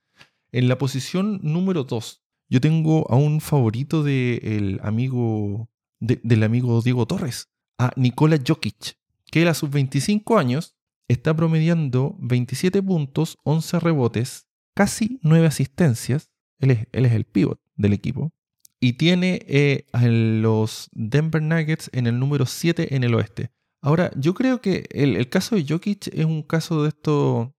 En 0.53 0.69
la 0.69 0.79
posición 0.79 1.41
número 1.43 1.85
2 1.85 2.23
yo 2.49 2.61
tengo 2.61 3.11
a 3.11 3.17
un 3.17 3.41
favorito 3.41 4.03
del 4.03 4.79
amigo, 4.83 5.69
del 6.01 6.43
amigo 6.43 6.81
Diego 6.81 7.07
Torres, 7.07 7.51
a 7.79 7.91
Nikola 7.97 8.39
Jokic, 8.47 8.99
que 9.31 9.47
a 9.49 9.55
sus 9.55 9.71
25 9.71 10.39
años 10.39 10.77
está 11.09 11.35
promediando 11.35 12.17
27 12.21 12.83
puntos, 12.83 13.39
11 13.43 13.81
rebotes, 13.81 14.49
casi 14.75 15.19
9 15.23 15.47
asistencias. 15.47 16.31
Él 16.59 16.71
es, 16.71 16.87
él 16.93 17.05
es 17.05 17.13
el 17.13 17.25
pivot 17.25 17.61
del 17.75 17.93
equipo. 17.93 18.33
Y 18.81 18.95
tiene 18.95 19.41
eh, 19.47 19.87
a 19.93 20.07
los 20.07 20.89
Denver 20.93 21.43
Nuggets 21.43 21.91
en 21.93 22.07
el 22.07 22.19
número 22.19 22.47
7 22.47 22.95
en 22.95 23.05
el 23.05 23.15
oeste. 23.15 23.51
Ahora, 23.83 24.11
yo 24.17 24.35
creo 24.35 24.61
que 24.61 24.87
el, 24.91 25.29
caso 25.29 25.55
de 25.55 25.65
Jokic 25.67 26.09
es 26.09 26.25
un 26.25 26.43
caso 26.43 26.83
de 26.83 26.89
esto 26.89 27.57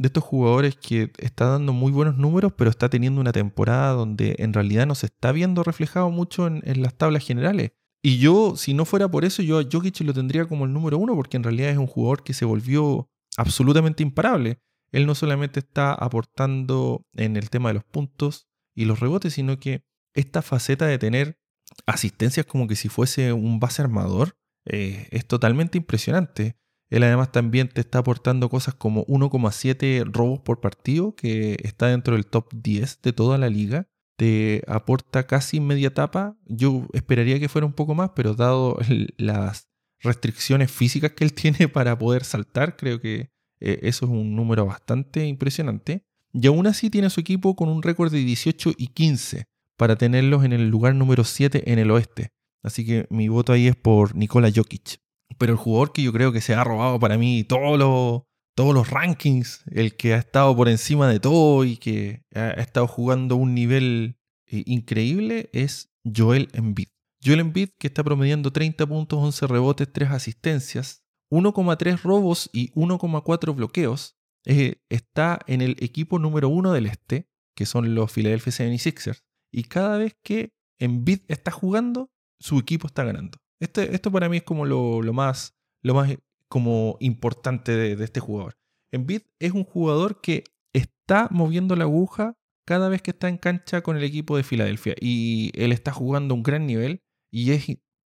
de 0.00 0.06
estos 0.06 0.24
jugadores 0.24 0.76
que 0.76 1.12
está 1.18 1.46
dando 1.46 1.74
muy 1.74 1.92
buenos 1.92 2.16
números, 2.16 2.54
pero 2.56 2.70
está 2.70 2.88
teniendo 2.88 3.20
una 3.20 3.32
temporada 3.32 3.92
donde 3.92 4.34
en 4.38 4.54
realidad 4.54 4.86
no 4.86 4.94
se 4.94 5.06
está 5.06 5.30
viendo 5.30 5.62
reflejado 5.62 6.10
mucho 6.10 6.46
en, 6.46 6.82
las 6.82 6.94
tablas 6.94 7.26
generales. 7.26 7.72
Y 8.02 8.16
yo, 8.16 8.56
si 8.56 8.72
no 8.72 8.86
fuera 8.86 9.10
por 9.10 9.26
eso, 9.26 9.42
yo 9.42 9.58
a 9.58 9.62
Jokic 9.70 10.00
lo 10.00 10.14
tendría 10.14 10.46
como 10.46 10.64
el 10.64 10.72
número 10.72 10.96
uno, 10.96 11.14
porque 11.14 11.36
en 11.36 11.42
realidad 11.42 11.68
es 11.68 11.76
un 11.76 11.86
jugador 11.86 12.22
que 12.22 12.32
se 12.32 12.46
volvió 12.46 13.10
absolutamente 13.36 14.02
imparable. 14.02 14.58
Él 14.90 15.04
no 15.04 15.14
solamente 15.14 15.60
está 15.60 15.92
aportando 15.92 17.06
en 17.14 17.36
el 17.36 17.50
tema 17.50 17.68
de 17.68 17.74
los 17.74 17.84
puntos 17.84 18.48
y 18.74 18.86
los 18.86 19.00
rebotes, 19.00 19.34
sino 19.34 19.60
que 19.60 19.84
esta 20.14 20.42
faceta 20.42 20.86
de 20.86 20.98
tener 20.98 21.38
asistencias 21.86 22.46
como 22.46 22.66
que 22.66 22.76
si 22.76 22.88
fuese 22.88 23.32
un 23.32 23.60
base 23.60 23.82
armador 23.82 24.36
eh, 24.64 25.08
es 25.10 25.26
totalmente 25.26 25.78
impresionante. 25.78 26.56
Él 26.90 27.04
además 27.04 27.30
también 27.30 27.68
te 27.68 27.80
está 27.80 27.98
aportando 28.00 28.48
cosas 28.48 28.74
como 28.74 29.06
1,7 29.06 30.10
robos 30.12 30.40
por 30.40 30.60
partido, 30.60 31.14
que 31.14 31.56
está 31.62 31.86
dentro 31.86 32.14
del 32.14 32.26
top 32.26 32.52
10 32.52 33.00
de 33.02 33.12
toda 33.12 33.38
la 33.38 33.48
liga. 33.48 33.86
Te 34.16 34.62
aporta 34.66 35.26
casi 35.26 35.60
media 35.60 35.88
etapa. 35.88 36.36
Yo 36.46 36.86
esperaría 36.92 37.38
que 37.38 37.48
fuera 37.48 37.66
un 37.66 37.72
poco 37.72 37.94
más, 37.94 38.10
pero 38.16 38.34
dado 38.34 38.76
las 39.16 39.68
restricciones 40.00 40.70
físicas 40.70 41.12
que 41.12 41.24
él 41.24 41.32
tiene 41.34 41.68
para 41.68 41.96
poder 41.96 42.24
saltar, 42.24 42.76
creo 42.76 43.00
que 43.00 43.30
eh, 43.60 43.78
eso 43.82 44.06
es 44.06 44.10
un 44.10 44.34
número 44.34 44.66
bastante 44.66 45.24
impresionante. 45.26 46.04
Y 46.32 46.46
aún 46.48 46.66
así 46.66 46.90
tiene 46.90 47.10
su 47.10 47.20
equipo 47.20 47.54
con 47.54 47.68
un 47.68 47.82
récord 47.82 48.10
de 48.10 48.18
18 48.18 48.72
y 48.76 48.88
15 48.88 49.49
para 49.80 49.96
tenerlos 49.96 50.44
en 50.44 50.52
el 50.52 50.68
lugar 50.68 50.94
número 50.94 51.24
7 51.24 51.72
en 51.72 51.78
el 51.78 51.90
oeste. 51.90 52.34
Así 52.62 52.84
que 52.84 53.06
mi 53.08 53.28
voto 53.28 53.54
ahí 53.54 53.66
es 53.66 53.76
por 53.76 54.14
Nikola 54.14 54.52
Jokic. 54.54 55.00
Pero 55.38 55.52
el 55.52 55.58
jugador 55.58 55.94
que 55.94 56.02
yo 56.02 56.12
creo 56.12 56.32
que 56.32 56.42
se 56.42 56.52
ha 56.52 56.62
robado 56.62 57.00
para 57.00 57.16
mí 57.16 57.44
todos 57.44 57.78
los, 57.78 58.74
los 58.74 58.90
rankings, 58.90 59.64
el 59.70 59.96
que 59.96 60.12
ha 60.12 60.18
estado 60.18 60.54
por 60.54 60.68
encima 60.68 61.08
de 61.08 61.18
todo 61.18 61.64
y 61.64 61.78
que 61.78 62.26
ha 62.34 62.50
estado 62.60 62.86
jugando 62.86 63.36
un 63.36 63.54
nivel 63.54 64.18
eh, 64.48 64.64
increíble 64.66 65.48
es 65.54 65.90
Joel 66.04 66.50
Embiid. 66.52 66.88
Joel 67.24 67.40
Embiid 67.40 67.70
que 67.78 67.86
está 67.86 68.04
promediando 68.04 68.52
30 68.52 68.86
puntos, 68.86 69.18
11 69.18 69.46
rebotes, 69.46 69.90
3 69.90 70.10
asistencias, 70.10 71.06
1,3 71.30 72.02
robos 72.02 72.50
y 72.52 72.70
1,4 72.72 73.54
bloqueos. 73.54 74.18
Eh, 74.44 74.82
está 74.90 75.38
en 75.46 75.62
el 75.62 75.76
equipo 75.80 76.18
número 76.18 76.50
uno 76.50 76.70
del 76.74 76.84
este, 76.84 77.30
que 77.56 77.64
son 77.64 77.94
los 77.94 78.12
Philadelphia 78.12 78.52
76ers. 78.52 79.22
Y 79.52 79.64
cada 79.64 79.98
vez 79.98 80.16
que 80.22 80.52
Embiid 80.78 81.20
está 81.28 81.50
jugando, 81.50 82.10
su 82.38 82.58
equipo 82.58 82.86
está 82.86 83.04
ganando. 83.04 83.38
Este, 83.60 83.94
esto 83.94 84.10
para 84.10 84.28
mí 84.28 84.38
es 84.38 84.42
como 84.42 84.64
lo, 84.64 85.00
más, 85.12 85.54
lo 85.82 85.94
más 85.94 86.16
como 86.48 86.96
importante 87.00 87.72
de, 87.72 88.02
este 88.04 88.20
jugador. 88.20 88.56
Embiid 88.92 89.22
es 89.38 89.52
un 89.52 89.64
jugador 89.64 90.20
que 90.20 90.44
está 90.72 91.28
moviendo 91.30 91.76
la 91.76 91.84
aguja 91.84 92.36
cada 92.66 92.88
vez 92.88 93.02
que 93.02 93.10
está 93.10 93.28
en 93.28 93.36
cancha 93.36 93.82
con 93.82 93.96
el 93.96 94.04
equipo 94.04 94.36
de 94.36 94.42
Filadelfia. 94.42 94.94
Y 95.00 95.50
él 95.54 95.72
está 95.72 95.92
jugando 95.92 96.34
a 96.34 96.36
un 96.36 96.42
gran 96.42 96.66
nivel 96.66 97.02
y 97.30 97.52
es 97.52 97.66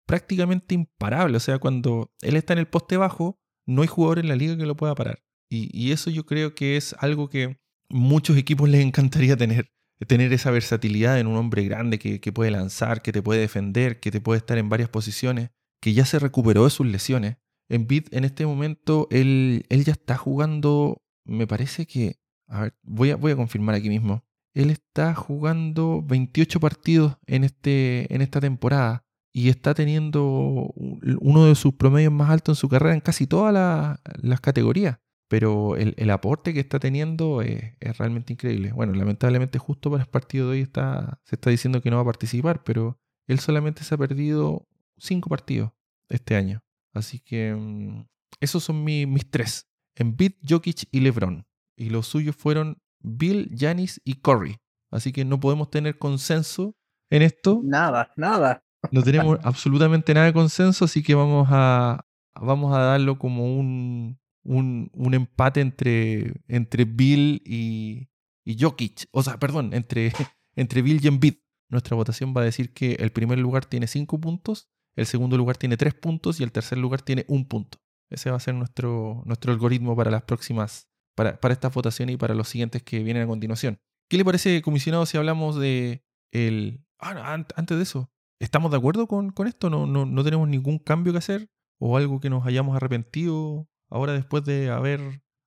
prácticamente 0.06 0.74
imparable. 0.74 1.36
O 1.36 1.40
sea, 1.40 1.58
cuando 1.58 2.12
él 2.22 2.36
está 2.36 2.52
en 2.52 2.60
el 2.60 2.68
poste 2.68 2.96
bajo, 2.96 3.38
no 3.66 3.82
hay 3.82 3.88
jugador 3.88 4.18
en 4.18 4.28
la 4.28 4.36
liga 4.36 4.56
que 4.56 4.66
lo 4.66 4.76
pueda 4.76 4.94
parar. 4.94 5.22
Y, 5.52 5.90
eso 5.90 6.10
yo 6.10 6.24
creo 6.26 6.54
que 6.54 6.76
es 6.76 6.94
algo 7.00 7.28
que 7.28 7.58
muchos 7.88 8.36
equipos 8.36 8.68
les 8.68 8.84
encantaría 8.84 9.36
tener. 9.36 9.72
Tener 10.06 10.32
esa 10.32 10.50
versatilidad 10.50 11.20
en 11.20 11.26
un 11.26 11.36
hombre 11.36 11.64
grande 11.64 11.98
que, 11.98 12.20
que 12.20 12.32
puede 12.32 12.50
lanzar, 12.50 13.02
que 13.02 13.12
te 13.12 13.22
puede 13.22 13.40
defender, 13.40 14.00
que 14.00 14.10
te 14.10 14.20
puede 14.20 14.38
estar 14.38 14.56
en 14.58 14.68
varias 14.68 14.88
posiciones, 14.88 15.50
que 15.80 15.92
ya 15.92 16.04
se 16.04 16.18
recuperó 16.18 16.64
de 16.64 16.70
sus 16.70 16.86
lesiones. 16.86 17.36
En 17.68 17.86
Bid, 17.86 18.06
en 18.10 18.24
este 18.24 18.46
momento, 18.46 19.08
él, 19.10 19.66
él 19.68 19.84
ya 19.84 19.92
está 19.92 20.16
jugando, 20.16 21.02
me 21.24 21.46
parece 21.46 21.86
que, 21.86 22.18
a 22.48 22.62
ver, 22.62 22.74
voy 22.82 23.10
a, 23.10 23.16
voy 23.16 23.32
a 23.32 23.36
confirmar 23.36 23.74
aquí 23.74 23.88
mismo. 23.88 24.24
Él 24.54 24.70
está 24.70 25.14
jugando 25.14 26.02
28 26.02 26.58
partidos 26.58 27.16
en, 27.26 27.44
este, 27.44 28.12
en 28.12 28.22
esta 28.22 28.40
temporada 28.40 29.04
y 29.32 29.48
está 29.48 29.74
teniendo 29.74 30.72
uno 31.20 31.46
de 31.46 31.54
sus 31.54 31.74
promedios 31.74 32.12
más 32.12 32.30
altos 32.30 32.58
en 32.58 32.60
su 32.60 32.68
carrera 32.68 32.94
en 32.94 33.00
casi 33.00 33.26
todas 33.26 33.98
las 34.22 34.40
categorías. 34.40 34.98
Pero 35.30 35.76
el, 35.76 36.10
aporte 36.10 36.52
que 36.52 36.58
está 36.58 36.80
teniendo 36.80 37.40
es, 37.40 37.72
realmente 37.96 38.32
increíble. 38.32 38.72
Bueno, 38.72 38.94
lamentablemente 38.94 39.60
justo 39.60 39.88
para 39.88 40.02
el 40.02 40.08
partido 40.08 40.46
de 40.46 40.54
hoy 40.54 40.60
está, 40.60 41.20
se 41.22 41.36
está 41.36 41.50
diciendo 41.50 41.80
que 41.80 41.88
no 41.88 41.94
va 41.94 42.02
a 42.02 42.06
participar, 42.06 42.64
pero 42.64 42.98
él 43.28 43.38
solamente 43.38 43.84
se 43.84 43.94
ha 43.94 43.98
perdido 43.98 44.66
cinco 44.98 45.28
partidos 45.28 45.70
este 46.08 46.34
año. 46.34 46.64
Así 46.94 47.20
que 47.20 47.54
mm, 47.54 48.08
esos 48.40 48.64
son 48.64 48.82
mis 48.82 49.30
tres. 49.30 49.70
Embiid, 49.94 50.32
Jokic 50.42 50.88
y 50.90 50.98
LeBron. 50.98 51.46
Y 51.76 51.90
los 51.90 52.08
suyos 52.08 52.34
fueron 52.34 52.82
Bill, 52.98 53.54
Janis 53.56 54.00
y 54.04 54.14
Curry. 54.16 54.58
Así 54.90 55.12
que 55.12 55.24
no 55.24 55.38
podemos 55.38 55.70
tener 55.70 55.96
consenso 55.96 56.74
en 57.08 57.22
esto. 57.22 57.60
Nada, 57.62 58.10
nada. 58.16 58.64
No 58.90 59.04
tenemos 59.04 59.38
absolutamente 59.44 60.12
nada 60.12 60.26
de 60.26 60.32
consenso, 60.32 60.86
así 60.86 61.04
que 61.04 61.14
vamos 61.14 61.46
a, 61.52 62.04
vamos 62.34 62.74
a 62.76 62.80
darlo 62.80 63.16
como 63.16 63.56
un, 63.56 64.18
un, 64.42 64.90
un 64.94 65.14
empate 65.14 65.60
entre, 65.60 66.34
entre 66.48 66.84
Bill 66.84 67.42
y, 67.44 68.08
y, 68.44 68.58
Jokic. 68.58 69.06
O 69.12 69.22
sea, 69.22 69.38
perdón, 69.38 69.74
entre, 69.74 70.12
entre 70.56 70.82
Bill 70.82 71.00
y 71.02 71.08
Embiid. 71.08 71.34
Nuestra 71.68 71.96
votación 71.96 72.34
va 72.36 72.40
a 72.40 72.44
decir 72.44 72.74
que 72.74 72.94
el 72.94 73.12
primer 73.12 73.38
lugar 73.38 73.64
tiene 73.64 73.86
5 73.86 74.20
puntos, 74.20 74.68
el 74.96 75.06
segundo 75.06 75.36
lugar 75.36 75.56
tiene 75.56 75.76
3 75.76 75.94
puntos 75.94 76.40
y 76.40 76.42
el 76.42 76.50
tercer 76.50 76.78
lugar 76.78 77.02
tiene 77.02 77.24
1 77.28 77.46
punto. 77.46 77.78
Ese 78.10 78.30
va 78.30 78.36
a 78.36 78.40
ser 78.40 78.54
nuestro, 78.54 79.22
nuestro 79.24 79.52
algoritmo 79.52 79.94
para 79.94 80.10
las 80.10 80.22
próximas, 80.22 80.88
para, 81.14 81.38
para 81.38 81.54
estas 81.54 81.72
votaciones 81.72 82.14
y 82.14 82.18
para 82.18 82.34
los 82.34 82.48
siguientes 82.48 82.82
que 82.82 83.04
vienen 83.04 83.22
a 83.22 83.26
continuación. 83.28 83.78
¿Qué 84.08 84.16
le 84.16 84.24
parece, 84.24 84.60
comisionado, 84.62 85.06
si 85.06 85.16
hablamos 85.16 85.56
de 85.56 86.02
el... 86.32 86.84
Ah, 86.98 87.44
antes 87.54 87.76
de 87.76 87.82
eso, 87.84 88.10
¿estamos 88.40 88.72
de 88.72 88.78
acuerdo 88.78 89.06
con, 89.06 89.30
con 89.30 89.46
esto? 89.46 89.70
¿No, 89.70 89.86
no, 89.86 90.06
¿No 90.06 90.24
tenemos 90.24 90.48
ningún 90.48 90.80
cambio 90.80 91.12
que 91.12 91.20
hacer? 91.20 91.48
¿O 91.78 91.96
algo 91.96 92.18
que 92.18 92.28
nos 92.28 92.44
hayamos 92.44 92.76
arrepentido 92.76 93.68
ahora 93.90 94.12
después 94.12 94.44
de 94.44 94.70
haber 94.70 95.00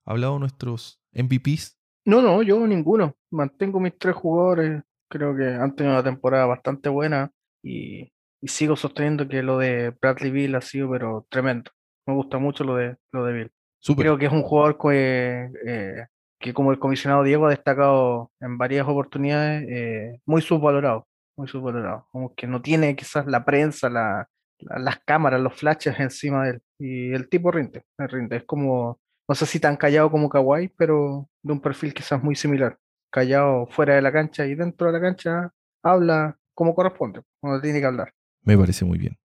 hablado 0.05 0.37
nuestros 0.39 1.01
MVPs? 1.13 1.77
No, 2.05 2.21
no, 2.21 2.43
yo 2.43 2.65
ninguno. 2.67 3.15
Mantengo 3.31 3.79
mis 3.79 3.97
tres 3.97 4.15
jugadores. 4.15 4.83
Creo 5.09 5.35
que 5.35 5.45
han 5.45 5.75
tenido 5.75 5.95
una 5.95 6.03
temporada 6.03 6.45
bastante 6.45 6.89
buena 6.89 7.31
y, 7.63 8.11
sigo 8.45 8.75
sosteniendo 8.75 9.25
que 9.29 9.41
lo 9.41 9.57
de 9.57 9.91
Bradley 10.01 10.29
Bill 10.29 10.55
ha 10.55 10.61
sido 10.61 10.91
pero 10.91 11.25
tremendo. 11.29 11.71
Me 12.05 12.13
gusta 12.13 12.37
mucho 12.37 12.65
lo 12.65 12.75
de, 12.75 12.97
lo 13.13 13.23
de 13.23 13.33
Bill. 13.33 13.51
Creo 13.95 14.17
que 14.17 14.25
es 14.25 14.33
un 14.33 14.41
jugador 14.43 14.77
que, 14.77 15.49
eh, 15.65 16.07
que, 16.39 16.53
como 16.53 16.71
el 16.71 16.79
comisionado 16.79 17.23
Diego 17.23 17.45
ha 17.45 17.51
destacado 17.51 18.31
en 18.41 18.57
varias 18.57 18.85
oportunidades, 18.85 19.65
eh, 19.69 20.19
muy 20.25 20.41
subvalorado, 20.41 21.07
muy 21.37 21.47
subvalorado. 21.47 22.07
Como 22.11 22.35
que 22.35 22.47
no 22.47 22.61
tiene 22.61 22.95
quizás 22.97 23.25
la 23.27 23.45
prensa, 23.45 23.89
la, 23.89 24.27
las 24.59 24.99
cámaras, 25.05 25.39
los 25.39 25.53
flashes 25.53 25.97
encima 25.99 26.43
de 26.43 26.51
él. 26.51 26.62
Y 26.79 27.13
el 27.13 27.29
tipo 27.29 27.51
rinde, 27.51 27.85
rinde. 27.97 28.37
Es 28.37 28.43
como, 28.43 28.99
no 29.27 29.35
sé 29.35 29.45
si 29.45 29.59
tan 29.59 29.77
callado 29.77 30.11
como 30.11 30.29
Kawhi, 30.29 30.69
pero 30.69 31.29
de 31.41 31.53
un 31.53 31.61
perfil 31.61 31.93
quizás 31.93 32.23
muy 32.23 32.35
similar. 32.35 32.79
Callado 33.11 33.67
fuera 33.67 33.95
de 33.95 34.01
la 34.01 34.11
cancha 34.11 34.45
y 34.45 34.55
dentro 34.55 34.87
de 34.87 34.93
la 34.93 35.01
cancha 35.01 35.53
habla 35.83 36.37
como 36.53 36.75
corresponde, 36.75 37.21
cuando 37.39 37.61
tiene 37.61 37.79
que 37.79 37.85
hablar. 37.85 38.13
Me 38.43 38.57
parece 38.57 38.85
muy 38.85 38.97
bien. 38.97 39.17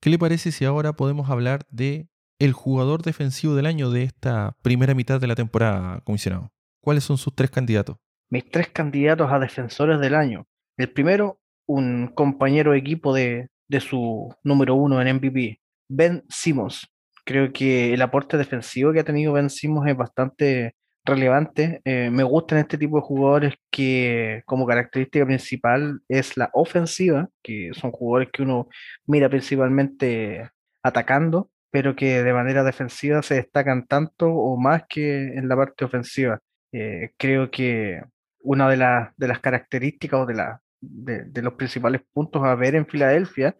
¿Qué 0.00 0.10
le 0.10 0.18
parece 0.18 0.52
si 0.52 0.64
ahora 0.64 0.92
podemos 0.94 1.30
hablar 1.30 1.66
de 1.70 2.08
el 2.38 2.52
jugador 2.52 3.02
defensivo 3.02 3.54
del 3.54 3.66
año 3.66 3.90
de 3.90 4.04
esta 4.04 4.56
primera 4.62 4.94
mitad 4.94 5.20
de 5.20 5.26
la 5.26 5.34
temporada, 5.34 6.00
comisionado? 6.02 6.52
¿Cuáles 6.80 7.04
son 7.04 7.18
sus 7.18 7.34
tres 7.34 7.50
candidatos? 7.50 7.96
Mis 8.30 8.48
tres 8.50 8.68
candidatos 8.68 9.30
a 9.32 9.38
defensores 9.38 10.00
del 10.00 10.14
año. 10.14 10.46
El 10.76 10.92
primero, 10.92 11.40
un 11.66 12.08
compañero 12.08 12.72
de 12.72 12.78
equipo 12.78 13.14
de, 13.14 13.48
de 13.68 13.80
su 13.80 14.34
número 14.44 14.74
uno 14.74 15.00
en 15.00 15.16
MVP, 15.16 15.60
Ben 15.88 16.24
Simmons. 16.28 16.86
Creo 17.24 17.52
que 17.52 17.92
el 17.92 18.02
aporte 18.02 18.36
defensivo 18.36 18.92
que 18.92 19.00
ha 19.00 19.04
tenido 19.04 19.32
Ben 19.32 19.50
Simmons 19.50 19.88
es 19.90 19.96
bastante 19.96 20.74
relevante. 21.04 21.80
Eh, 21.84 22.10
me 22.10 22.24
gustan 22.24 22.58
este 22.58 22.78
tipo 22.78 22.96
de 22.96 23.02
jugadores 23.02 23.54
que 23.70 24.42
como 24.46 24.66
característica 24.66 25.24
principal 25.24 26.00
es 26.08 26.36
la 26.36 26.50
ofensiva, 26.52 27.28
que 27.42 27.70
son 27.74 27.92
jugadores 27.92 28.28
que 28.32 28.42
uno 28.42 28.68
mira 29.06 29.28
principalmente 29.28 30.50
atacando, 30.82 31.50
pero 31.70 31.96
que 31.96 32.22
de 32.22 32.32
manera 32.32 32.64
defensiva 32.64 33.22
se 33.22 33.34
destacan 33.34 33.86
tanto 33.86 34.28
o 34.28 34.56
más 34.56 34.84
que 34.88 35.34
en 35.34 35.48
la 35.48 35.56
parte 35.56 35.84
ofensiva. 35.84 36.40
Eh, 36.72 37.12
creo 37.16 37.50
que 37.50 38.02
una 38.40 38.68
de, 38.68 38.76
de 39.16 39.28
las 39.28 39.40
características 39.40 40.20
o 40.20 40.26
de, 40.26 40.34
la, 40.34 40.60
de, 40.80 41.42
los 41.42 41.54
principales 41.54 42.02
puntos 42.12 42.42
a 42.44 42.54
ver 42.54 42.74
en 42.74 42.86
Filadelfia 42.86 43.56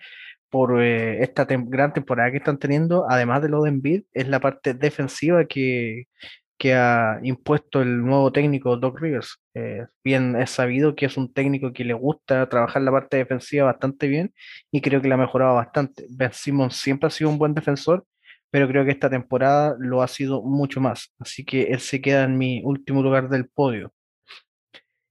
por 0.51 0.83
eh, 0.83 1.23
esta 1.23 1.45
gran 1.45 1.93
temporada 1.93 2.31
que 2.31 2.39
están 2.39 2.59
teniendo, 2.59 3.07
además 3.09 3.43
de 3.43 3.49
lo 3.49 3.63
de 3.63 3.71
Embiid, 3.71 4.05
es 4.13 4.29
la 4.29 4.41
parte 4.41 4.75
defensiva 4.75 5.45
que, 5.47 6.07
que 6.59 6.75
ha 6.75 7.21
impuesto 7.23 7.83
el 7.83 8.05
nuevo 8.05 8.33
técnico 8.33 8.77
Doc 8.77 9.01
Rivers. 9.01 9.39
Eh, 9.55 9.87
bien 10.05 10.37
es 10.37 10.51
sabido 10.51 10.95
que 10.95 11.07
es 11.07 11.17
un 11.17 11.33
técnico 11.33 11.73
que 11.73 11.85
le 11.85 11.95
gusta 11.95 12.49
trabajar 12.49 12.83
la 12.83 12.93
parte 12.93 13.17
defensiva 13.19 13.67
bastante 13.67 14.09
bien 14.09 14.35
y 14.71 14.81
creo 14.81 15.03
que 15.03 15.09
la 15.09 15.17
ha 15.17 15.19
mejorado 15.19 15.55
bastante. 15.55 16.07
Ben 16.11 16.33
Simmons 16.33 16.77
siempre 16.77 17.09
ha 17.09 17.11
sido 17.11 17.31
un 17.31 17.39
buen 17.39 17.55
defensor, 17.55 18.07
pero 18.51 18.69
creo 18.69 18.85
que 18.85 18.93
esta 18.93 19.11
temporada 19.11 19.77
lo 19.79 20.03
ha 20.03 20.09
sido 20.09 20.43
mucho 20.43 20.81
más. 20.81 21.13
Así 21.19 21.45
que 21.45 21.65
él 21.65 21.81
se 21.81 22.01
queda 22.01 22.25
en 22.25 22.39
mi 22.39 22.63
último 22.65 23.03
lugar 23.03 23.29
del 23.29 23.49
podio. 23.49 23.93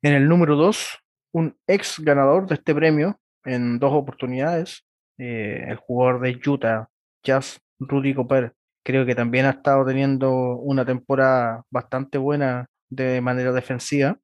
En 0.02 0.14
el 0.14 0.28
número 0.28 0.56
2, 0.56 1.00
un 1.34 1.58
ex 1.68 2.00
ganador 2.00 2.48
de 2.48 2.56
este 2.56 2.74
premio 2.74 3.20
en 3.44 3.80
dos 3.80 3.92
oportunidades, 3.94 4.85
eh, 5.18 5.66
el 5.68 5.78
jugador 5.78 6.22
de 6.22 6.40
Utah, 6.46 6.90
Jazz 7.24 7.60
Rudy 7.80 8.14
Cooper. 8.14 8.54
Creo 8.84 9.06
que 9.06 9.16
también 9.16 9.46
ha 9.46 9.52
estado 9.52 9.86
teniendo 9.86 10.32
una 10.58 10.86
temporada 10.86 11.64
bastante 11.72 12.18
buena 12.18 12.68
de 12.90 13.22
manera 13.22 13.52
defensiva, 13.52 14.18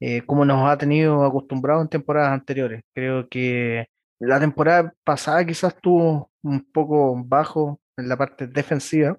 eh, 0.00 0.22
como 0.26 0.44
nos 0.44 0.68
ha 0.68 0.76
tenido 0.78 1.24
acostumbrado 1.24 1.82
en 1.82 1.88
temporadas 1.88 2.32
anteriores. 2.32 2.82
Creo 2.94 3.28
que 3.28 3.86
la 4.20 4.40
temporada 4.40 4.92
pasada 5.04 5.44
quizás 5.46 5.74
estuvo 5.74 6.30
un 6.42 6.64
poco 6.72 7.14
bajo 7.24 7.80
en 7.96 8.08
la 8.08 8.16
parte 8.16 8.46
defensiva, 8.46 9.18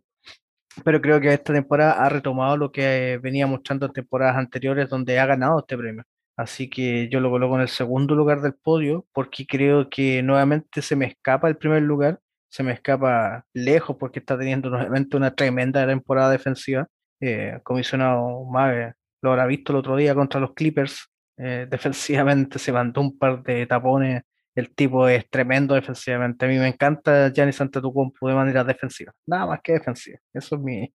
pero 0.84 1.02
creo 1.02 1.20
que 1.22 1.34
esta 1.34 1.54
temporada 1.54 1.94
ha 1.94 2.10
retomado 2.10 2.58
lo 2.58 2.72
que 2.72 3.20
venía 3.22 3.48
mostrando 3.48 3.86
en 3.88 3.94
temporadas 3.94 4.38
anteriores 4.38 4.90
donde 4.90 5.20
ha 5.20 5.26
ganado 5.26 5.60
este 5.60 5.78
premio. 5.78 6.04
Así 6.38 6.70
que 6.70 7.08
yo 7.10 7.20
lo 7.22 7.30
coloco 7.30 7.56
en 7.56 7.62
el 7.62 7.70
segundo 7.70 8.16
lugar 8.16 8.42
del 8.42 8.56
podio 8.56 9.06
porque 9.14 9.46
creo 9.48 9.90
que 9.90 10.22
nuevamente 10.22 10.82
se 10.82 10.96
me 10.96 11.06
escapa 11.06 11.48
el 11.48 11.58
primer 11.58 11.84
lugar, 11.84 12.20
se 12.50 12.64
me 12.64 12.74
escapa 12.74 13.46
lejos 13.54 13.96
porque 14.00 14.20
está 14.20 14.38
teniendo 14.38 14.70
nuevamente 14.70 15.18
una 15.18 15.34
tremenda 15.36 15.88
temporada 15.88 16.30
defensiva. 16.30 16.88
Eh, 17.22 17.60
comisionado 17.64 18.46
Mave 18.46 18.94
lo 19.22 19.32
habrá 19.32 19.46
visto 19.46 19.72
el 19.72 19.80
otro 19.80 19.96
día 19.96 20.14
contra 20.16 20.40
los 20.40 20.54
Clippers. 20.54 21.10
Eh, 21.38 21.68
defensivamente 21.70 22.60
se 22.60 22.72
mandó 22.72 23.02
un 23.02 23.18
par 23.18 23.44
de 23.44 23.66
tapones 23.68 24.24
El 24.56 24.74
tipo 24.74 25.08
es 25.08 25.30
tremendo 25.30 25.76
defensivamente. 25.76 26.46
A 26.46 26.48
mí 26.50 26.58
me 26.58 26.68
encanta 26.68 27.30
Giannis 27.34 27.60
Antetokounmpo 27.62 28.28
de 28.30 28.36
manera 28.36 28.64
defensiva. 28.64 29.12
Nada 29.28 29.48
más 29.48 29.60
que 29.64 29.74
defensiva. 29.74 30.20
Eso 30.34 30.56
es 30.56 30.62
mi... 30.62 30.94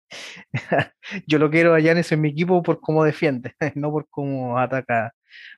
Yo 1.27 1.39
lo 1.39 1.51
quiero 1.51 1.75
a 1.75 1.81
Giannis 1.81 2.13
en 2.13 2.21
mi 2.23 2.31
equipo 2.31 2.63
por 2.63 2.81
cómo 2.81 3.05
defiende, 3.05 3.55
no 3.75 3.91
por 3.91 4.09
cómo 4.09 4.59
ataca. 4.59 5.13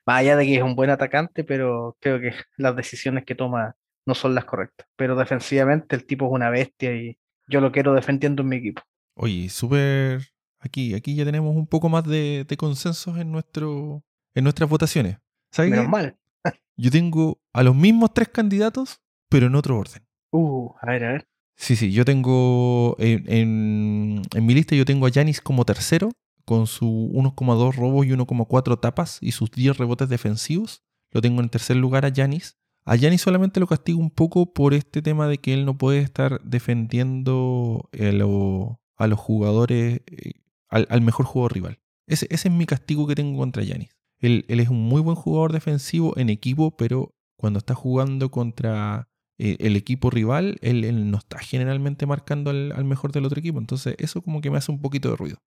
Más 0.05 0.19
allá 0.21 0.35
de 0.37 0.45
que 0.45 0.55
es 0.55 0.63
un 0.63 0.75
buen 0.75 0.89
atacante, 0.89 1.43
pero 1.43 1.97
creo 1.99 2.19
que 2.19 2.31
las 2.57 2.75
decisiones 2.75 3.25
que 3.25 3.35
toma 3.35 3.75
no 4.05 4.15
son 4.15 4.35
las 4.35 4.45
correctas. 4.45 4.87
Pero 4.95 5.15
defensivamente 5.15 5.95
el 5.95 6.05
tipo 6.05 6.25
es 6.25 6.31
una 6.31 6.49
bestia 6.49 6.95
y 6.95 7.17
yo 7.47 7.61
lo 7.61 7.71
quiero 7.71 7.93
defendiendo 7.93 8.41
en 8.43 8.49
mi 8.49 8.57
equipo. 8.57 8.81
Oye, 9.15 9.49
súper... 9.49 10.21
Aquí, 10.59 10.93
aquí 10.93 11.13
ya 11.15 11.25
tenemos 11.25 11.53
un 11.55 11.67
poco 11.67 11.89
más 11.89 12.05
de, 12.05 12.45
de 12.47 12.57
consensos 12.57 13.17
en, 13.17 13.31
nuestro, 13.33 14.01
en 14.33 14.43
nuestras 14.45 14.69
votaciones. 14.69 15.17
¿Sabes 15.51 15.71
Menos 15.71 15.85
qué? 15.85 15.91
mal. 15.91 16.17
Yo 16.77 16.89
tengo 16.89 17.41
a 17.51 17.63
los 17.63 17.75
mismos 17.75 18.13
tres 18.13 18.29
candidatos, 18.29 19.01
pero 19.29 19.47
en 19.47 19.55
otro 19.55 19.77
orden. 19.77 20.05
Uh, 20.31 20.69
a 20.81 20.85
ver, 20.89 21.03
a 21.03 21.11
ver. 21.13 21.27
Sí, 21.55 21.75
sí, 21.75 21.91
yo 21.91 22.03
tengo 22.03 22.95
en, 22.97 23.31
en, 23.31 24.21
en 24.33 24.45
mi 24.45 24.55
lista 24.55 24.75
yo 24.75 24.85
tengo 24.85 25.05
a 25.05 25.09
Yanis 25.09 25.39
como 25.39 25.65
tercero, 25.65 26.09
con 26.45 26.67
su 26.67 27.09
1,2 27.13 27.75
robos 27.75 28.05
y 28.05 28.09
1,4 28.11 28.79
tapas 28.79 29.17
y 29.21 29.31
sus 29.31 29.51
10 29.51 29.77
rebotes 29.77 30.09
defensivos. 30.09 30.83
Lo 31.11 31.21
tengo 31.21 31.41
en 31.41 31.49
tercer 31.49 31.77
lugar 31.77 32.05
a 32.05 32.09
Yanis. 32.09 32.57
A 32.85 32.95
Yanis 32.95 33.21
solamente 33.21 33.59
lo 33.59 33.67
castigo 33.67 33.99
un 33.99 34.09
poco 34.09 34.53
por 34.53 34.73
este 34.73 35.01
tema 35.01 35.27
de 35.27 35.37
que 35.37 35.53
él 35.53 35.65
no 35.65 35.77
puede 35.77 35.99
estar 35.99 36.41
defendiendo 36.43 37.89
lo- 37.93 38.81
a 38.97 39.07
los 39.07 39.19
jugadores, 39.19 40.01
eh, 40.07 40.33
al, 40.69 41.01
mejor 41.01 41.25
jugador 41.25 41.53
rival. 41.53 41.79
Ese, 42.07 42.27
ese 42.29 42.47
es 42.49 42.53
mi 42.53 42.65
castigo 42.65 43.07
que 43.07 43.15
tengo 43.15 43.37
contra 43.37 43.63
Yanis. 43.63 43.95
Él, 44.19 44.45
es 44.47 44.69
un 44.69 44.81
muy 44.81 45.01
buen 45.01 45.15
jugador 45.15 45.51
defensivo 45.51 46.17
en 46.17 46.29
equipo, 46.29 46.75
pero 46.77 47.13
cuando 47.37 47.59
está 47.59 47.75
jugando 47.75 48.31
contra 48.31 49.09
eh, 49.37 49.57
el 49.59 49.75
equipo 49.75 50.09
rival, 50.09 50.57
él, 50.61 51.11
no 51.11 51.17
está 51.17 51.39
generalmente 51.39 52.05
marcando 52.05 52.49
al 52.51 52.85
mejor 52.85 53.11
del 53.11 53.25
otro 53.25 53.39
equipo. 53.39 53.59
Entonces, 53.59 53.95
eso 53.99 54.21
como 54.21 54.41
que 54.41 54.49
me 54.51 54.57
hace 54.57 54.71
un 54.71 54.81
poquito 54.81 55.09
de 55.09 55.15
ruido. 55.17 55.37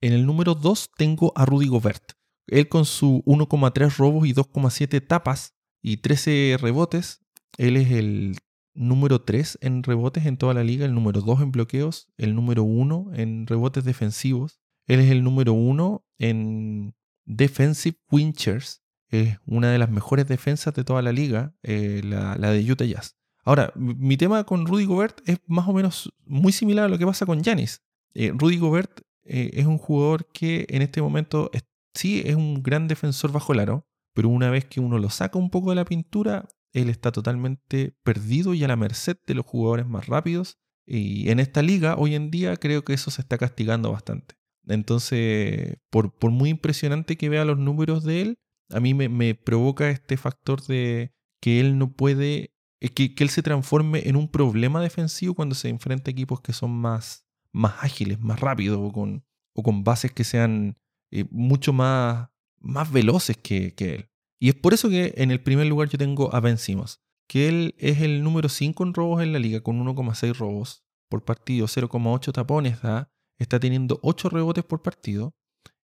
En 0.00 0.12
el 0.12 0.26
número 0.26 0.54
2 0.54 0.90
tengo 0.96 1.32
a 1.36 1.44
Rudy 1.44 1.68
Gobert. 1.68 2.12
Él 2.46 2.68
con 2.68 2.84
su 2.84 3.22
1,3 3.26 3.96
robos 3.96 4.26
y 4.26 4.34
2,7 4.34 5.06
tapas 5.06 5.54
y 5.82 5.98
13 5.98 6.58
rebotes, 6.60 7.20
él 7.58 7.76
es 7.76 7.90
el 7.90 8.36
número 8.74 9.22
3 9.22 9.58
en 9.62 9.82
rebotes 9.82 10.26
en 10.26 10.36
toda 10.36 10.54
la 10.54 10.62
liga, 10.62 10.84
el 10.84 10.94
número 10.94 11.20
2 11.20 11.40
en 11.40 11.52
bloqueos, 11.52 12.08
el 12.18 12.34
número 12.34 12.62
1 12.62 13.10
en 13.14 13.46
rebotes 13.46 13.84
defensivos. 13.84 14.60
Él 14.86 15.00
es 15.00 15.10
el 15.10 15.24
número 15.24 15.52
1 15.54 16.04
en 16.18 16.94
defensive 17.24 17.98
winchers, 18.10 18.82
es 19.08 19.38
una 19.46 19.70
de 19.70 19.78
las 19.78 19.90
mejores 19.90 20.28
defensas 20.28 20.74
de 20.74 20.84
toda 20.84 21.02
la 21.02 21.12
liga, 21.12 21.54
eh, 21.62 22.02
la, 22.04 22.36
de 22.36 22.70
Utah 22.70 22.84
Jazz. 22.84 23.16
Ahora, 23.44 23.72
mi 23.76 24.16
tema 24.16 24.44
con 24.44 24.66
Rudy 24.66 24.84
Gobert 24.84 25.20
es 25.28 25.38
más 25.46 25.68
o 25.68 25.72
menos 25.72 26.12
muy 26.24 26.52
similar 26.52 26.86
a 26.86 26.88
lo 26.88 26.98
que 26.98 27.06
pasa 27.06 27.26
con 27.26 27.42
Giannis. 27.42 27.82
Eh, 28.14 28.32
Rudy 28.34 28.58
Gobert 28.58 29.02
eh, 29.28 29.50
es 29.54 29.66
un 29.66 29.78
jugador 29.78 30.26
que 30.32 30.66
en 30.70 30.82
este 30.82 31.02
momento 31.02 31.50
es- 31.52 31.66
sí 31.94 32.22
es 32.24 32.36
un 32.36 32.62
gran 32.62 32.88
defensor 32.88 33.32
bajo 33.32 33.52
el 33.52 33.60
aro, 33.60 33.86
pero 34.14 34.28
una 34.28 34.50
vez 34.50 34.64
que 34.64 34.80
uno 34.80 34.98
lo 34.98 35.10
saca 35.10 35.38
un 35.38 35.50
poco 35.50 35.70
de 35.70 35.76
la 35.76 35.84
pintura, 35.84 36.48
él 36.72 36.90
está 36.90 37.12
totalmente 37.12 37.96
perdido 38.02 38.54
y 38.54 38.64
a 38.64 38.68
la 38.68 38.76
merced 38.76 39.16
de 39.26 39.34
los 39.34 39.46
jugadores 39.46 39.86
más 39.86 40.06
rápidos. 40.06 40.58
Y 40.86 41.30
en 41.30 41.40
esta 41.40 41.62
liga, 41.62 41.96
hoy 41.96 42.14
en 42.14 42.30
día, 42.30 42.56
creo 42.56 42.84
que 42.84 42.94
eso 42.94 43.10
se 43.10 43.22
está 43.22 43.38
castigando 43.38 43.90
bastante. 43.90 44.36
Entonces, 44.66 45.78
por, 45.90 46.12
muy 46.30 46.50
impresionante 46.50 47.16
que 47.16 47.28
vea 47.28 47.44
los 47.44 47.58
números 47.58 48.04
de 48.04 48.22
él, 48.22 48.38
a 48.70 48.80
mí 48.80 48.94
me, 48.94 49.34
provoca 49.34 49.90
este 49.90 50.16
factor 50.16 50.62
de 50.62 51.12
que 51.40 51.60
él 51.60 51.78
no 51.78 51.92
puede, 51.92 52.54
eh, 52.80 52.88
que 52.90 53.14
él 53.18 53.30
se 53.30 53.42
transforme 53.42 54.08
en 54.08 54.16
un 54.16 54.28
problema 54.28 54.80
defensivo 54.80 55.34
cuando 55.34 55.54
se 55.54 55.68
enfrenta 55.68 56.10
a 56.10 56.12
equipos 56.12 56.40
que 56.40 56.52
son 56.52 56.70
más, 56.72 57.25
más 57.56 57.74
ágiles, 57.80 58.20
más 58.20 58.38
rápidos 58.40 58.78
o 58.80 58.92
con, 58.92 59.24
o 59.54 59.62
con 59.62 59.82
bases 59.82 60.12
que 60.12 60.24
sean 60.24 60.78
eh, 61.10 61.24
mucho 61.30 61.72
más, 61.72 62.28
más 62.60 62.92
veloces 62.92 63.36
que, 63.38 63.74
que 63.74 63.94
él. 63.94 64.10
Y 64.38 64.50
es 64.50 64.54
por 64.54 64.74
eso 64.74 64.90
que 64.90 65.14
en 65.16 65.30
el 65.30 65.42
primer 65.42 65.66
lugar 65.66 65.88
yo 65.88 65.96
tengo 65.96 66.34
a 66.34 66.40
Ben 66.40 66.58
Simmons, 66.58 67.00
que 67.26 67.48
él 67.48 67.74
es 67.78 68.02
el 68.02 68.22
número 68.22 68.48
5 68.48 68.84
en 68.84 68.94
robos 68.94 69.22
en 69.22 69.32
la 69.32 69.38
liga, 69.38 69.62
con 69.62 69.82
1,6 69.82 70.36
robos 70.36 70.84
por 71.08 71.24
partido, 71.24 71.66
0,8 71.66 72.32
tapones 72.32 72.82
da, 72.82 73.10
está 73.38 73.58
teniendo 73.58 73.98
8 74.02 74.28
rebotes 74.28 74.64
por 74.64 74.82
partido. 74.82 75.34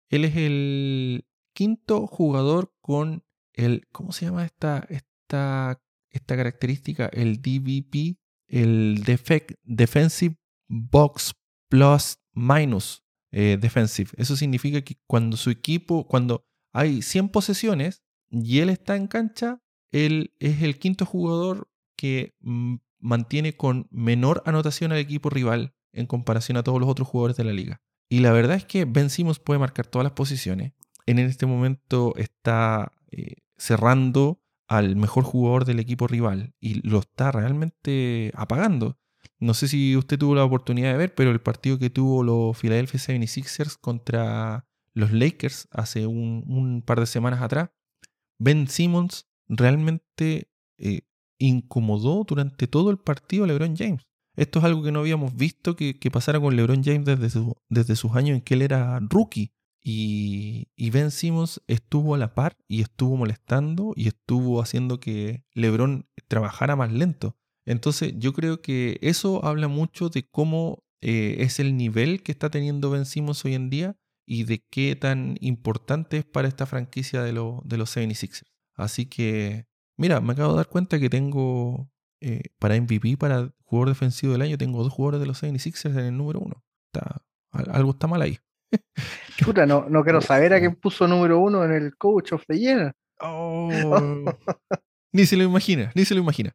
Él 0.09 0.25
es 0.25 0.35
el 0.35 1.25
quinto 1.53 2.05
jugador 2.05 2.75
con 2.81 3.23
el, 3.53 3.87
¿cómo 3.93 4.11
se 4.11 4.25
llama 4.25 4.43
esta, 4.43 4.85
esta, 4.89 5.81
esta 6.09 6.35
característica? 6.35 7.05
El 7.07 7.41
DVP, 7.41 8.17
el 8.47 9.03
Defect, 9.05 9.53
Defensive 9.63 10.35
Box 10.67 11.33
Plus 11.71 12.19
Minus 12.33 13.05
eh, 13.31 13.57
Defensive. 13.59 14.11
Eso 14.17 14.35
significa 14.35 14.81
que 14.81 14.97
cuando 15.07 15.37
su 15.37 15.49
equipo, 15.49 16.05
cuando 16.05 16.45
hay 16.73 17.01
100 17.01 17.29
posesiones 17.29 18.03
y 18.29 18.59
él 18.59 18.69
está 18.69 18.97
en 18.97 19.07
cancha, 19.07 19.63
él 19.93 20.33
es 20.39 20.61
el 20.63 20.77
quinto 20.77 21.05
jugador 21.05 21.69
que 21.95 22.35
mm, 22.41 22.75
mantiene 22.99 23.55
con 23.55 23.87
menor 23.89 24.43
anotación 24.45 24.91
al 24.91 24.97
equipo 24.97 25.29
rival 25.29 25.73
en 25.93 26.07
comparación 26.07 26.57
a 26.57 26.63
todos 26.63 26.79
los 26.79 26.89
otros 26.89 27.07
jugadores 27.07 27.37
de 27.37 27.45
la 27.45 27.53
liga. 27.53 27.81
Y 28.09 28.19
la 28.19 28.33
verdad 28.33 28.57
es 28.57 28.65
que 28.65 28.83
Ben 28.83 29.09
Simmons 29.09 29.39
puede 29.39 29.59
marcar 29.59 29.87
todas 29.87 30.03
las 30.03 30.13
posiciones. 30.13 30.73
En 31.05 31.19
este 31.19 31.45
momento 31.45 32.13
está 32.17 32.91
eh, 33.11 33.37
cerrando 33.57 34.43
al 34.67 34.97
mejor 34.97 35.23
jugador 35.23 35.63
del 35.63 35.79
equipo 35.79 36.07
rival 36.07 36.53
y 36.59 36.85
lo 36.85 36.99
está 36.99 37.31
realmente 37.31 38.33
apagando. 38.35 38.97
No 39.41 39.53
sé 39.55 39.67
si 39.67 39.97
usted 39.97 40.19
tuvo 40.19 40.35
la 40.35 40.45
oportunidad 40.45 40.91
de 40.91 40.97
ver, 40.97 41.15
pero 41.15 41.31
el 41.31 41.41
partido 41.41 41.79
que 41.79 41.89
tuvo 41.89 42.23
los 42.23 42.57
Philadelphia 42.57 42.99
76ers 42.99 43.77
contra 43.79 44.67
los 44.93 45.11
Lakers 45.11 45.67
hace 45.71 46.05
un, 46.05 46.83
par 46.85 46.99
de 46.99 47.07
semanas 47.07 47.41
atrás, 47.41 47.71
Ben 48.39 48.67
Simmons 48.67 49.27
realmente 49.47 50.51
eh, 50.77 51.01
incomodó 51.39 52.23
durante 52.23 52.67
todo 52.67 52.91
el 52.91 52.97
partido 52.99 53.45
a 53.45 53.47
LeBron 53.47 53.75
James. 53.75 54.03
Esto 54.35 54.59
es 54.59 54.65
algo 54.65 54.83
que 54.83 54.91
no 54.91 54.99
habíamos 54.99 55.35
visto 55.35 55.75
que, 55.75 55.95
pasara 56.11 56.39
con 56.39 56.55
LeBron 56.55 56.83
James 56.83 57.05
desde, 57.05 57.29
su- 57.31 57.55
desde 57.67 57.95
sus 57.95 58.15
años 58.15 58.35
en 58.37 58.41
que 58.41 58.53
él 58.53 58.61
era 58.61 58.99
rookie. 59.01 59.51
Y 59.83 60.89
Ben 60.91 61.09
Simmons 61.09 61.61
estuvo 61.67 62.13
a 62.13 62.17
la 62.19 62.35
par 62.35 62.55
y 62.67 62.81
estuvo 62.81 63.17
molestando 63.17 63.93
y 63.95 64.07
estuvo 64.07 64.61
haciendo 64.61 64.99
que 64.99 65.43
LeBron 65.53 66.07
trabajara 66.27 66.75
más 66.75 66.91
lento. 66.91 67.35
Entonces 67.65 68.13
yo 68.17 68.33
creo 68.33 68.61
que 68.61 68.97
eso 69.01 69.45
habla 69.45 69.67
mucho 69.67 70.09
de 70.09 70.27
cómo 70.29 70.83
eh, 71.01 71.37
es 71.39 71.59
el 71.59 71.77
nivel 71.77 72.23
que 72.23 72.31
está 72.31 72.49
teniendo 72.49 72.89
Ben 72.89 73.05
Simmons 73.05 73.43
hoy 73.45 73.55
en 73.55 73.69
día 73.69 73.95
y 74.27 74.43
de 74.45 74.63
qué 74.71 74.95
tan 74.95 75.37
importante 75.41 76.17
es 76.17 76.25
para 76.25 76.47
esta 76.47 76.65
franquicia 76.65 77.21
de, 77.23 77.33
lo- 77.33 77.61
de 77.65 77.77
los 77.77 77.95
76ers. 77.95 78.43
Así 78.75 79.05
que, 79.05 79.65
mira, 79.97 80.21
me 80.21 80.33
acabo 80.33 80.51
de 80.53 80.57
dar 80.57 80.67
cuenta 80.69 80.99
que 80.99 81.09
tengo 81.09 81.89
eh, 82.21 82.43
para 82.59 82.75
MVP, 82.79 83.17
para 83.17 83.51
jugador 83.63 83.89
defensivo 83.89 84.33
del 84.33 84.43
año, 84.43 84.57
tengo 84.57 84.83
dos 84.83 84.93
jugadores 84.93 85.19
de 85.21 85.25
los 85.27 85.41
76ers 85.43 85.91
en 85.91 86.05
el 86.05 86.17
número 86.17 86.39
uno. 86.39 86.63
Está, 86.93 87.23
al- 87.51 87.71
algo 87.75 87.91
está 87.91 88.07
mal 88.07 88.21
ahí. 88.21 88.37
Chuta, 89.37 89.65
no, 89.65 89.87
no 89.89 90.03
quiero 90.03 90.21
saber 90.21 90.53
a 90.53 90.59
quién 90.59 90.75
puso 90.75 91.07
número 91.07 91.39
uno 91.39 91.63
en 91.65 91.71
el 91.73 91.97
Coach 91.97 92.31
of 92.33 92.43
the 92.47 92.57
Year. 92.59 92.93
Oh. 93.19 93.69
ni 95.13 95.25
se 95.25 95.35
lo 95.37 95.43
imagina, 95.43 95.91
ni 95.95 96.05
se 96.05 96.15
lo 96.15 96.21
imagina. 96.21 96.53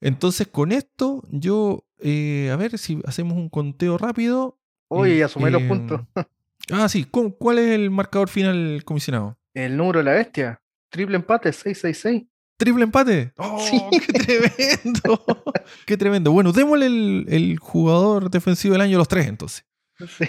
Entonces, 0.00 0.46
con 0.48 0.72
esto, 0.72 1.22
yo, 1.30 1.84
eh, 1.98 2.50
a 2.52 2.56
ver 2.56 2.78
si 2.78 3.00
hacemos 3.04 3.36
un 3.36 3.48
conteo 3.48 3.98
rápido. 3.98 4.58
Oye, 4.88 5.18
ya 5.18 5.28
sumé 5.28 5.50
los 5.50 5.62
Eh, 5.62 5.68
puntos. 5.68 6.00
Ah, 6.70 6.86
sí. 6.88 7.04
¿cu- 7.04 7.34
¿Cuál 7.38 7.58
es 7.60 7.70
el 7.70 7.90
marcador 7.90 8.28
final, 8.28 8.82
comisionado? 8.84 9.38
El 9.54 9.76
número 9.78 10.00
de 10.00 10.04
la 10.04 10.12
bestia. 10.12 10.60
Triple 10.90 11.16
empate, 11.16 11.50
666. 11.52 12.26
¿Triple 12.58 12.84
empate? 12.84 13.32
¡Oh, 13.38 13.58
Sí. 13.60 13.80
qué 13.90 14.12
tremendo! 14.12 15.24
¡Qué 15.86 15.96
tremendo! 15.96 16.30
Bueno, 16.32 16.52
démosle 16.52 16.86
el, 16.86 17.24
el 17.28 17.58
jugador 17.58 18.30
defensivo 18.30 18.72
del 18.72 18.82
año 18.82 18.96
a 18.96 18.98
los 18.98 19.08
tres, 19.08 19.28
entonces. 19.28 19.64
Sí. 19.98 20.26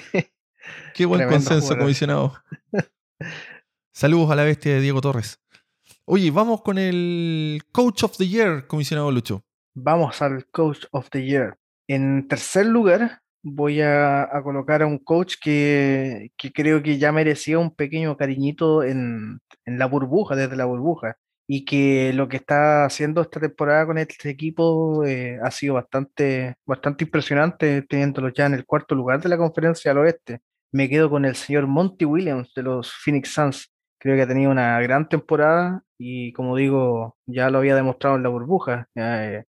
Qué 0.94 1.06
buen 1.06 1.20
Tremendo 1.20 1.44
consenso, 1.44 1.62
jugador. 1.64 1.80
comisionado. 1.84 2.34
Saludos 3.92 4.32
a 4.32 4.36
la 4.36 4.44
bestia 4.44 4.76
de 4.76 4.82
Diego 4.82 5.02
Torres. 5.02 5.40
Oye, 6.06 6.32
vamos 6.32 6.62
con 6.62 6.78
el 6.78 7.62
Coach 7.72 8.04
of 8.04 8.18
the 8.18 8.28
Year, 8.28 8.66
comisionado 8.68 9.12
Lucho. 9.12 9.44
Vamos 9.82 10.22
al 10.22 10.46
Coach 10.48 10.86
of 10.92 11.10
the 11.10 11.24
Year. 11.24 11.56
En 11.88 12.28
tercer 12.28 12.66
lugar, 12.66 13.22
voy 13.42 13.82
a, 13.82 14.24
a 14.24 14.44
colocar 14.44 14.82
a 14.82 14.88
un 14.88 14.98
coach 15.00 15.36
que, 15.42 16.32
que 16.38 16.52
creo 16.52 16.84
que 16.84 16.98
ya 16.98 17.12
merecía 17.14 17.60
un 17.60 17.74
pequeño 17.74 18.18
cariñito 18.18 18.84
en, 18.84 19.40
en 19.66 19.80
la 19.80 19.86
burbuja, 19.86 20.36
desde 20.36 20.58
la 20.58 20.66
burbuja, 20.66 21.16
y 21.48 21.64
que 21.64 22.12
lo 22.14 22.28
que 22.28 22.38
está 22.38 22.84
haciendo 22.86 23.22
esta 23.22 23.40
temporada 23.40 23.86
con 23.86 23.98
este 23.98 24.30
equipo 24.30 25.06
eh, 25.06 25.40
ha 25.42 25.50
sido 25.50 25.76
bastante, 25.76 26.56
bastante 26.66 27.06
impresionante, 27.06 27.82
teniéndolo 27.84 28.30
ya 28.30 28.48
en 28.48 28.56
el 28.56 28.66
cuarto 28.66 28.96
lugar 28.96 29.22
de 29.22 29.30
la 29.30 29.38
conferencia 29.38 29.92
al 29.92 30.00
oeste. 30.00 30.42
Me 30.74 30.90
quedo 30.90 31.10
con 31.10 31.24
el 31.26 31.36
señor 31.36 31.68
Monty 31.68 32.04
Williams 32.06 32.54
de 32.54 32.64
los 32.64 32.92
Phoenix 32.94 33.34
Suns. 33.34 33.72
Creo 33.98 34.16
que 34.16 34.24
ha 34.24 34.28
tenido 34.28 34.52
una 34.52 34.80
gran 34.82 35.08
temporada 35.10 35.84
y 35.98 36.34
como 36.34 36.56
digo, 36.56 37.18
ya 37.26 37.50
lo 37.50 37.60
había 37.60 37.76
demostrado 37.76 38.18
en 38.18 38.24
la 38.24 38.30
burbuja. 38.30 38.88
Eh, 38.96 39.44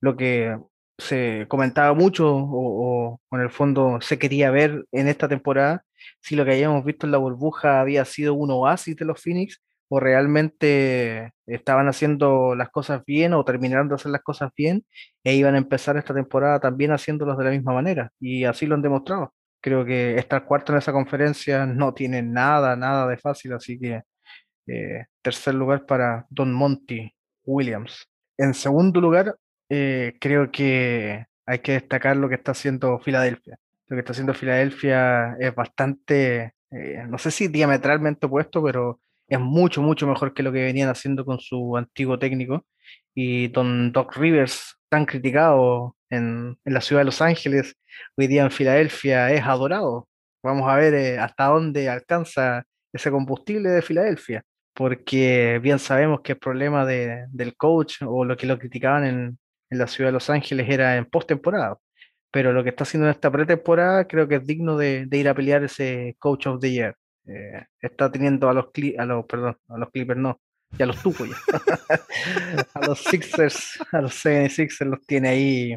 lo 0.00 0.16
que 0.16 0.56
se 0.98 1.46
comentaba 1.48 1.94
mucho 1.94 2.34
o, 2.34 3.20
en 3.32 3.40
el 3.40 3.50
fondo 3.50 4.00
se 4.00 4.18
quería 4.18 4.50
ver 4.50 4.86
en 4.92 5.08
esta 5.08 5.28
temporada, 5.28 5.84
si 6.20 6.36
lo 6.36 6.44
que 6.44 6.52
habíamos 6.52 6.84
visto 6.84 7.06
en 7.06 7.12
la 7.12 7.18
burbuja 7.18 7.80
había 7.80 8.04
sido 8.04 8.34
un 8.34 8.50
oasis 8.50 8.96
de 8.96 9.04
los 9.04 9.20
Phoenix 9.20 9.60
o 9.88 10.00
realmente 10.00 11.32
estaban 11.46 11.88
haciendo 11.88 12.54
las 12.54 12.70
cosas 12.70 13.04
bien 13.04 13.34
o 13.34 13.44
terminaron 13.44 13.88
de 13.88 13.94
hacer 13.94 14.10
las 14.10 14.22
cosas 14.22 14.50
bien 14.56 14.84
e 15.22 15.34
iban 15.34 15.54
a 15.54 15.58
empezar 15.58 15.96
esta 15.96 16.14
temporada 16.14 16.60
también 16.60 16.92
haciéndolas 16.92 17.38
de 17.38 17.44
la 17.44 17.50
misma 17.50 17.72
manera. 17.72 18.10
Y 18.18 18.44
así 18.44 18.66
lo 18.66 18.74
han 18.74 18.82
demostrado. 18.82 19.32
Creo 19.60 19.84
que 19.84 20.16
estar 20.16 20.44
cuarto 20.44 20.72
en 20.72 20.78
esa 20.78 20.92
conferencia 20.92 21.66
no 21.66 21.94
tiene 21.94 22.22
nada, 22.22 22.76
nada 22.76 23.06
de 23.06 23.16
fácil, 23.16 23.52
así 23.52 23.78
que 23.78 24.02
eh, 24.66 25.06
tercer 25.22 25.54
lugar 25.54 25.86
para 25.86 26.26
Don 26.30 26.52
Monty 26.52 27.12
Williams. 27.44 28.08
En 28.38 28.54
segundo 28.54 29.00
lugar, 29.00 29.36
eh, 29.68 30.16
creo 30.20 30.50
que 30.50 31.26
hay 31.46 31.58
que 31.60 31.72
destacar 31.72 32.16
lo 32.16 32.28
que 32.28 32.36
está 32.36 32.52
haciendo 32.52 32.98
Filadelfia. 33.00 33.58
Lo 33.88 33.96
que 33.96 34.00
está 34.00 34.12
haciendo 34.12 34.34
Filadelfia 34.34 35.36
es 35.38 35.54
bastante, 35.54 36.54
eh, 36.70 37.04
no 37.08 37.18
sé 37.18 37.30
si 37.30 37.48
diametralmente 37.48 38.26
opuesto, 38.26 38.62
pero 38.62 39.00
es 39.28 39.40
mucho, 39.40 39.82
mucho 39.82 40.06
mejor 40.06 40.34
que 40.34 40.42
lo 40.42 40.52
que 40.52 40.62
venían 40.64 40.88
haciendo 40.88 41.24
con 41.24 41.40
su 41.40 41.76
antiguo 41.76 42.18
técnico. 42.18 42.66
Y 43.14 43.48
Don 43.48 43.92
Doc 43.92 44.16
Rivers, 44.16 44.76
tan 44.88 45.06
criticado 45.06 45.96
en, 46.10 46.58
en 46.64 46.74
la 46.74 46.80
ciudad 46.80 47.00
de 47.00 47.06
Los 47.06 47.22
Ángeles, 47.22 47.76
hoy 48.16 48.26
día 48.26 48.42
en 48.42 48.50
Filadelfia 48.50 49.30
es 49.32 49.42
adorado. 49.42 50.08
Vamos 50.42 50.68
a 50.68 50.76
ver 50.76 50.94
eh, 50.94 51.18
hasta 51.18 51.46
dónde 51.46 51.88
alcanza 51.88 52.64
ese 52.92 53.10
combustible 53.10 53.68
de 53.70 53.82
Filadelfia, 53.82 54.44
porque 54.74 55.58
bien 55.62 55.78
sabemos 55.78 56.20
que 56.22 56.32
el 56.32 56.38
problema 56.38 56.86
de, 56.86 57.26
del 57.30 57.56
coach 57.56 57.96
o 58.02 58.24
lo 58.24 58.36
que 58.36 58.46
lo 58.46 58.58
criticaban 58.58 59.04
en, 59.04 59.38
en 59.70 59.78
la 59.78 59.86
ciudad 59.86 60.08
de 60.08 60.12
Los 60.12 60.30
Ángeles 60.30 60.68
era 60.68 60.96
en 60.96 61.06
postemporada. 61.06 61.78
Pero 62.30 62.52
lo 62.52 62.62
que 62.62 62.70
está 62.70 62.84
haciendo 62.84 63.06
en 63.06 63.12
esta 63.14 63.30
pretemporada 63.30 64.06
creo 64.06 64.28
que 64.28 64.36
es 64.36 64.46
digno 64.46 64.76
de, 64.76 65.08
ir 65.10 65.28
a 65.28 65.34
pelear 65.34 65.64
ese 65.64 66.16
Coach 66.18 66.46
of 66.46 66.60
the 66.60 66.70
Year. 66.70 66.94
Eh, 67.26 67.64
está 67.80 68.10
teniendo 68.10 68.48
a 68.48 68.54
los, 68.54 68.66
a 68.98 69.04
los, 69.04 69.26
perdón, 69.26 69.56
a 69.68 69.78
los 69.78 69.90
Clippers 69.90 70.20
no, 70.20 70.40
ya 70.78 70.86
los 70.86 71.02
tuvo 71.02 71.24
ya. 71.24 71.36
a 72.74 72.86
los 72.86 73.00
Sixers, 73.00 73.78
a 73.92 74.00
los 74.00 74.12
76ers 74.24 74.86
los 74.86 75.06
tiene 75.06 75.28
ahí 75.28 75.76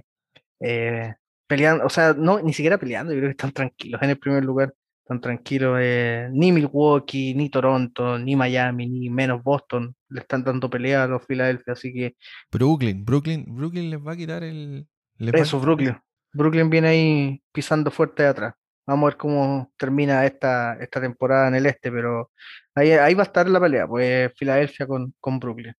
eh, 0.59 1.13
peleando, 1.47 1.85
o 1.85 1.89
sea, 1.89 2.13
no, 2.13 2.39
ni 2.41 2.53
siquiera 2.53 2.77
peleando, 2.77 3.13
yo 3.13 3.19
creo 3.19 3.29
que 3.29 3.31
están 3.31 3.51
tranquilos 3.51 4.01
en 4.01 4.11
el 4.11 4.19
primer 4.19 4.43
lugar, 4.43 4.73
están 5.09 5.21
tranquilos, 5.21 5.79
eh, 5.81 6.29
ni 6.31 6.51
Milwaukee, 6.51 7.33
ni 7.33 7.49
Toronto, 7.49 8.19
ni 8.19 8.35
Miami, 8.35 8.87
ni 8.87 9.09
menos 9.09 9.41
Boston 9.41 9.95
le 10.07 10.21
están 10.21 10.43
dando 10.43 10.69
pelea 10.69 11.03
a 11.03 11.07
los 11.07 11.25
Philadelphia, 11.25 11.73
así 11.73 11.91
que... 11.91 12.15
Brooklyn, 12.51 13.03
Brooklyn, 13.03 13.43
Brooklyn 13.47 13.89
les 13.89 13.99
va 13.99 14.11
a 14.11 14.15
quitar 14.15 14.43
el... 14.43 14.87
Eso, 15.17 15.59
Brooklyn. 15.59 15.97
Brooklyn 16.31 16.69
viene 16.69 16.87
ahí 16.89 17.43
pisando 17.51 17.89
fuerte 17.89 18.21
de 18.21 18.29
atrás. 18.29 18.53
Vamos 18.85 19.07
a 19.07 19.09
ver 19.09 19.17
cómo 19.17 19.71
termina 19.77 20.23
esta, 20.27 20.75
esta 20.79 21.01
temporada 21.01 21.47
en 21.47 21.55
el 21.55 21.65
este, 21.65 21.91
pero 21.91 22.29
ahí, 22.75 22.91
ahí 22.91 23.15
va 23.15 23.23
a 23.23 23.25
estar 23.25 23.49
la 23.49 23.59
pelea, 23.59 23.87
pues 23.87 24.31
Filadelfia 24.37 24.85
con, 24.85 25.15
con 25.19 25.39
Brooklyn. 25.39 25.73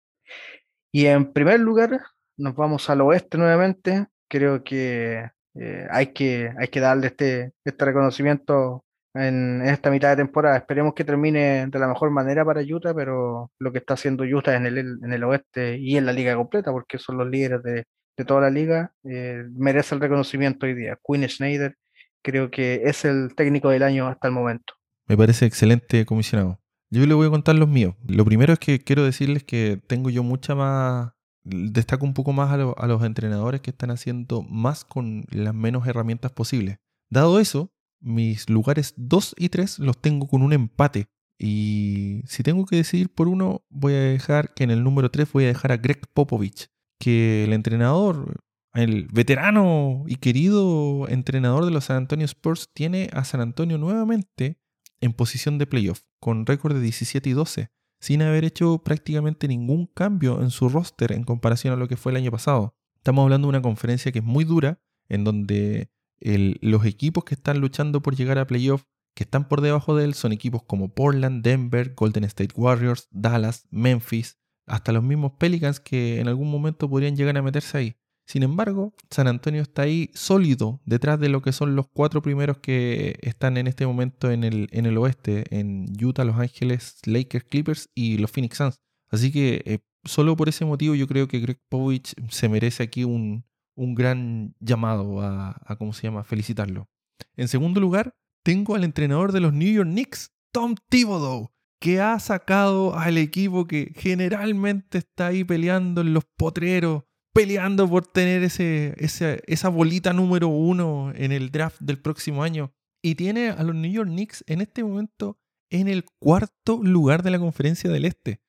Y 0.92 1.06
en 1.06 1.32
primer 1.32 1.60
lugar, 1.60 2.02
nos 2.36 2.56
vamos 2.56 2.90
al 2.90 3.02
oeste 3.02 3.38
nuevamente. 3.38 4.08
Creo 4.28 4.64
que 4.64 5.30
eh, 5.54 5.88
hay 5.92 6.08
que 6.14 6.52
hay 6.58 6.68
que 6.68 6.80
darle 6.80 7.08
este, 7.08 7.52
este 7.64 7.86
reconocimiento 7.86 8.86
en, 9.20 9.62
esta 9.62 9.92
mitad 9.92 10.10
de 10.10 10.24
temporada. 10.24 10.58
Esperemos 10.58 10.94
que 10.94 11.04
termine 11.04 11.68
de 11.68 11.80
la 11.80 11.88
mejor 11.88 12.12
manera 12.12 12.46
para 12.46 12.62
Utah, 12.62 12.94
pero 12.94 13.52
lo 13.60 13.72
que 13.72 13.80
está 13.80 13.94
haciendo 13.96 14.24
Utah 14.24 14.56
en 14.56 14.66
el, 14.66 14.78
en 14.78 15.14
el 15.14 15.24
oeste 15.24 15.78
y 15.78 15.98
en 15.98 16.06
la 16.06 16.14
liga 16.14 16.36
completa, 16.36 16.72
porque 16.72 16.98
son 16.98 17.18
los 17.18 17.30
líderes 17.30 17.64
de, 17.64 17.86
de 18.20 18.26
toda 18.26 18.42
la 18.42 18.50
liga, 18.50 18.94
eh, 19.06 19.46
merece 19.56 19.96
el 19.96 20.02
reconocimiento 20.02 20.66
hoy 20.66 20.76
día. 20.76 21.00
Quinn 21.06 21.28
Schneider 21.28 21.78
creo 22.22 22.52
que 22.52 22.82
es 22.84 23.06
el 23.06 23.34
técnico 23.34 23.70
del 23.70 23.84
año 23.84 24.08
hasta 24.08 24.28
el 24.28 24.34
momento. 24.34 24.74
Me 25.08 25.16
parece 25.16 25.46
excelente, 25.46 26.06
comisionado. 26.06 26.60
Yo 26.92 27.06
le 27.06 27.14
voy 27.14 27.28
a 27.28 27.30
contar 27.30 27.56
los 27.56 27.70
míos. 27.70 27.96
Lo 28.08 28.26
primero 28.26 28.52
es 28.52 28.60
que 28.60 28.80
quiero 28.80 29.04
decirles 29.04 29.44
que 29.44 29.82
tengo 29.88 30.10
yo 30.10 30.24
mucha 30.24 30.54
más... 30.54 31.14
Destaco 31.44 32.06
un 32.06 32.14
poco 32.14 32.34
más 32.34 32.52
a, 32.52 32.58
lo, 32.58 32.78
a 32.78 32.88
los 32.88 33.04
entrenadores 33.04 33.62
que 33.62 33.72
están 33.72 33.90
haciendo 33.90 34.44
más 34.44 34.84
con 34.84 35.24
las 35.32 35.54
menos 35.54 35.88
herramientas 35.88 36.32
posibles. 36.32 36.78
Dado 37.10 37.40
eso, 37.40 37.72
mis 38.00 38.50
lugares 38.50 38.94
2 38.98 39.36
y 39.38 39.50
3 39.50 39.80
los 39.80 40.02
tengo 40.02 40.28
con 40.28 40.42
un 40.42 40.54
empate. 40.54 41.08
Y 41.38 42.22
si 42.26 42.44
tengo 42.44 42.66
que 42.66 42.76
decidir 42.76 43.10
por 43.10 43.28
uno, 43.28 43.64
voy 43.70 43.94
a 43.94 44.02
dejar 44.02 44.54
que 44.54 44.64
en 44.64 44.72
el 44.72 44.84
número 44.84 45.10
3 45.10 45.32
voy 45.32 45.46
a 45.46 45.48
dejar 45.48 45.72
a 45.72 45.78
Greg 45.78 46.02
Popovich, 46.14 46.70
que 47.00 47.46
el 47.46 47.54
entrenador 47.54 48.42
el 48.74 49.08
veterano 49.12 50.04
y 50.08 50.18
querido 50.18 51.08
entrenador 51.10 51.66
de 51.66 51.72
los 51.72 51.86
San 51.86 51.98
Antonio 51.98 52.26
Spurs 52.26 52.70
tiene 52.74 53.10
a 53.14 53.24
San 53.24 53.42
Antonio 53.42 53.78
nuevamente 53.78 54.60
en 55.02 55.14
posición 55.14 55.58
de 55.58 55.66
playoff, 55.66 56.02
con 56.20 56.46
récord 56.46 56.76
de 56.76 56.82
17 56.82 57.30
y 57.30 57.34
12, 57.34 57.72
sin 58.00 58.22
haber 58.22 58.46
hecho 58.46 58.84
prácticamente 58.84 59.48
ningún 59.48 59.88
cambio 59.88 60.42
en 60.42 60.52
su 60.52 60.70
roster 60.70 61.14
en 61.14 61.24
comparación 61.24 61.74
a 61.74 61.78
lo 61.78 61.88
que 61.88 61.98
fue 61.98 62.12
el 62.12 62.18
año 62.18 62.32
pasado. 62.32 62.76
Estamos 62.96 63.24
hablando 63.24 63.48
de 63.48 63.50
una 63.50 63.62
conferencia 63.62 64.12
que 64.12 64.20
es 64.20 64.26
muy 64.26 64.44
dura, 64.44 64.82
en 65.08 65.24
donde 65.24 65.90
los 66.22 66.86
equipos 66.86 67.24
que 67.24 67.36
están 67.36 67.60
luchando 67.60 68.02
por 68.02 68.16
llegar 68.16 68.38
a 68.38 68.48
playoff, 68.48 68.84
que 69.16 69.24
están 69.24 69.48
por 69.48 69.62
debajo 69.62 69.96
de 69.96 70.06
él, 70.06 70.14
son 70.14 70.32
equipos 70.32 70.64
como 70.64 70.94
Portland, 70.94 71.44
Denver, 71.44 71.94
Golden 71.96 72.24
State 72.26 72.54
Warriors, 72.56 73.08
Dallas, 73.12 73.68
Memphis, 73.72 74.40
hasta 74.66 74.92
los 74.92 75.04
mismos 75.04 75.34
Pelicans 75.34 75.80
que 75.80 76.20
en 76.20 76.28
algún 76.28 76.50
momento 76.50 76.90
podrían 76.90 77.16
llegar 77.16 77.38
a 77.38 77.42
meterse 77.42 77.78
ahí. 77.78 77.96
Sin 78.30 78.44
embargo, 78.44 78.94
San 79.10 79.28
Antonio 79.28 79.64
está 79.64 79.82
ahí 79.82 80.12
sólido 80.14 80.80
detrás 80.86 81.20
de 81.20 81.30
lo 81.30 81.42
que 81.42 81.52
son 81.52 81.76
los 81.76 81.88
cuatro 81.88 82.22
primeros 82.22 82.60
que 82.60 83.18
están 83.24 83.58
en 83.58 83.66
este 83.66 83.88
momento 83.88 84.30
en 84.30 84.44
el, 84.44 84.68
en 84.72 84.86
el 84.86 85.00
oeste, 85.00 85.46
en 85.50 85.88
Utah, 86.00 86.26
Los 86.26 86.38
Ángeles, 86.38 87.00
Lakers, 87.06 87.46
Clippers 87.46 87.90
y 87.96 88.20
los 88.20 88.30
Phoenix 88.30 88.58
Suns. 88.58 88.80
Así 89.10 89.32
que 89.32 89.64
eh, 89.66 89.80
solo 90.04 90.38
por 90.38 90.48
ese 90.48 90.64
motivo 90.64 90.94
yo 90.94 91.08
creo 91.08 91.28
que 91.28 91.40
Greg 91.40 91.60
Povich 91.70 92.14
se 92.30 92.50
merece 92.50 92.84
aquí 92.84 93.04
un, 93.04 93.46
un 93.80 93.96
gran 93.96 94.56
llamado 94.60 95.22
a, 95.22 95.76
¿cómo 95.78 95.94
se 95.94 96.04
llama?, 96.04 96.24
felicitarlo. 96.24 96.90
En 97.36 97.48
segundo 97.48 97.80
lugar, 97.80 98.16
tengo 98.44 98.76
al 98.76 98.84
entrenador 98.84 99.32
de 99.32 99.40
los 99.40 99.54
New 99.54 99.72
York 99.72 99.90
Knicks, 99.90 100.34
Tom 100.52 100.76
Thibodeau, 100.90 101.52
que 101.80 102.02
ha 102.02 102.20
sacado 102.20 102.98
al 102.98 103.18
equipo 103.18 103.68
que 103.68 103.94
generalmente 103.96 104.98
está 104.98 105.28
ahí 105.28 105.44
peleando 105.44 106.02
en 106.02 106.14
los 106.14 106.26
potreros 106.26 107.04
peleando 107.34 107.88
por 107.88 108.06
tener 108.06 108.44
ese, 108.44 108.96
esa 108.98 109.70
bolita 109.70 110.12
número 110.14 110.50
uno 110.50 111.14
en 111.16 111.32
el 111.32 111.52
draft 111.52 111.80
del 111.80 112.02
próximo 112.02 112.44
año. 112.44 112.74
Y 113.02 113.16
tiene 113.16 113.50
a 113.50 113.64
los 113.64 113.76
New 113.76 113.92
York 113.92 114.10
Knicks 114.10 114.44
en 114.48 114.60
este 114.62 114.84
momento 114.84 115.40
en 115.70 115.88
el 115.88 116.04
cuarto 116.04 116.82
lugar 116.84 117.24
de 117.24 117.32
la 117.32 117.40
conferencia 117.40 117.90
del 117.90 118.06
Este, 118.06 118.42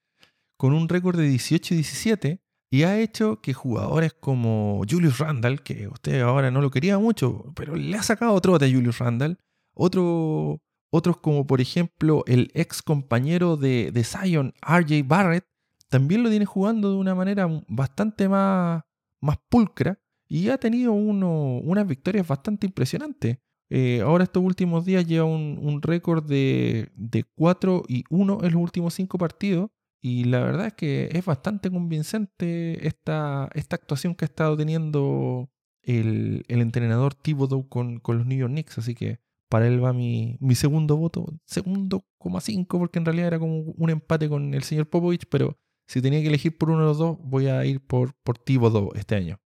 con 0.57 0.73
un 0.73 0.89
récord 0.89 1.17
de 1.17 1.29
18 1.29 1.75
y 1.75 1.77
17. 1.77 2.43
Y 2.73 2.85
ha 2.85 2.99
hecho 3.01 3.41
que 3.41 3.53
jugadores 3.53 4.15
como 4.15 4.83
Julius 4.89 5.19
Randall, 5.19 5.63
que 5.63 5.89
usted 5.89 6.21
ahora 6.21 6.53
no 6.53 6.61
lo 6.61 6.71
quería 6.71 6.99
mucho, 6.99 7.53
pero 7.57 7.75
le 7.75 7.97
ha 7.97 8.03
sacado 8.03 8.33
otro 8.33 8.59
de 8.59 8.73
Julius 8.73 8.99
Randall, 8.99 9.39
otro, 9.75 10.63
otros 10.91 11.17
como 11.17 11.47
por 11.49 11.61
ejemplo 11.61 12.23
el 12.29 12.53
ex 12.55 12.81
compañero 12.83 13.57
de, 13.57 13.91
de 13.91 14.05
Zion, 14.05 14.55
RJ 14.63 15.03
Barrett, 15.05 15.47
también 15.89 16.23
lo 16.23 16.31
tiene 16.31 16.47
jugando 16.47 16.91
de 16.91 16.97
una 16.97 17.17
manera 17.17 17.49
bastante 17.67 18.29
más, 18.29 18.85
más 19.21 19.37
pulcra 19.49 19.99
y 20.29 20.49
ha 20.49 20.59
tenido 20.59 20.93
uno, 20.93 21.59
unas 21.59 21.87
victorias 21.89 22.27
bastante 22.27 22.67
impresionantes. 22.67 23.39
Eh, 23.69 24.01
ahora 24.01 24.25
estos 24.25 24.43
últimos 24.45 24.85
días 24.85 25.05
lleva 25.07 25.25
un, 25.25 25.59
un 25.61 25.83
récord 25.83 26.25
de, 26.25 26.93
de 26.95 27.25
4 27.35 27.83
y 27.89 28.05
1 28.11 28.39
en 28.43 28.53
los 28.53 28.63
últimos 28.63 28.95
5 28.95 29.19
partidos. 29.19 29.71
Y 30.03 30.25
la 30.25 30.41
verdad 30.41 30.69
es 30.69 30.73
que 30.75 31.09
es 31.13 31.25
bastante 31.25 31.71
convincente 31.71 32.87
esta, 32.87 33.51
esta 33.55 33.77
actuación 33.77 34.15
que 34.15 34.25
ha 34.25 34.29
estado 34.29 34.57
teniendo 34.57 35.51
el, 35.83 36.45
el 36.49 36.61
entrenador 36.61 37.15
Thibodeau 37.15 37.69
con, 37.69 37.99
con 38.01 38.19
los 38.19 38.27
New 38.27 38.39
York 38.39 38.53
Knicks. 38.53 38.79
Así 38.79 38.95
que 38.95 39.21
para 39.51 39.67
él 39.67 39.83
va 39.85 39.93
mi, 39.93 40.39
mi 40.41 40.55
segundo 40.55 40.97
voto. 40.97 41.27
Segundo, 41.45 42.07
coma 42.19 42.41
5, 42.41 42.79
porque 42.79 42.99
en 42.99 43.05
realidad 43.05 43.27
era 43.27 43.39
como 43.39 43.59
un 43.61 43.91
empate 43.91 44.29
con 44.29 44.55
el 44.55 44.63
señor 44.63 44.89
Popovich, 44.89 45.27
pero 45.29 45.59
si 45.87 46.01
tenía 46.01 46.21
que 46.21 46.29
elegir 46.29 46.57
por 46.57 46.71
uno 46.71 46.81
de 46.81 46.87
los 46.87 46.99
dos, 46.99 47.19
voy 47.21 47.49
a 47.49 47.65
ir 47.67 47.85
por, 47.85 48.15
por 48.23 48.39
Thibodeau 48.39 48.93
este 48.95 49.17
año. 49.17 49.41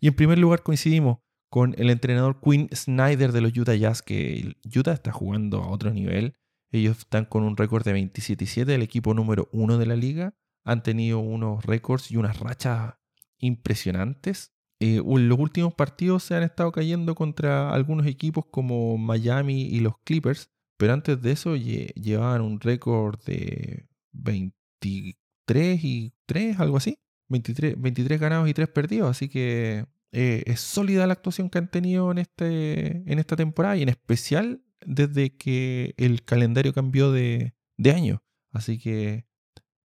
Y 0.00 0.08
en 0.08 0.14
primer 0.14 0.38
lugar 0.38 0.62
coincidimos 0.62 1.18
con 1.48 1.74
el 1.78 1.90
entrenador 1.90 2.40
Quinn 2.40 2.68
Snyder 2.74 3.32
de 3.32 3.40
los 3.40 3.56
Utah 3.56 3.76
Jazz, 3.76 4.02
que 4.02 4.56
Utah 4.76 4.92
está 4.92 5.12
jugando 5.12 5.62
a 5.62 5.70
otro 5.70 5.92
nivel. 5.92 6.34
Ellos 6.70 6.98
están 6.98 7.24
con 7.24 7.42
un 7.44 7.56
récord 7.56 7.84
de 7.84 7.92
27 7.92 8.44
y 8.44 8.46
7, 8.46 8.74
el 8.74 8.82
equipo 8.82 9.14
número 9.14 9.48
uno 9.52 9.78
de 9.78 9.86
la 9.86 9.96
liga. 9.96 10.34
Han 10.64 10.82
tenido 10.82 11.20
unos 11.20 11.64
récords 11.64 12.10
y 12.10 12.16
unas 12.16 12.40
rachas 12.40 12.94
impresionantes. 13.38 14.52
Eh, 14.80 15.00
los 15.04 15.38
últimos 15.38 15.74
partidos 15.74 16.22
se 16.24 16.34
han 16.34 16.42
estado 16.42 16.72
cayendo 16.72 17.14
contra 17.14 17.70
algunos 17.72 18.06
equipos 18.06 18.44
como 18.50 18.98
Miami 18.98 19.62
y 19.62 19.80
los 19.80 19.94
Clippers, 20.04 20.50
pero 20.76 20.92
antes 20.92 21.22
de 21.22 21.32
eso 21.32 21.56
llevaban 21.56 22.42
un 22.42 22.60
récord 22.60 23.18
de 23.24 23.88
20, 24.12 25.16
3 25.46 25.84
y 25.84 26.14
3, 26.26 26.60
algo 26.60 26.76
así. 26.76 26.98
23, 27.28 27.80
23 27.80 28.20
ganados 28.20 28.48
y 28.48 28.54
3 28.54 28.68
perdidos. 28.68 29.10
Así 29.10 29.28
que 29.28 29.86
eh, 30.12 30.42
es 30.46 30.60
sólida 30.60 31.06
la 31.06 31.14
actuación 31.14 31.50
que 31.50 31.58
han 31.58 31.70
tenido 31.70 32.10
en, 32.10 32.18
este, 32.18 33.10
en 33.10 33.18
esta 33.18 33.36
temporada 33.36 33.76
y 33.76 33.82
en 33.82 33.88
especial 33.88 34.62
desde 34.84 35.36
que 35.36 35.94
el 35.96 36.24
calendario 36.24 36.72
cambió 36.72 37.12
de, 37.12 37.54
de 37.76 37.92
año. 37.92 38.22
Así 38.52 38.78
que 38.78 39.26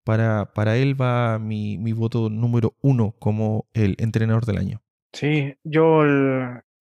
para, 0.04 0.52
para 0.52 0.76
él 0.76 1.00
va 1.00 1.38
mi, 1.38 1.78
mi, 1.78 1.92
voto 1.92 2.30
número 2.30 2.74
uno 2.80 3.14
como 3.18 3.68
el 3.74 3.94
entrenador 3.98 4.46
del 4.46 4.58
año. 4.58 4.82
Sí, 5.12 5.54
yo 5.64 6.02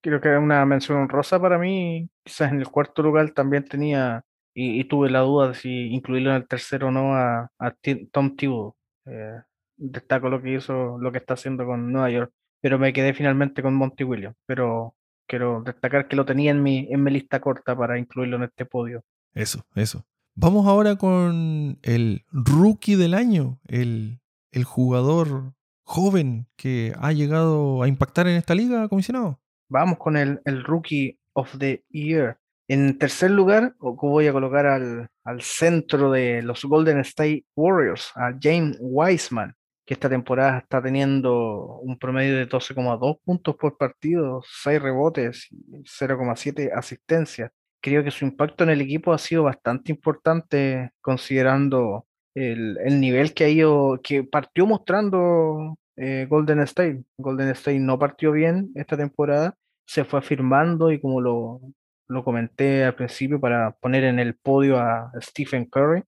creo 0.01 0.21
que 0.21 0.29
una 0.37 0.65
mención 0.65 0.99
honrosa 0.99 1.39
para 1.39 1.57
mí. 1.57 2.09
Quizás 2.23 2.51
en 2.51 2.59
el 2.59 2.69
cuarto 2.69 3.01
lugar 3.03 3.31
también 3.31 3.65
tenía, 3.65 4.23
y, 4.53 4.83
tuve 4.85 5.09
la 5.09 5.19
duda 5.19 5.49
de 5.49 5.53
si 5.55 5.87
incluirlo 5.93 6.31
en 6.31 6.37
el 6.37 6.47
tercero 6.47 6.87
o 6.87 6.91
no, 6.91 7.15
a, 7.15 7.51
a 7.59 7.75
Tom 8.11 8.35
Thibodeau. 8.35 8.75
Eh, 9.05 9.41
destaco 9.77 10.29
lo 10.29 10.41
que 10.41 10.53
hizo, 10.55 10.97
lo 10.97 11.11
que 11.11 11.19
está 11.19 11.35
haciendo 11.35 11.65
con 11.65 11.91
Nueva 11.91 12.09
York, 12.09 12.33
pero 12.61 12.79
me 12.79 12.93
quedé 12.93 13.13
finalmente 13.13 13.61
con 13.61 13.75
Monty 13.75 14.03
Williams. 14.03 14.35
Pero 14.45 14.95
quiero 15.27 15.61
destacar 15.61 16.07
que 16.07 16.15
lo 16.15 16.25
tenía 16.25 16.51
en 16.51 16.63
mi, 16.63 16.87
en 16.89 17.03
mi 17.03 17.11
lista 17.11 17.39
corta 17.39 17.75
para 17.75 17.99
incluirlo 17.99 18.37
en 18.37 18.43
este 18.43 18.65
podio. 18.65 19.03
Eso, 19.33 19.63
eso. 19.75 20.05
Vamos 20.35 20.67
ahora 20.67 20.95
con 20.95 21.79
el 21.81 22.23
rookie 22.31 22.95
del 22.95 23.13
año, 23.13 23.59
el, 23.67 24.19
el 24.51 24.63
jugador 24.63 25.53
joven 25.83 26.47
que 26.55 26.93
ha 26.99 27.11
llegado 27.11 27.81
a 27.81 27.87
impactar 27.87 28.27
en 28.27 28.35
esta 28.35 28.55
liga, 28.55 28.87
comisionado. 28.87 29.39
Vamos 29.69 29.97
con 29.97 30.17
el, 30.17 30.41
el 30.45 30.63
rookie 30.63 31.17
of 31.33 31.57
the 31.57 31.83
year. 31.89 32.37
En 32.67 32.97
tercer 32.97 33.31
lugar, 33.31 33.75
voy 33.79 34.27
a 34.27 34.33
colocar 34.33 34.65
al, 34.65 35.09
al, 35.23 35.41
centro 35.41 36.11
de 36.11 36.41
los 36.41 36.65
Golden 36.65 36.99
State 36.99 37.45
Warriors, 37.55 38.11
a 38.15 38.33
James 38.41 38.77
Wiseman, 38.81 39.55
que 39.87 39.93
esta 39.93 40.09
temporada 40.09 40.59
está 40.59 40.81
teniendo 40.81 41.79
un 41.81 41.97
promedio 41.97 42.35
de 42.35 42.47
12,2 42.47 43.19
puntos 43.23 43.55
por 43.55 43.77
partido, 43.77 44.41
6 44.63 44.81
rebotes 44.81 45.47
y 45.49 45.83
0,7 45.83 46.71
asistencias. 46.75 47.51
Creo 47.81 48.03
que 48.03 48.11
su 48.11 48.25
impacto 48.25 48.65
en 48.65 48.71
el 48.71 48.81
equipo 48.81 49.13
ha 49.13 49.17
sido 49.17 49.43
bastante 49.43 49.93
importante 49.93 50.91
considerando 50.99 52.05
el, 52.35 52.77
el 52.83 52.99
nivel 52.99 53.33
que 53.33 53.45
ha 53.45 53.49
ido, 53.49 54.01
que 54.03 54.25
partió 54.25 54.65
mostrando 54.67 55.77
eh, 55.95 56.27
Golden 56.29 56.59
State. 56.61 57.03
Golden 57.17 57.49
State 57.51 57.79
no 57.79 57.97
partió 57.97 58.33
bien 58.33 58.71
esta 58.75 58.97
temporada, 58.97 59.55
se 59.85 60.03
fue 60.03 60.19
afirmando 60.19 60.91
y 60.91 60.99
como 60.99 61.21
lo, 61.21 61.61
lo 62.07 62.23
comenté 62.23 62.83
al 62.85 62.95
principio 62.95 63.39
para 63.39 63.71
poner 63.71 64.03
en 64.03 64.19
el 64.19 64.35
podio 64.35 64.79
a 64.79 65.11
Stephen 65.21 65.65
Curry. 65.65 66.03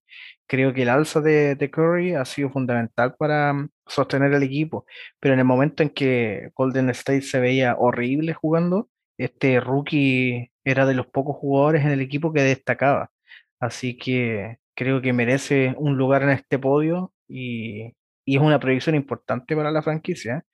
Creo 0.46 0.72
que 0.74 0.82
el 0.82 0.88
alza 0.88 1.20
de, 1.20 1.70
Curry 1.72 2.14
ha 2.14 2.24
sido 2.24 2.50
fundamental 2.50 3.14
para 3.16 3.52
mm, 3.52 3.70
sostener 3.86 4.32
el 4.32 4.42
equipo, 4.42 4.86
pero 5.20 5.34
en 5.34 5.40
el 5.40 5.46
momento 5.46 5.82
en 5.82 5.90
que 5.90 6.50
Golden 6.54 6.90
State 6.90 7.22
se 7.22 7.40
veía 7.40 7.76
horrible 7.78 8.34
jugando, 8.34 8.88
este 9.18 9.60
rookie 9.60 10.50
era 10.64 10.86
de 10.86 10.94
los 10.94 11.06
pocos 11.06 11.36
jugadores 11.36 11.84
en 11.84 11.90
el 11.90 12.00
equipo 12.00 12.32
que 12.32 12.42
destacaba. 12.42 13.10
Así 13.60 13.96
que 13.96 14.58
creo 14.74 15.02
que 15.02 15.12
merece 15.12 15.74
un 15.78 15.96
lugar 15.96 16.22
en 16.22 16.30
este 16.30 16.58
podio 16.58 17.12
y, 17.28 17.94
y 18.24 18.36
es 18.36 18.42
una 18.42 18.60
proyección 18.60 18.94
importante 18.96 19.56
para 19.56 19.70
la 19.70 19.82
franquicia. 19.82 20.44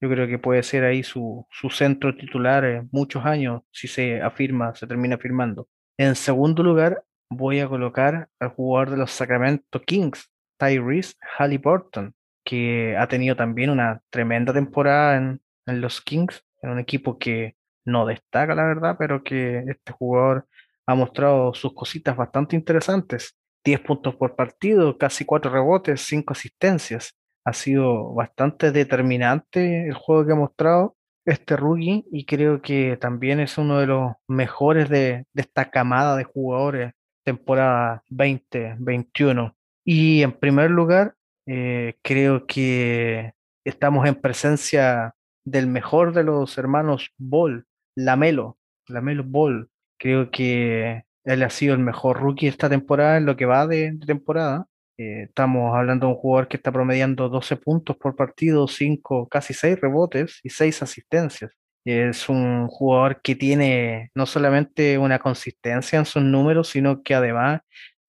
Yo 0.00 0.08
creo 0.10 0.26
que 0.26 0.38
puede 0.38 0.62
ser 0.62 0.84
ahí 0.84 1.02
su, 1.02 1.46
su 1.50 1.70
centro 1.70 2.14
titular 2.16 2.64
en 2.64 2.88
muchos 2.92 3.24
años 3.24 3.62
si 3.70 3.88
se 3.88 4.20
afirma, 4.20 4.74
se 4.74 4.86
termina 4.86 5.18
firmando. 5.18 5.68
En 5.96 6.14
segundo 6.14 6.62
lugar, 6.62 7.04
voy 7.30 7.60
a 7.60 7.68
colocar 7.68 8.28
al 8.38 8.48
jugador 8.50 8.90
de 8.90 8.96
los 8.96 9.10
Sacramento 9.10 9.80
Kings, 9.82 10.30
Tyrese 10.58 11.14
Halliburton, 11.38 12.14
que 12.44 12.96
ha 12.96 13.08
tenido 13.08 13.36
también 13.36 13.70
una 13.70 14.02
tremenda 14.10 14.52
temporada 14.52 15.16
en, 15.16 15.40
en 15.66 15.80
los 15.80 16.00
Kings, 16.00 16.44
en 16.62 16.70
un 16.70 16.78
equipo 16.78 17.18
que 17.18 17.56
no 17.84 18.06
destaca, 18.06 18.54
la 18.54 18.64
verdad, 18.64 18.96
pero 18.98 19.22
que 19.22 19.58
este 19.68 19.92
jugador 19.92 20.46
ha 20.86 20.94
mostrado 20.94 21.54
sus 21.54 21.74
cositas 21.74 22.16
bastante 22.16 22.56
interesantes. 22.56 23.36
10 23.64 23.80
puntos 23.80 24.14
por 24.16 24.36
partido, 24.36 24.98
casi 24.98 25.24
4 25.24 25.50
rebotes, 25.50 26.02
5 26.02 26.32
asistencias 26.32 27.16
ha 27.44 27.52
sido 27.52 28.14
bastante 28.14 28.72
determinante 28.72 29.86
el 29.86 29.94
juego 29.94 30.26
que 30.26 30.32
ha 30.32 30.36
mostrado 30.36 30.96
este 31.26 31.56
rookie 31.56 32.04
y 32.10 32.24
creo 32.26 32.60
que 32.60 32.96
también 32.96 33.40
es 33.40 33.58
uno 33.58 33.78
de 33.80 33.86
los 33.86 34.12
mejores 34.28 34.88
de, 34.88 35.26
esta 35.34 35.70
camada 35.70 36.16
de 36.16 36.24
jugadores 36.24 36.92
temporada 37.24 38.02
2021. 38.10 39.56
Y 39.84 40.22
en 40.22 40.32
primer 40.32 40.70
lugar, 40.70 41.14
eh, 41.46 41.94
creo 42.02 42.46
que 42.46 43.32
estamos 43.64 44.06
en 44.06 44.14
presencia 44.14 45.14
del 45.44 45.66
mejor 45.66 46.12
de 46.12 46.24
los 46.24 46.56
hermanos 46.58 47.12
Ball, 47.18 47.66
Lamelo, 47.96 48.58
Lamelo 48.88 49.24
Ball. 49.24 49.70
Creo 49.98 50.30
que 50.30 51.04
él 51.24 51.42
ha 51.42 51.50
sido 51.50 51.74
el 51.74 51.80
mejor 51.80 52.20
rookie 52.20 52.46
esta 52.48 52.68
temporada 52.68 53.16
en 53.16 53.26
lo 53.26 53.36
que 53.36 53.46
va 53.46 53.66
de 53.66 53.98
temporada. 54.06 54.66
Eh, 54.96 55.24
estamos 55.24 55.74
hablando 55.74 56.06
de 56.06 56.12
un 56.12 56.18
jugador 56.18 56.48
que 56.48 56.56
está 56.56 56.70
promediando 56.72 57.28
12 57.28 57.56
puntos 57.56 57.96
por 57.96 58.14
partido, 58.16 58.68
5, 58.68 59.28
casi 59.28 59.52
6 59.54 59.80
rebotes 59.80 60.40
y 60.42 60.50
6 60.50 60.82
asistencias. 60.82 61.50
Es 61.84 62.28
un 62.28 62.68
jugador 62.68 63.20
que 63.22 63.34
tiene 63.36 64.10
no 64.14 64.24
solamente 64.26 64.96
una 64.98 65.18
consistencia 65.18 65.98
en 65.98 66.06
sus 66.06 66.22
números, 66.22 66.68
sino 66.68 67.02
que 67.02 67.14
además 67.14 67.60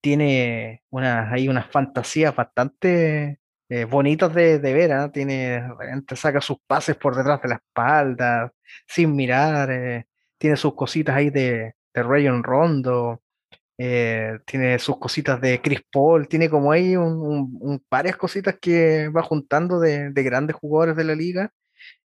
tiene 0.02 0.84
una, 0.92 1.32
hay 1.32 1.50
unas 1.50 1.68
fantasías 1.72 2.36
bastante 2.36 3.40
eh, 3.70 3.86
bonitas 3.86 4.34
de, 4.34 4.60
de 4.60 4.74
ver. 4.74 4.92
¿ah? 4.94 5.12
Tiene, 5.12 5.62
saca 6.16 6.42
sus 6.42 6.58
pases 6.68 6.96
por 6.96 7.16
detrás 7.16 7.42
de 7.42 7.50
la 7.50 7.56
espalda, 7.56 8.54
sin 8.88 9.16
mirar. 9.16 9.72
Eh, 9.72 10.06
tiene 10.38 10.56
sus 10.58 10.76
cositas 10.76 11.16
ahí 11.16 11.30
de, 11.32 11.74
de 11.94 12.04
Rayon 12.04 12.44
Rondo. 12.44 13.22
Eh, 13.78 14.39
tiene 14.45 14.80
sus 14.80 14.97
cositas 14.97 15.41
de 15.41 15.61
Chris 15.61 15.82
Paul, 15.91 16.28
tiene 16.28 16.49
como 16.49 16.71
ahí 16.71 16.95
un, 16.95 17.84
varias 17.89 18.15
cositas 18.17 18.57
que 18.59 19.09
va 19.09 19.21
juntando 19.23 19.80
de, 19.80 20.11
grandes 20.13 20.55
jugadores 20.55 20.95
de 20.95 21.03
la 21.03 21.15
liga. 21.15 21.51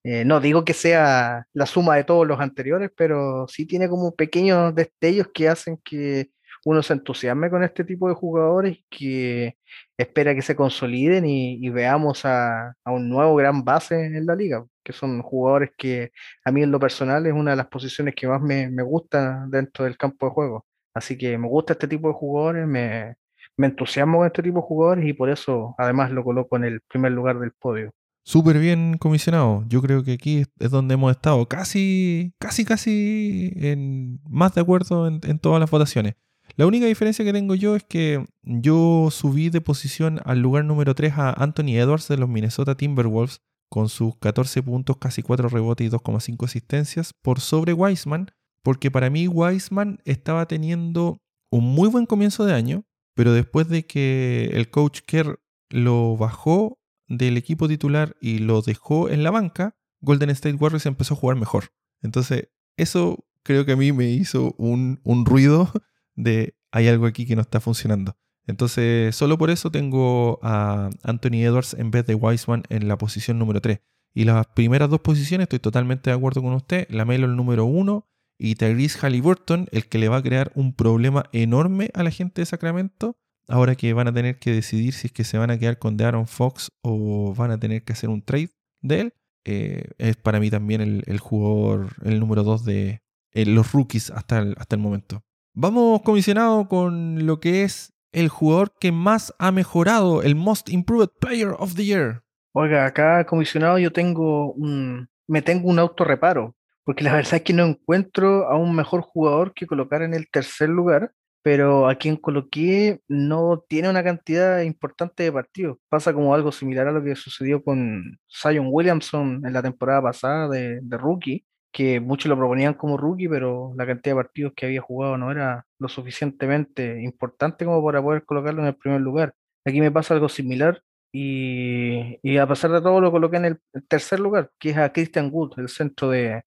Eh, 0.03 0.25
no 0.25 0.39
digo 0.39 0.63
que 0.65 0.73
sea 0.73 1.45
la 1.53 1.65
suma 1.65 1.95
de 1.97 2.05
todos 2.05 2.25
los 2.27 2.39
anteriores, 2.39 2.91
pero 2.95 3.47
sí 3.49 3.65
tiene 3.65 3.89
como 3.89 4.15
pequeños 4.15 4.73
destellos 4.75 5.27
que 5.33 5.49
hacen 5.49 5.77
que 5.83 6.31
uno 6.65 6.83
se 6.83 6.93
entusiasme 6.93 7.49
con 7.49 7.63
este 7.63 7.83
tipo 7.83 8.09
de 8.09 8.15
jugadores 8.15 8.79
que 8.89 9.57
espera 9.97 10.35
que 10.35 10.41
se 10.41 10.55
consoliden 10.55 11.25
y, 11.25 11.69
veamos 11.69 12.25
a, 12.25 12.75
un 12.85 13.09
nuevo 13.09 13.35
gran 13.35 13.63
base 13.63 14.05
en 14.05 14.25
la 14.25 14.35
liga, 14.35 14.65
que 14.83 14.93
son 14.93 15.21
jugadores 15.21 15.71
que 15.77 16.11
a 16.45 16.51
mí 16.51 16.63
en 16.63 16.71
lo 16.71 16.79
personal 16.79 17.25
es 17.25 17.33
una 17.33 17.51
de 17.51 17.57
las 17.57 17.67
posiciones 17.67 18.15
que 18.15 18.27
más 18.27 18.41
me, 18.41 18.69
me 18.69 18.83
gusta 18.83 19.45
dentro 19.49 19.85
del 19.85 19.97
campo 19.97 20.27
de 20.27 20.31
juego. 20.31 20.65
Así 20.97 21.17
que 21.17 21.37
me 21.37 21.47
gusta 21.47 21.73
este 21.73 21.87
tipo 21.87 22.07
de 22.07 22.13
jugadores, 22.15 22.67
me, 22.67 23.15
me 23.55 23.67
entusiasmo 23.67 24.19
con 24.19 24.27
este 24.27 24.43
tipo 24.43 24.59
de 24.59 24.65
jugadores 24.65 25.05
y 25.05 25.13
por 25.13 25.29
eso 25.29 25.75
además 25.77 26.11
lo 26.11 26.23
coloco 26.23 26.57
en 26.57 26.63
el 26.65 26.81
primer 26.81 27.11
lugar 27.11 27.39
del 27.39 27.51
podio. 27.51 27.91
Súper 28.23 28.59
bien 28.59 28.97
comisionado. 28.97 29.63
Yo 29.67 29.81
creo 29.81 30.03
que 30.03 30.13
aquí 30.13 30.43
es 30.59 30.71
donde 30.71 30.95
hemos 30.95 31.11
estado 31.11 31.47
casi, 31.47 32.33
casi, 32.39 32.65
casi 32.65 33.53
en, 33.55 34.19
más 34.27 34.53
de 34.55 34.61
acuerdo 34.61 35.07
en, 35.07 35.21
en, 35.23 35.39
todas 35.39 35.61
las 35.61 35.71
votaciones. 35.71 36.15
La 36.55 36.65
única 36.65 36.87
diferencia 36.87 37.23
que 37.23 37.31
tengo 37.31 37.55
yo 37.55 37.75
es 37.75 37.83
que 37.83 38.25
yo 38.41 39.09
subí 39.11 39.49
de 39.49 39.61
posición 39.61 40.19
al 40.25 40.39
lugar 40.39 40.65
número 40.65 40.95
3 40.95 41.13
a 41.15 41.31
Anthony 41.31 41.77
Edwards 41.77 42.07
de 42.07 42.17
los 42.17 42.27
Minnesota 42.27 42.75
Timberwolves 42.75 43.41
con 43.69 43.89
sus 43.89 44.17
14 44.17 44.63
puntos, 44.63 44.97
casi 44.97 45.21
4 45.21 45.49
rebotes 45.49 45.87
y 45.87 45.89
2,5 45.89 46.45
asistencias 46.45 47.13
por 47.13 47.39
sobre 47.39 47.73
Wiseman, 47.73 48.31
porque 48.67 48.91
para 48.91 49.09
mí 49.09 49.29
Wiseman 49.29 50.01
estaba 50.03 50.45
teniendo 50.45 51.21
un 51.49 51.63
muy 51.63 51.87
buen 51.87 52.05
comienzo 52.05 52.43
de 52.43 52.53
año, 52.53 52.83
pero 53.15 53.31
después 53.31 53.69
de 53.69 53.85
que 53.85 54.49
el 54.51 54.69
coach 54.69 54.99
Kerr 55.07 55.39
lo 55.69 56.17
bajó 56.17 56.77
del 57.07 57.37
equipo 57.37 57.69
titular 57.69 58.17
y 58.19 58.39
lo 58.39 58.61
dejó 58.61 59.07
en 59.07 59.23
la 59.23 59.31
banca, 59.31 59.77
Golden 60.01 60.31
State 60.31 60.57
Warriors 60.57 60.85
empezó 60.85 61.13
a 61.13 61.17
jugar 61.17 61.37
mejor. 61.37 61.69
Entonces, 62.01 62.49
eso 62.75 63.25
creo 63.41 63.65
que 63.65 63.71
a 63.71 63.77
mí 63.77 63.93
me 63.93 64.09
hizo 64.09 64.53
un, 64.57 64.99
un 65.05 65.25
ruido 65.25 65.71
de 66.15 66.57
hay 66.69 66.89
algo 66.89 67.05
aquí 67.05 67.25
que 67.25 67.37
no 67.37 67.43
está 67.43 67.61
funcionando. 67.61 68.17
Entonces, 68.47 69.15
solo 69.15 69.37
por 69.37 69.49
eso 69.49 69.71
tengo 69.71 70.39
a 70.43 70.89
Anthony 71.03 71.35
Edwards 71.35 71.73
en 71.73 71.89
vez 71.89 72.05
de 72.05 72.15
Wiseman 72.15 72.63
en 72.67 72.89
la 72.89 72.97
posición 72.97 73.39
número 73.39 73.61
3. 73.61 73.79
Y 74.13 74.25
las 74.25 74.45
primeras 74.47 74.89
dos 74.89 74.99
posiciones 74.99 75.45
estoy 75.45 75.59
totalmente 75.59 76.09
de 76.09 76.17
acuerdo 76.17 76.41
con 76.41 76.51
usted. 76.51 76.85
La 76.89 77.05
Melo 77.05 77.27
el 77.27 77.37
número 77.37 77.63
1 77.63 78.05
y 78.37 78.55
Tyrese 78.55 78.99
Halliburton, 78.99 79.67
el 79.71 79.87
que 79.87 79.97
le 79.97 80.09
va 80.09 80.17
a 80.17 80.23
crear 80.23 80.51
un 80.55 80.73
problema 80.73 81.25
enorme 81.31 81.89
a 81.93 82.03
la 82.03 82.11
gente 82.11 82.41
de 82.41 82.45
Sacramento, 82.45 83.17
ahora 83.47 83.75
que 83.75 83.93
van 83.93 84.07
a 84.07 84.13
tener 84.13 84.39
que 84.39 84.51
decidir 84.51 84.93
si 84.93 85.07
es 85.07 85.13
que 85.13 85.23
se 85.23 85.37
van 85.37 85.51
a 85.51 85.57
quedar 85.57 85.79
con 85.79 85.99
Aaron 86.01 86.27
Fox 86.27 86.71
o 86.81 87.33
van 87.35 87.51
a 87.51 87.59
tener 87.59 87.83
que 87.83 87.93
hacer 87.93 88.09
un 88.09 88.21
trade 88.21 88.51
de 88.81 88.99
él. 89.01 89.13
Eh, 89.45 89.85
es 89.97 90.17
para 90.17 90.39
mí 90.39 90.49
también 90.49 90.81
el, 90.81 91.19
jugador, 91.19 91.95
el 92.03 92.19
número 92.19 92.43
2 92.43 92.65
de 92.65 93.01
eh, 93.31 93.45
los 93.45 93.71
rookies 93.71 94.11
hasta 94.11 94.39
el, 94.39 94.55
hasta 94.57 94.75
el 94.75 94.81
momento. 94.81 95.23
Vamos 95.53 96.01
comisionado 96.01 96.67
con 96.67 97.25
lo 97.25 97.39
que 97.39 97.63
es 97.63 97.93
el 98.11 98.29
jugador 98.29 98.73
que 98.79 98.91
más 98.91 99.33
ha 99.39 99.51
mejorado, 99.51 100.21
el 100.21 100.35
Most 100.35 100.69
Improved 100.69 101.09
Player 101.19 101.53
of 101.57 101.75
the 101.75 101.85
Year? 101.85 102.23
Oiga, 102.53 102.85
acá 102.85 103.25
comisionado 103.25 103.77
yo 103.77 103.91
tengo 103.91 104.53
un, 104.53 105.09
me 105.27 105.41
tengo 105.41 105.69
un 105.69 105.79
autorreparo, 105.79 106.55
porque 106.87 107.03
la 107.03 107.13
verdad 107.13 107.33
es 107.33 107.41
que 107.41 107.51
no 107.51 107.65
encuentro 107.65 108.47
a 108.47 108.55
un 108.55 108.73
mejor 108.73 109.01
jugador 109.01 109.53
que 109.53 109.67
colocar 109.67 110.03
en 110.03 110.13
el 110.13 110.29
tercer 110.29 110.69
lugar, 110.69 111.11
pero 111.41 111.89
a 111.89 111.95
quien 111.95 112.15
coloqué 112.15 113.01
no 113.09 113.61
tiene 113.67 113.89
una 113.89 114.05
cantidad 114.05 114.61
importante 114.61 115.23
de 115.23 115.33
partidos. 115.33 115.77
Pasa 115.89 116.13
como 116.13 116.33
algo 116.33 116.53
similar 116.53 116.87
a 116.87 116.93
lo 116.93 117.03
que 117.03 117.17
sucedió 117.17 117.61
con 117.61 118.17
Zion 118.29 118.67
Williamson 118.71 119.45
en 119.45 119.51
la 119.51 119.61
temporada 119.61 120.01
pasada 120.01 120.47
de, 120.47 120.79
rookie, 120.91 121.45
que 121.73 121.99
muchos 121.99 122.29
lo 122.29 122.37
proponían 122.37 122.73
como 122.73 122.95
rookie, 122.95 123.27
pero 123.27 123.73
la 123.75 123.85
cantidad 123.85 124.15
de 124.15 124.21
partidos 124.23 124.53
que 124.55 124.67
había 124.67 124.79
jugado 124.81 125.17
no 125.17 125.29
era 125.29 125.65
lo 125.79 125.89
suficientemente 125.89 127.03
importante 127.03 127.65
como 127.65 127.83
para 127.83 128.01
poder 128.01 128.23
colocarlo 128.23 128.61
en 128.61 128.67
el 128.69 128.75
primer 128.77 129.01
lugar. 129.01 129.35
Aquí 129.65 129.81
me 129.81 129.91
pasa 129.91 130.13
algo 130.13 130.29
similar 130.29 130.81
y, 131.11 132.17
y 132.23 132.37
a 132.37 132.47
pesar 132.47 132.71
de 132.71 132.79
todo 132.79 133.01
lo 133.01 133.11
coloqué 133.11 133.35
en 133.35 133.45
el 133.45 133.59
tercer 133.89 134.21
lugar, 134.21 134.51
que 134.57 134.69
es 134.69 134.77
a 134.77 134.93
Christian 134.93 135.29
Wood, 135.33 135.59
el 135.59 135.67
centro 135.67 136.11
de, 136.11 136.43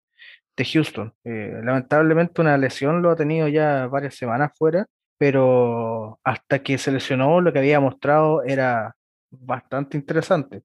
de 0.57 0.65
Houston. 0.65 1.15
Eh, 1.25 1.61
lamentablemente 1.63 2.41
una 2.41 2.57
lesión 2.59 3.03
lo 3.03 3.11
ha 3.11 3.17
tenido 3.17 3.49
ya 3.49 3.87
varias 3.87 4.15
semanas 4.17 4.53
fuera, 4.57 4.87
pero 5.19 6.19
hasta 6.25 6.63
que 6.63 6.79
se 6.79 6.93
lesionó 6.93 7.41
lo 7.41 7.53
que 7.53 7.59
había 7.61 7.81
mostrado 7.81 8.43
era 8.45 8.97
bastante 9.31 9.97
interesante. 9.97 10.63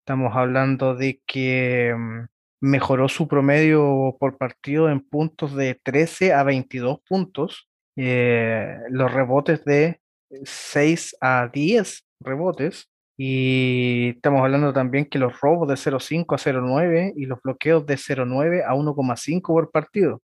Estamos 0.00 0.36
hablando 0.36 0.94
de 0.94 1.20
que 1.26 1.94
mm, 1.96 2.26
mejoró 2.60 3.08
su 3.08 3.28
promedio 3.28 4.16
por 4.18 4.36
partido 4.38 4.90
en 4.90 5.00
puntos 5.00 5.54
de 5.54 5.80
13 5.82 6.32
a 6.32 6.42
22 6.44 7.00
puntos, 7.08 7.68
eh, 7.96 8.78
los 8.90 9.12
rebotes 9.12 9.64
de 9.64 10.00
6 10.44 11.16
a 11.20 11.48
10 11.52 12.06
rebotes, 12.20 12.90
y 13.16 14.10
estamos 14.16 14.42
hablando 14.42 14.72
también 14.72 15.06
que 15.06 15.18
los 15.18 15.40
robos 15.40 15.68
de 15.68 15.74
0.5 15.74 16.34
a 16.34 16.38
0.9 16.38 17.12
y 17.16 17.26
los 17.26 17.40
bloqueos 17.42 17.86
de 17.86 17.94
0.9 17.94 18.64
a 18.66 18.74
1.5 18.74 19.42
por 19.42 19.70
partido. 19.70 20.22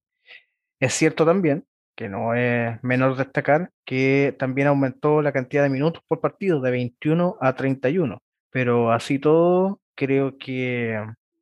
Es 0.80 0.94
cierto 0.94 1.26
también 1.26 1.64
que 1.98 2.08
no 2.08 2.32
es 2.34 2.82
menor 2.84 3.16
destacar 3.16 3.72
que 3.84 4.34
también 4.38 4.68
aumentó 4.68 5.20
la 5.20 5.32
cantidad 5.32 5.64
de 5.64 5.68
minutos 5.68 6.00
por 6.06 6.20
partido 6.20 6.60
de 6.60 6.70
21 6.70 7.36
a 7.40 7.56
31. 7.56 8.22
Pero 8.50 8.92
así 8.92 9.18
todo, 9.18 9.80
creo 9.96 10.38
que 10.38 10.94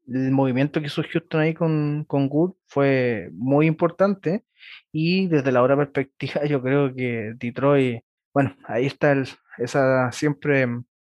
el 0.08 0.30
movimiento 0.30 0.80
que 0.80 0.86
hizo 0.86 1.02
Houston 1.02 1.40
ahí 1.42 1.52
con, 1.52 2.04
con 2.08 2.28
Good 2.28 2.54
fue 2.66 3.28
muy 3.34 3.66
importante 3.66 4.44
y 4.92 5.26
desde 5.28 5.52
la 5.52 5.62
hora 5.62 5.76
perspectiva 5.76 6.44
yo 6.48 6.62
creo 6.62 6.94
que 6.94 7.34
Detroit, 7.36 8.02
bueno, 8.32 8.56
ahí 8.64 8.86
está 8.86 9.12
el, 9.12 9.28
esa 9.58 10.10
siempre 10.12 10.66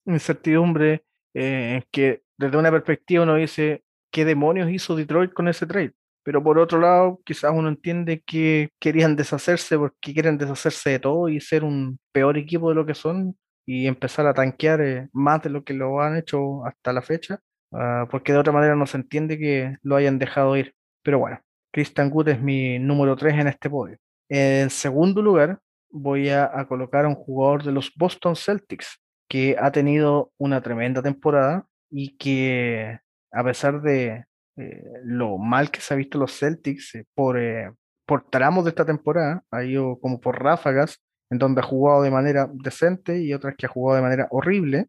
incertidumbre 0.05 1.03
eh, 1.33 1.83
que 1.91 2.23
desde 2.37 2.57
una 2.57 2.71
perspectiva 2.71 3.23
uno 3.23 3.35
dice, 3.35 3.83
¿qué 4.11 4.25
demonios 4.25 4.69
hizo 4.69 4.95
Detroit 4.95 5.33
con 5.33 5.47
ese 5.47 5.65
trade? 5.65 5.93
Pero 6.23 6.43
por 6.43 6.57
otro 6.57 6.79
lado, 6.79 7.21
quizás 7.23 7.51
uno 7.53 7.69
entiende 7.69 8.21
que 8.25 8.69
querían 8.79 9.15
deshacerse 9.15 9.77
porque 9.77 10.13
quieren 10.13 10.37
deshacerse 10.37 10.91
de 10.91 10.99
todo 10.99 11.29
y 11.29 11.39
ser 11.39 11.63
un 11.63 11.99
peor 12.11 12.37
equipo 12.37 12.69
de 12.69 12.75
lo 12.75 12.85
que 12.85 12.95
son 12.95 13.37
y 13.65 13.87
empezar 13.87 14.25
a 14.27 14.33
tanquear 14.33 14.81
eh, 14.81 15.09
más 15.13 15.43
de 15.43 15.49
lo 15.49 15.63
que 15.63 15.73
lo 15.73 16.01
han 16.01 16.17
hecho 16.17 16.65
hasta 16.65 16.93
la 16.93 17.01
fecha, 17.01 17.39
ah, 17.73 18.07
porque 18.09 18.31
de 18.33 18.39
otra 18.39 18.53
manera 18.53 18.75
no 18.75 18.87
se 18.87 18.97
entiende 18.97 19.37
que 19.37 19.77
lo 19.83 19.95
hayan 19.95 20.19
dejado 20.19 20.57
ir. 20.57 20.73
Pero 21.03 21.19
bueno, 21.19 21.39
Christian 21.71 22.09
Wood 22.11 22.29
es 22.29 22.41
mi 22.41 22.79
número 22.79 23.15
3 23.15 23.35
en 23.35 23.47
este 23.47 23.69
podio. 23.69 23.97
En 24.29 24.69
segundo 24.69 25.21
lugar, 25.21 25.59
voy 25.91 26.29
a 26.29 26.65
colocar 26.67 27.05
a 27.05 27.07
un 27.07 27.15
jugador 27.15 27.63
de 27.63 27.71
los 27.71 27.91
Boston 27.95 28.35
Celtics, 28.35 28.99
que 29.27 29.55
ha 29.59 29.71
tenido 29.71 30.31
una 30.37 30.61
tremenda 30.61 31.01
temporada 31.01 31.67
y 31.89 32.17
que 32.17 32.99
a 33.31 33.43
pesar 33.43 33.81
de 33.81 34.25
eh, 34.57 34.83
lo 35.03 35.37
mal 35.37 35.69
que 35.69 35.81
se 35.81 35.93
ha 35.93 35.97
visto 35.97 36.17
los 36.17 36.37
Celtics 36.37 36.95
eh, 36.95 37.05
por, 37.13 37.37
eh, 37.37 37.71
por 38.05 38.29
tramos 38.29 38.63
de 38.65 38.69
esta 38.69 38.85
temporada, 38.85 39.43
ha 39.51 39.63
ido 39.63 39.99
como 39.99 40.21
por 40.21 40.41
ráfagas, 40.41 41.01
en 41.29 41.39
donde 41.39 41.61
ha 41.61 41.63
jugado 41.63 42.03
de 42.03 42.11
manera 42.11 42.49
decente 42.53 43.19
y 43.21 43.33
otras 43.33 43.55
que 43.57 43.65
ha 43.65 43.69
jugado 43.69 43.97
de 43.97 44.03
manera 44.03 44.27
horrible. 44.31 44.87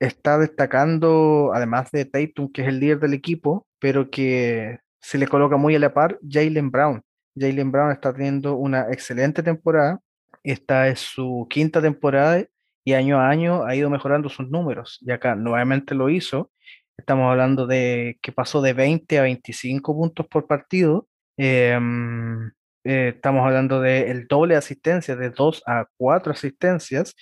está 0.00 0.38
destacando, 0.38 1.50
además 1.54 1.90
de 1.90 2.04
Tatum, 2.04 2.52
que 2.52 2.62
es 2.62 2.68
el 2.68 2.80
líder 2.80 3.00
del 3.00 3.14
equipo, 3.14 3.66
pero 3.80 4.10
que 4.10 4.78
se 5.00 5.18
le 5.18 5.26
coloca 5.26 5.56
muy 5.56 5.74
a 5.74 5.78
la 5.78 5.92
par, 5.92 6.18
Jalen 6.28 6.70
Brown. 6.70 7.02
Jalen 7.36 7.72
Brown 7.72 7.92
está 7.92 8.12
teniendo 8.12 8.56
una 8.56 8.92
excelente 8.92 9.42
temporada. 9.42 10.00
Esta 10.44 10.88
es 10.88 11.00
su 11.00 11.46
quinta 11.50 11.82
temporada 11.82 12.44
y 12.88 12.94
año 12.94 13.20
a 13.20 13.28
año 13.28 13.66
ha 13.66 13.76
ido 13.76 13.90
mejorando 13.90 14.30
sus 14.30 14.48
números. 14.48 14.98
Y 15.02 15.10
acá 15.12 15.34
nuevamente 15.34 15.94
lo 15.94 16.08
hizo. 16.08 16.50
Estamos 16.96 17.30
hablando 17.30 17.66
de 17.66 18.18
que 18.22 18.32
pasó 18.32 18.62
de 18.62 18.72
20 18.72 19.18
a 19.18 19.22
25 19.22 19.94
puntos 19.94 20.26
por 20.26 20.46
partido. 20.46 21.06
Em, 21.36 22.46
eh, 22.84 23.12
estamos 23.14 23.44
hablando 23.44 23.82
del 23.82 24.26
doble 24.26 24.54
de 24.54 24.58
asistencias, 24.58 25.18
de 25.18 25.28
2 25.28 25.62
a 25.66 25.84
4 25.98 26.32
asistencias. 26.32 27.14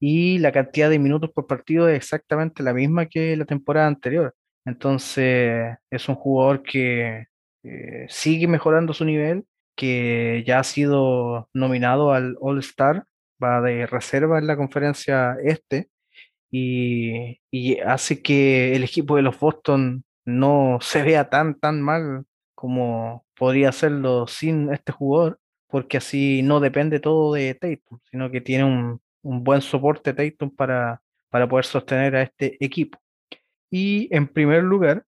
Y 0.00 0.38
la 0.38 0.52
cantidad 0.52 0.88
de 0.88 0.98
minutos 0.98 1.30
por 1.34 1.46
partido 1.46 1.86
es 1.86 1.96
exactamente 1.96 2.62
la 2.62 2.72
misma 2.72 3.04
que 3.04 3.36
la 3.36 3.44
temporada 3.44 3.88
anterior. 3.88 4.34
Entonces 4.64 5.76
es 5.90 6.08
un 6.08 6.14
jugador 6.14 6.62
que 6.62 7.26
eh, 7.64 8.06
sigue 8.08 8.48
mejorando 8.48 8.94
su 8.94 9.04
nivel, 9.04 9.44
que 9.76 10.44
ya 10.46 10.60
ha 10.60 10.64
sido 10.64 11.50
nominado 11.52 12.12
al 12.12 12.36
All 12.40 12.58
Star 12.60 13.04
va 13.42 13.60
de 13.60 13.86
reserva 13.86 14.38
en 14.38 14.46
la 14.46 14.56
conferencia 14.56 15.36
este 15.42 15.88
y, 16.50 17.38
hace 17.86 18.22
que 18.22 18.74
el 18.74 18.84
equipo 18.84 19.16
de 19.16 19.22
los 19.22 19.38
Boston 19.38 20.04
no 20.24 20.78
se 20.80 21.02
vea 21.02 21.30
tan, 21.30 21.58
tan 21.58 21.80
mal 21.80 22.24
como 22.54 23.24
podría 23.36 23.70
hacerlo 23.70 24.26
sin 24.26 24.72
este 24.72 24.92
jugador, 24.92 25.38
porque 25.68 25.96
así 25.98 26.42
no 26.42 26.60
depende 26.60 27.00
todo 27.00 27.34
de 27.34 27.54
Tatum, 27.54 28.00
sino 28.10 28.30
que 28.30 28.40
tiene 28.40 28.64
un, 28.64 29.00
un 29.22 29.44
buen 29.44 29.62
soporte 29.62 30.12
Tatum 30.12 30.50
para, 30.54 31.02
para 31.30 31.48
poder 31.48 31.64
sostener 31.64 32.16
a 32.16 32.22
este 32.22 32.62
equipo. 32.64 32.98
Y 33.70 34.08
en 34.14 34.28
primer 34.28 34.64
lugar, 34.64 35.04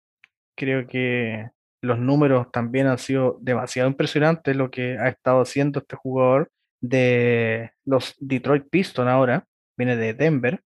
creo 0.56 0.88
que 0.88 1.50
los 1.82 2.00
números 2.00 2.52
también 2.52 2.88
han 2.88 2.98
sido 2.98 3.38
demasiado 3.42 3.90
impresionantes 3.90 4.56
lo 4.56 4.72
que 4.72 4.98
ha 4.98 5.10
estado 5.10 5.42
haciendo 5.42 5.80
este 5.80 5.96
jugador 5.96 6.52
de 6.82 7.72
los 7.86 8.16
Detroit 8.20 8.68
Pistons 8.70 9.10
ahora, 9.10 9.46
viene 9.78 9.96
de 9.96 10.14
Denver, 10.14 10.62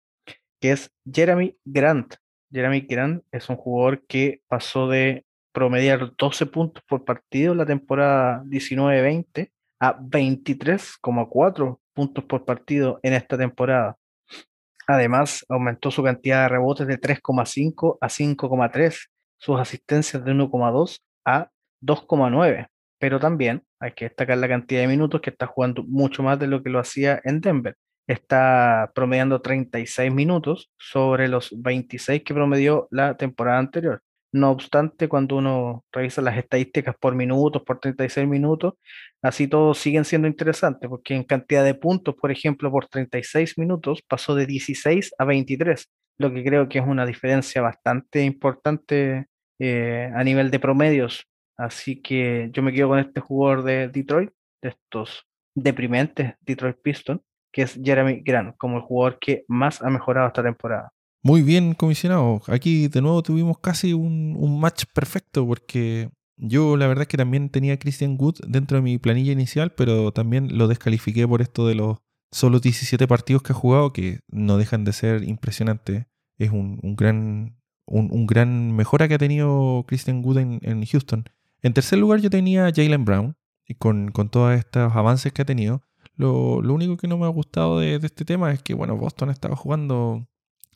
que 0.61 0.73
es 0.73 0.91
Jeremy 1.11 1.57
Grant. 1.65 2.15
Jeremy 2.51 2.81
Grant 2.81 3.25
es 3.31 3.49
un 3.49 3.57
jugador 3.57 4.07
que 4.07 4.43
pasó 4.49 4.89
de 4.89 5.25
promediar 5.53 6.15
12 6.17 6.47
puntos 6.47 6.83
por 6.89 7.05
partido 7.05 7.53
en 7.53 7.59
la 7.59 7.67
temporada 7.67 8.43
19-20 8.45 9.51
a 9.81 9.99
23,4 9.99 11.79
puntos 11.93 12.25
por 12.25 12.45
partido 12.45 13.01
en 13.03 13.13
esta 13.15 13.37
temporada. 13.37 13.97
Además, 14.87 15.45
aumentó 15.49 15.91
su 15.91 16.03
cantidad 16.03 16.45
de 16.45 16.49
rebotes 16.49 16.87
de 16.87 16.99
3,5 16.99 17.99
a 18.01 18.09
5,3, 18.09 19.09
sus 19.37 19.61
asistencias 19.61 20.25
de 20.25 20.33
1,2 20.33 21.01
a 21.27 21.51
2,9 21.83 22.69
pero 22.99 23.21
también 23.21 23.63
hay 23.81 23.93
que 23.93 24.07
destacar 24.07 24.39
la 24.39 24.49
cantidad 24.49 24.81
de 24.83 24.89
minutos 24.89 25.21
que 25.21 25.31
está 25.31 25.47
jugando 25.47 25.85
mucho 25.85 26.23
más 26.23 26.39
de 26.39 26.47
lo 26.49 26.63
que 26.63 26.71
lo 26.71 26.81
hacía 26.81 27.21
en 27.25 27.41
Denver. 27.41 27.77
Está 28.07 28.91
promediando 28.95 29.41
36 29.43 30.13
minutos 30.13 30.71
sobre 30.79 31.29
los 31.29 31.51
26 31.63 32.23
que 32.25 32.35
promedió 32.35 32.89
la 32.91 33.17
temporada 33.17 33.59
anterior. 33.59 34.03
No 34.33 34.51
obstante, 34.51 35.09
cuando 35.09 35.37
uno 35.37 35.85
revisa 35.91 36.21
las 36.21 36.37
estadísticas 36.37 36.95
por 37.01 37.15
minutos, 37.15 37.63
por 37.63 37.81
36 37.81 38.29
minutos, 38.29 38.75
así 39.23 39.49
todos 39.49 39.79
siguen 39.79 40.05
siendo 40.05 40.29
interesantes, 40.29 40.89
porque 40.89 41.15
en 41.15 41.25
cantidad 41.25 41.65
de 41.65 41.75
puntos, 41.75 42.15
por 42.15 42.31
ejemplo, 42.31 42.71
por 42.71 42.87
36 42.87 43.57
minutos 43.57 44.03
pasó 44.07 44.35
de 44.35 44.47
16 44.47 45.15
a 45.19 45.25
23, 45.25 45.89
lo 46.19 46.33
que 46.33 46.45
creo 46.45 46.69
que 46.69 46.79
es 46.79 46.87
una 46.87 47.07
diferencia 47.07 47.63
bastante 47.63 48.23
importante 48.25 49.27
eh, 49.59 50.11
a 50.15 50.25
nivel 50.25 50.51
de 50.51 50.61
promedios 50.61 51.27
Así 51.59 52.01
que 52.01 52.51
yo 52.53 52.63
me 52.63 52.73
quedo 52.73 52.89
con 52.89 53.01
este 53.01 53.21
jugador 53.21 53.65
de 53.65 53.89
Detroit, 53.89 54.31
de 54.63 54.69
estos 54.71 55.27
deprimentes 55.57 56.35
Detroit 56.41 56.77
Pistons, 56.81 57.21
que 57.53 57.63
es 57.63 57.81
Jeremy 57.83 58.23
Grant, 58.25 58.57
como 58.57 58.77
el 58.77 58.83
jugador 58.83 59.19
que 59.19 59.45
más 59.49 59.83
ha 59.83 59.91
mejorado 59.91 60.29
esta 60.29 60.43
temporada. 60.43 60.93
Muy 61.23 61.43
bien, 61.43 61.75
comisionado. 61.75 62.41
Aquí 62.47 62.87
de 62.87 63.03
nuevo 63.03 63.23
tuvimos 63.23 63.59
casi 63.59 63.93
un, 63.93 64.61
match 64.61 64.85
perfecto 64.95 65.45
porque 65.47 66.11
yo 66.37 66.77
la 66.77 66.87
verdad 66.87 67.03
es 67.03 67.09
que 67.09 67.17
también 67.17 67.51
tenía 67.51 67.75
a 67.75 67.79
Christian 67.79 68.17
Wood 68.19 68.37
dentro 68.47 68.77
de 68.77 68.83
mi 68.83 68.99
planilla 68.99 69.33
inicial, 69.33 69.73
pero 69.73 70.13
también 70.13 70.57
lo 70.57 70.69
descalifiqué 70.69 71.27
por 71.27 71.43
esto 71.43 71.67
de 71.67 71.75
los 71.75 71.99
solo 72.31 72.61
17 72.61 73.09
partidos 73.09 73.43
que 73.43 73.53
ha 73.53 73.57
jugado, 73.57 73.93
que 73.93 74.21
no 74.29 74.59
dejan 74.59 74.85
de 74.85 74.93
ser 74.93 75.25
impresionantes. 75.25 76.07
Es 76.39 76.51
un, 76.53 76.79
gran 76.95 77.59
un, 77.87 78.27
gran 78.27 78.77
mejora 78.77 79.09
que 79.09 79.15
ha 79.15 79.19
tenido 79.19 79.85
Christian 79.89 80.23
Wood 80.25 80.39
en 80.39 80.85
Houston. 80.85 81.25
En 81.63 81.75
tercer 81.75 81.99
lugar 81.99 82.21
yo 82.21 82.31
tenía 82.31 82.67
a 82.67 82.73
Jalen 82.73 83.05
Brown, 83.05 83.37
y 83.67 83.75
con, 83.75 84.13
todos 84.31 84.55
estos 84.55 84.95
avances 84.97 85.33
que 85.33 85.43
ha 85.43 85.45
tenido. 85.45 85.83
Lo, 86.17 86.57
único 86.57 86.97
que 86.97 87.07
no 87.07 87.19
me 87.19 87.27
ha 87.27 87.29
gustado 87.29 87.79
de, 87.79 87.97
este 87.97 88.25
tema 88.25 88.51
es 88.53 88.63
que, 88.63 88.75
bueno, 88.75 88.97
Boston 88.97 89.31
estaba 89.31 89.55
jugando 89.57 90.27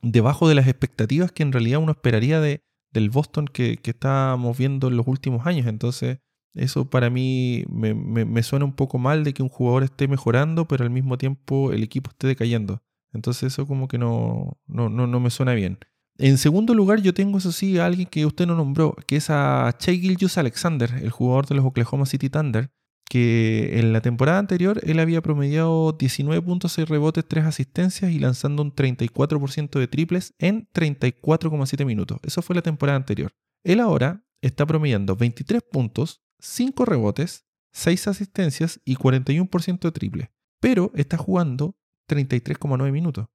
debajo 0.03 0.49
de 0.49 0.55
las 0.55 0.69
expectativas 0.69 1.33
que 1.33 1.43
en 1.43 1.53
realidad 1.53 1.81
uno 1.81 1.93
esperaría 1.93 2.41
de, 2.41 2.63
del 2.93 3.11
Boston 3.11 3.47
que, 3.47 3.79
que 3.79 3.93
estábamos 3.93 4.59
viendo 4.59 4.89
en 4.89 4.97
los 4.97 5.07
últimos 5.09 5.47
años. 5.47 5.67
Entonces, 5.67 6.19
eso 6.55 6.91
para 6.91 7.09
mí 7.11 7.65
me, 7.71 7.95
me- 7.95 8.27
me 8.27 8.43
suena 8.43 8.65
un 8.67 8.75
poco 8.75 8.99
mal 8.99 9.25
de 9.25 9.33
que 9.33 9.43
un 9.43 9.49
jugador 9.49 9.85
esté 9.85 10.07
mejorando, 10.07 10.69
pero 10.69 10.85
al 10.85 10.91
mismo 10.91 11.17
tiempo 11.19 11.73
el 11.73 11.83
equipo 11.83 12.11
esté 12.11 12.27
decayendo. 12.27 12.83
Entonces 13.13 13.53
eso 13.55 13.67
como 13.67 13.89
que 13.89 13.99
no, 13.99 14.59
no, 14.67 14.89
no, 14.91 15.07
no 15.07 15.21
me 15.21 15.31
suena 15.31 15.55
bien. 15.55 15.79
En 16.19 16.39
segundo 16.39 16.75
lugar, 16.75 17.01
yo 17.01 17.15
tengo, 17.15 17.39
eso 17.39 17.51
a 17.81 17.87
alguien 17.87 18.07
que 18.07 18.27
usted 18.27 18.47
no 18.47 18.55
nombró, 18.55 18.95
que 19.07 19.17
es 19.17 19.31
a 19.31 19.75
Shea 19.79 19.95
Gilgeous 19.95 20.39
Alexander, 20.39 20.93
el 21.03 21.11
jugador 21.11 21.47
de 21.47 21.55
los 21.55 21.65
Oklahoma 21.65 22.07
City 22.07 22.29
Thunder, 22.29 22.71
que 23.13 23.79
en 23.79 23.93
la 23.93 24.01
temporada 24.01 24.39
anterior 24.39 24.81
él 24.85 24.99
había 24.99 25.21
promediado 25.21 25.97
19.6 25.99 26.87
rebotes, 26.87 27.27
3 27.27 27.45
asistencias 27.45 28.11
y 28.11 28.19
lanzando 28.19 28.63
un 28.63 28.75
34% 28.75 29.79
de 29.79 29.87
triples 29.87 30.35
en 30.39 30.67
34,7 30.73 31.85
minutos. 31.85 32.19
Eso 32.23 32.41
fue 32.41 32.57
la 32.57 32.63
temporada 32.63 32.97
anterior. 32.97 33.35
Él 33.65 33.81
ahora 33.81 34.25
está 34.41 34.65
promediando 34.67 35.15
23 35.15 35.63
puntos, 35.63 36.23
5 36.39 36.85
rebotes, 36.85 37.45
6 37.73 38.09
asistencias 38.09 38.81
y 38.85 38.97
41% 38.97 39.81
de 39.81 39.93
triple. 39.93 40.33
Pero 40.61 40.91
está 40.95 41.17
jugando 41.17 41.77
33,9 42.09 42.93
minutos. 42.93 43.27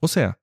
O 0.00 0.08
sea, 0.08 0.40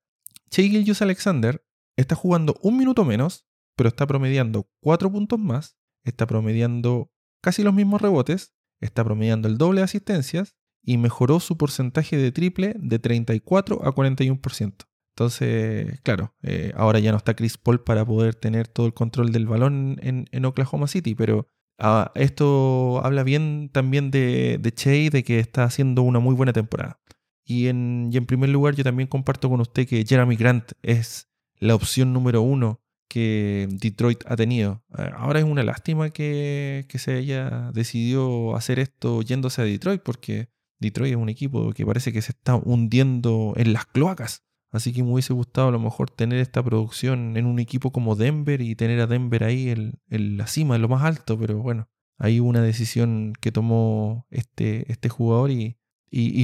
Shea 0.50 0.70
Gilgeous 0.70 1.02
Alexander 1.02 1.62
está 1.98 2.16
jugando 2.16 2.56
un 2.62 2.78
minuto 2.78 3.04
menos, 3.04 3.46
pero 3.76 3.90
está 3.90 4.08
promediando 4.08 4.70
4 4.82 5.12
puntos 5.12 5.40
más, 5.40 5.78
está 6.06 6.26
promediando 6.26 7.12
casi 7.42 7.64
los 7.64 7.74
mismos 7.74 8.02
rebotes, 8.02 8.54
está 8.80 9.04
promediando 9.04 9.48
el 9.48 9.58
doble 9.58 9.82
de 9.82 9.86
asistencias 9.86 10.56
y 10.82 10.98
mejoró 10.98 11.40
su 11.40 11.58
porcentaje 11.58 12.18
de 12.18 12.32
triple 12.32 12.76
de 12.80 13.00
34 13.00 13.86
a 13.86 13.94
41%. 13.94 14.88
Entonces, 15.16 16.00
claro, 16.02 16.36
eh, 16.44 16.72
ahora 16.76 17.00
ya 17.00 17.12
no 17.12 17.18
está 17.18 17.36
Chris 17.36 17.58
Paul 17.58 17.84
para 17.84 18.06
poder 18.06 18.36
tener 18.36 18.68
todo 18.68 18.86
el 18.86 18.94
control 18.94 19.32
del 19.32 19.48
balón 19.48 19.98
en, 20.02 20.46
Oklahoma 20.46 20.88
City, 20.88 21.16
pero 21.16 21.48
ah, 21.80 22.12
esto 22.14 23.04
habla 23.04 23.24
bien 23.24 23.70
también 23.74 24.12
de, 24.12 24.60
de 24.60 25.10
de 25.10 25.24
que 25.24 25.40
está 25.40 25.64
haciendo 25.64 26.04
una 26.04 26.20
muy 26.20 26.36
buena 26.36 26.54
temporada. 26.54 27.02
Y 27.44 27.68
en 27.68 28.26
primer 28.28 28.50
lugar, 28.50 28.76
yo 28.76 28.84
también 28.84 29.08
comparto 29.08 29.50
con 29.50 29.62
usted 29.62 29.88
que 29.88 30.06
Jeremy 30.06 30.36
Grant 30.36 30.74
es 30.84 31.28
la 31.60 31.76
opción 31.76 32.14
número 32.14 32.42
uno 32.42 32.82
que 33.08 33.68
Detroit 33.72 34.24
ha 34.28 34.36
tenido. 34.36 34.84
Eh, 34.98 35.10
Ahora 35.16 35.40
es 35.40 35.46
una 35.46 35.64
lástima 35.64 36.10
que, 36.10 36.86
que 36.90 37.00
se 37.00 37.14
haya 37.14 37.72
decidido 37.74 38.56
hacer 38.56 38.80
esto 38.80 39.22
yéndose 39.22 39.62
a 39.62 39.66
Detroit, 39.66 40.02
porque 40.02 40.50
Detroit 40.80 41.12
es 41.12 41.18
un 41.18 41.30
equipo 41.30 41.72
que 41.72 41.86
parece 41.86 42.12
que 42.14 42.22
se 42.22 42.32
está 42.32 42.56
hundiendo 42.56 43.54
en 43.56 43.74
las 43.74 43.86
cloacas. 43.86 44.44
Así 44.72 44.92
que 44.92 45.02
me 45.02 45.12
hubiese 45.14 45.34
gustado 45.34 45.70
a 45.70 45.72
lo 45.72 45.80
mejor 45.80 46.10
tener 46.10 46.40
esta 46.40 46.62
producción 46.62 47.38
en 47.38 47.46
un 47.46 47.60
equipo 47.60 47.92
como 47.92 48.16
Denver 48.16 48.62
y 48.62 48.76
tener 48.76 49.00
a 49.00 49.08
Denver 49.08 49.44
ahí 49.44 49.70
en, 49.70 50.38
la 50.38 50.48
cima, 50.48 50.76
en 50.76 50.82
lo 50.82 50.90
más 50.90 51.04
alto, 51.04 51.40
pero 51.40 51.58
bueno, 51.60 51.90
hay 52.18 52.40
una 52.40 52.62
decisión 52.62 53.34
que 53.40 53.52
tomó 53.52 54.28
este, 54.30 54.92
este 54.92 55.10
jugador 55.10 55.52
y, 55.52 55.78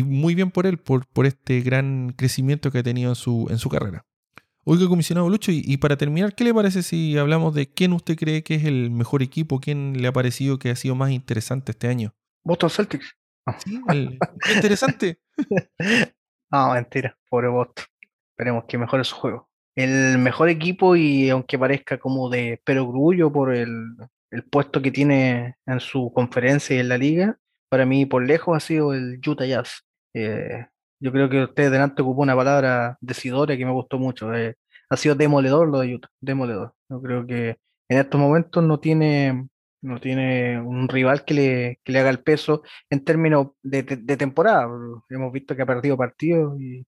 muy 0.06 0.36
bien 0.36 0.52
por 0.52 0.66
él, 0.66 0.78
por, 0.78 1.06
este 1.26 1.62
gran 1.62 2.14
crecimiento 2.16 2.72
que 2.72 2.80
ha 2.80 2.84
tenido 2.84 3.10
en 3.10 3.16
su, 3.16 3.48
en 3.50 3.58
su 3.58 3.70
carrera. 3.70 4.06
Oiga, 4.66 4.88
comisionado 4.88 5.30
Lucho, 5.30 5.52
y, 5.52 5.62
y 5.66 5.78
para 5.78 5.98
terminar, 5.98 6.36
¿qué 6.36 6.44
le 6.46 6.54
parece 6.54 6.84
si 6.84 7.18
hablamos 7.18 7.54
de 7.54 7.68
quién 7.70 7.92
usted 7.92 8.16
cree 8.16 8.44
que 8.44 8.56
es 8.56 8.64
el 8.64 8.92
mejor 8.92 9.22
equipo? 9.22 9.60
¿Quién 9.60 10.02
le 10.02 10.08
ha 10.08 10.14
parecido 10.14 10.58
que 10.58 10.70
ha 10.70 10.76
sido 10.76 10.96
más 10.96 11.12
interesante 11.12 11.72
este 11.74 11.88
año? 11.90 12.14
Boston 12.46 12.70
Celtics. 12.70 13.14
Sí, 13.66 13.82
el- 13.90 14.18
interesante. 14.56 15.20
No, 16.52 16.72
mentira, 16.74 17.18
pobre 17.32 17.48
Boston. 17.48 17.86
Esperemos 18.38 18.66
que 18.68 18.78
mejore 18.78 19.04
su 19.04 19.16
juego. 19.16 19.50
El 19.76 20.20
mejor 20.20 20.50
equipo, 20.50 20.96
y 20.96 21.30
aunque 21.32 21.58
parezca 21.58 21.98
como 21.98 22.30
de 22.30 22.62
perogrullo 22.64 23.34
por 23.34 23.56
el, 23.56 23.96
el 24.30 24.44
puesto 24.44 24.80
que 24.80 24.92
tiene 24.92 25.56
en 25.66 25.80
su 25.80 26.12
conferencia 26.14 26.76
y 26.76 26.80
en 26.80 26.90
la 26.90 27.00
liga, 27.00 27.40
para 27.72 27.88
mí 27.88 28.06
por 28.06 28.24
lejos 28.24 28.56
ha 28.56 28.60
sido 28.60 28.94
el 28.94 29.20
Utah 29.28 29.48
Jazz. 29.48 29.82
Eh, 30.14 30.68
yo 31.04 31.12
creo 31.12 31.30
que 31.30 31.44
usted 31.44 31.72
delante 31.72 32.02
ocupó 32.02 32.22
una 32.24 32.36
palabra 32.36 32.98
decidora 33.02 33.58
que 33.58 33.66
me 33.66 33.72
gustó 33.72 34.00
mucho. 34.00 34.34
eh, 34.34 34.56
ha 34.90 34.98
sido 34.98 35.16
demoledor 35.16 35.68
lo 35.70 35.80
de 35.80 35.96
Utah, 35.96 36.10
demoledor. 36.22 36.74
Yo 36.90 37.02
creo 37.02 37.26
que 37.28 37.58
en 37.90 37.98
estos 38.00 38.20
momentos 38.22 38.64
no 38.64 38.80
tiene, 38.80 39.48
no 39.82 40.00
tiene 40.00 40.60
un 40.62 40.88
rival 40.90 41.26
que 41.26 41.34
le, 41.34 41.80
que 41.84 41.92
le 41.94 42.00
haga 42.00 42.10
el 42.10 42.24
peso 42.24 42.64
en 42.90 43.04
términos 43.04 43.50
de, 43.64 43.84
de- 43.84 44.18
temporada. 44.18 44.68
Hemos 45.10 45.32
visto 45.34 45.56
que 45.56 45.62
ha 45.64 45.66
perdido 45.66 45.98
partidos 45.98 46.60
y, 46.62 46.86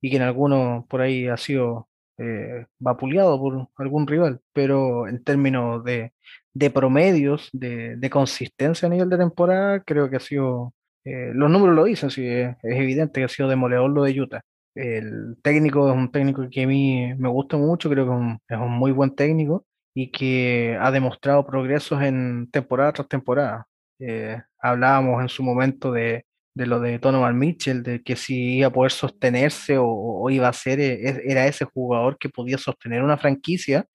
y 0.00 0.10
que 0.10 0.16
en 0.16 0.22
algunos 0.22 0.86
por 0.86 1.00
ahí 1.00 1.26
ha 1.28 1.36
sido 1.36 1.88
eh, 2.18 2.66
vapuleado 2.78 3.38
por 3.40 3.68
algún 3.76 4.06
rival, 4.06 4.40
pero 4.52 5.08
en 5.08 5.22
términos 5.24 5.84
de, 5.84 6.12
de 6.54 6.70
promedios, 6.70 7.48
de, 7.52 7.96
de 7.96 8.10
consistencia 8.10 8.86
a 8.86 8.90
nivel 8.90 9.08
de 9.10 9.18
temporada, 9.18 9.82
creo 9.84 10.10
que 10.10 10.16
ha 10.16 10.20
sido, 10.20 10.74
eh, 11.10 11.32
los 11.34 11.50
números 11.50 11.74
lo 11.76 11.84
dicen, 11.84 12.10
sí, 12.10 12.26
es, 12.26 12.56
es 12.62 12.76
evidente 12.76 13.20
que 13.20 13.24
ha 13.24 13.28
sido 13.28 13.48
demoledor 13.48 13.90
lo 13.90 14.02
de 14.04 14.20
Utah. 14.20 14.40
El 14.74 15.36
técnico 15.42 15.88
es 15.90 15.96
un 15.96 16.10
técnico 16.12 16.46
que 16.50 16.62
a 16.64 16.66
mí 16.66 17.14
me 17.18 17.28
gusta 17.28 17.56
mucho, 17.56 17.90
creo 17.90 18.06
que 18.06 18.54
es 18.54 18.60
un, 18.60 18.70
muy 18.70 18.92
buen 18.92 19.14
técnico 19.14 19.64
y 19.94 20.10
que 20.12 20.76
ha 20.80 20.90
demostrado 20.92 21.46
progresos 21.46 22.02
en 22.02 22.48
temporada 22.50 22.92
tras 22.92 23.08
temporada. 23.08 23.66
Eh, 23.98 24.40
hablábamos 24.60 25.20
en 25.22 25.28
su 25.28 25.42
momento 25.42 25.90
de, 25.92 26.24
de 26.54 26.66
lo 26.66 26.78
de 26.80 26.98
Donovan 26.98 27.36
Mitchell, 27.38 27.82
de 27.82 28.02
que 28.02 28.14
si 28.16 28.58
iba 28.58 28.68
a 28.68 28.72
poder 28.72 28.92
sostenerse 28.92 29.78
o, 29.78 29.86
o 29.88 30.30
iba 30.30 30.48
a 30.48 30.52
ser, 30.52 30.78
eh, 30.80 31.00
es- 31.08 31.20
era 31.24 31.46
ese 31.48 31.64
jugador 31.64 32.16
que 32.18 32.28
podía 32.28 32.58
sostener 32.58 33.02
una 33.02 33.16
franquicia. 33.18 33.86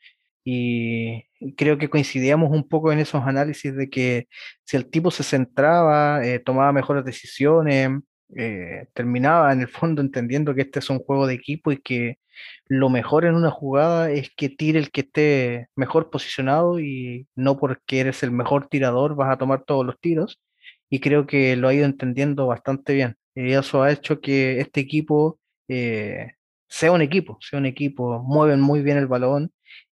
Y 0.46 1.24
creo 1.58 1.78
que 1.78 1.90
coincidíamos 1.90 2.52
un 2.52 2.68
poco 2.68 2.92
en 2.92 3.00
esos 3.00 3.24
análisis 3.24 3.76
de 3.76 3.90
que 3.90 4.28
si 4.66 4.78
el 4.78 4.90
tipo 4.90 5.12
se 5.12 5.24
centraba, 5.24 6.26
eh, 6.26 6.40
tomaba 6.40 6.72
mejores 6.72 7.06
decisiones, 7.06 7.92
eh, 8.36 8.88
terminaba 8.94 9.54
en 9.54 9.62
el 9.62 9.68
fondo 9.68 10.02
entendiendo 10.02 10.56
que 10.56 10.62
este 10.62 10.80
es 10.80 10.90
un 10.90 11.00
juego 11.00 11.28
de 11.28 11.36
equipo 11.36 11.72
y 11.72 11.78
que 11.82 12.18
lo 12.68 12.90
mejor 12.90 13.26
en 13.26 13.36
una 13.36 13.52
jugada 13.52 14.12
es 14.12 14.32
que 14.36 14.50
tire 14.50 14.80
el 14.80 14.92
que 14.92 15.02
esté 15.02 15.68
mejor 15.76 16.10
posicionado 16.10 16.80
y 16.80 17.28
no 17.36 17.58
porque 17.58 18.00
eres 18.00 18.24
el 18.24 18.32
mejor 18.32 18.68
tirador 18.68 19.16
vas 19.16 19.32
a 19.32 19.38
tomar 19.38 19.64
todos 19.66 19.86
los 19.86 20.00
tiros. 20.00 20.40
Y 20.90 21.00
creo 21.00 21.26
que 21.28 21.56
lo 21.56 21.68
ha 21.68 21.74
ido 21.74 21.86
entendiendo 21.86 22.48
bastante 22.48 22.94
bien. 22.94 23.18
Y 23.36 23.54
eso 23.54 23.84
ha 23.84 23.92
hecho 23.92 24.22
que 24.22 24.60
este 24.60 24.82
equipo 24.82 25.40
eh, 25.68 26.34
sea 26.68 26.92
un 26.92 27.02
equipo, 27.02 27.38
sea 27.42 27.60
un 27.60 27.66
equipo, 27.66 28.22
mueven 28.24 28.62
muy 28.62 28.82
bien 28.82 28.98
el 28.98 29.08
balón 29.08 29.52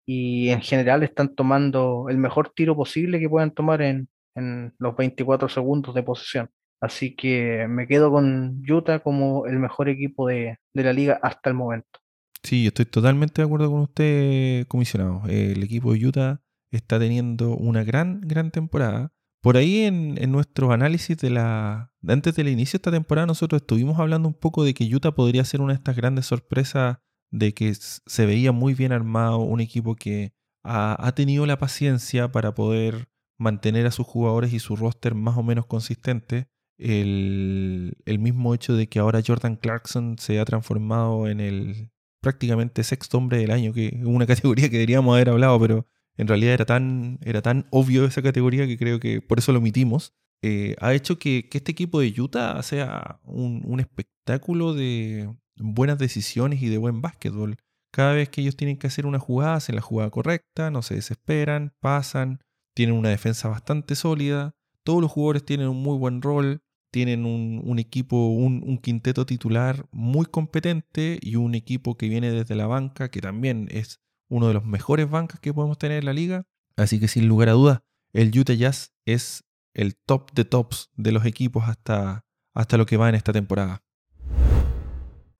y 0.07 0.49
en 0.49 0.61
general 0.61 1.03
están 1.03 1.35
tomando 1.35 2.07
el 2.09 2.17
mejor 2.17 2.53
tiro 2.55 2.75
posible 2.75 3.19
que 3.19 3.29
puedan 3.29 3.51
tomar 3.51 3.81
en, 3.81 4.07
en 4.35 4.73
los 4.79 4.95
24 4.95 5.49
segundos 5.49 5.93
de 5.93 6.01
posesión. 6.01 6.49
Así 6.79 7.15
que 7.15 7.67
me 7.67 7.87
quedo 7.87 8.09
con 8.09 8.63
Utah 8.69 8.99
como 8.99 9.45
el 9.47 9.59
mejor 9.59 9.89
equipo 9.89 10.27
de, 10.27 10.59
de 10.73 10.83
la 10.83 10.93
liga 10.93 11.19
hasta 11.21 11.49
el 11.49 11.55
momento. 11.55 11.99
Sí, 12.41 12.67
estoy 12.67 12.85
totalmente 12.85 13.41
de 13.41 13.45
acuerdo 13.47 13.69
con 13.69 13.81
usted, 13.81 14.65
comisionado. 14.67 15.23
El 15.27 15.61
equipo 15.63 15.91
de 15.91 16.05
Utah 16.05 16.41
está 16.71 16.99
teniendo 16.99 17.57
una 17.57 17.83
gran, 17.83 18.21
gran 18.21 18.51
temporada. 18.51 19.11
Por 19.41 19.57
ahí 19.57 19.81
en, 19.81 20.21
en 20.21 20.31
nuestros 20.31 20.71
análisis 20.71 21.17
de 21.17 21.31
la. 21.31 21.91
Antes 22.07 22.35
del 22.35 22.47
inicio 22.47 22.77
de 22.77 22.81
esta 22.81 22.91
temporada, 22.91 23.27
nosotros 23.27 23.61
estuvimos 23.61 23.99
hablando 23.99 24.29
un 24.29 24.35
poco 24.35 24.63
de 24.63 24.73
que 24.73 24.85
Utah 24.85 25.11
podría 25.11 25.43
ser 25.43 25.59
una 25.59 25.73
de 25.73 25.77
estas 25.77 25.95
grandes 25.97 26.27
sorpresas 26.27 26.99
de 27.31 27.53
que 27.53 27.73
se 27.75 28.25
veía 28.25 28.51
muy 28.51 28.73
bien 28.73 28.91
armado, 28.91 29.39
un 29.39 29.59
equipo 29.61 29.95
que 29.95 30.33
ha, 30.63 30.95
ha 31.05 31.11
tenido 31.15 31.45
la 31.45 31.59
paciencia 31.59 32.31
para 32.31 32.53
poder 32.53 33.09
mantener 33.37 33.85
a 33.85 33.91
sus 33.91 34.07
jugadores 34.07 34.53
y 34.53 34.59
su 34.59 34.75
roster 34.75 35.15
más 35.15 35.37
o 35.37 35.43
menos 35.43 35.65
consistente. 35.65 36.47
El, 36.79 37.97
el 38.05 38.19
mismo 38.19 38.53
hecho 38.53 38.75
de 38.75 38.87
que 38.87 38.99
ahora 38.99 39.21
Jordan 39.25 39.55
Clarkson 39.55 40.17
se 40.19 40.39
ha 40.39 40.45
transformado 40.45 41.27
en 41.27 41.39
el 41.39 41.91
prácticamente 42.21 42.83
sexto 42.83 43.17
hombre 43.17 43.39
del 43.39 43.51
año, 43.51 43.73
que 43.73 43.87
es 43.87 44.05
una 44.05 44.25
categoría 44.27 44.69
que 44.69 44.77
deberíamos 44.77 45.15
haber 45.15 45.29
hablado, 45.29 45.59
pero 45.59 45.87
en 46.17 46.27
realidad 46.27 46.53
era 46.53 46.65
tan, 46.65 47.19
era 47.23 47.41
tan 47.41 47.67
obvio 47.71 48.05
esa 48.05 48.21
categoría 48.21 48.67
que 48.67 48.77
creo 48.77 48.99
que 48.99 49.21
por 49.21 49.39
eso 49.39 49.51
lo 49.51 49.59
omitimos. 49.59 50.13
eh, 50.43 50.75
ha 50.79 50.93
hecho 50.93 51.17
que, 51.19 51.49
que 51.49 51.57
este 51.59 51.71
equipo 51.71 51.99
de 51.99 52.13
Utah 52.19 52.61
sea 52.63 53.19
un, 53.23 53.63
un 53.65 53.79
espectáculo 53.79 54.73
de 54.73 55.29
buenas 55.59 55.97
decisiones 55.97 56.61
y 56.61 56.69
de 56.69 56.77
buen 56.77 57.01
básquetbol. 57.01 57.57
Cada 57.91 58.13
vez 58.13 58.29
que 58.29 58.41
ellos 58.41 58.55
tienen 58.55 58.77
que 58.77 58.87
hacer 58.87 59.05
una 59.05 59.19
jugada, 59.19 59.55
hacen 59.55 59.75
la 59.75 59.81
jugada 59.81 60.09
correcta, 60.09 60.71
no 60.71 60.81
se 60.81 60.95
desesperan, 60.95 61.73
pasan, 61.79 62.41
tienen 62.75 62.95
una 62.95 63.09
defensa 63.09 63.47
bastante 63.49 63.95
sólida, 63.95 64.55
todos 64.83 65.01
los 65.01 65.11
jugadores 65.11 65.45
tienen 65.45 65.67
un 65.67 65.81
muy 65.81 65.97
buen 65.97 66.21
rol, 66.21 66.61
tienen 66.91 67.25
un, 67.25 67.79
equipo, 67.79 68.27
un, 68.27 68.63
un 68.65 68.77
quinteto 68.77 69.25
titular 69.25 69.85
muy 69.91 70.25
competente 70.25 71.19
y 71.21 71.35
un 71.35 71.55
equipo 71.55 71.97
que 71.97 72.07
viene 72.07 72.31
desde 72.31 72.55
la 72.55 72.67
banca, 72.67 73.09
que 73.09 73.21
también 73.21 73.67
es 73.71 73.99
uno 74.29 74.47
de 74.47 74.53
los 74.53 74.65
mejores 74.65 75.09
bancas 75.09 75.39
que 75.39 75.53
podemos 75.53 75.77
tener 75.77 75.99
en 75.99 76.05
la 76.05 76.13
liga. 76.13 76.45
Así 76.75 76.99
que 76.99 77.07
sin 77.07 77.27
lugar 77.27 77.49
a 77.49 77.53
dudas, 77.53 77.81
el 78.13 78.37
Utah 78.37 78.53
Jazz 78.53 78.93
es 79.05 79.43
el 79.73 79.95
top 79.95 80.31
de 80.33 80.45
tops 80.45 80.89
de 80.95 81.11
los 81.11 81.25
equipos 81.25 81.67
hasta, 81.67 82.25
hasta 82.53 82.77
lo 82.77 82.85
que 82.85 82.97
va 82.97 83.09
en 83.09 83.15
esta 83.15 83.33
temporada. 83.33 83.83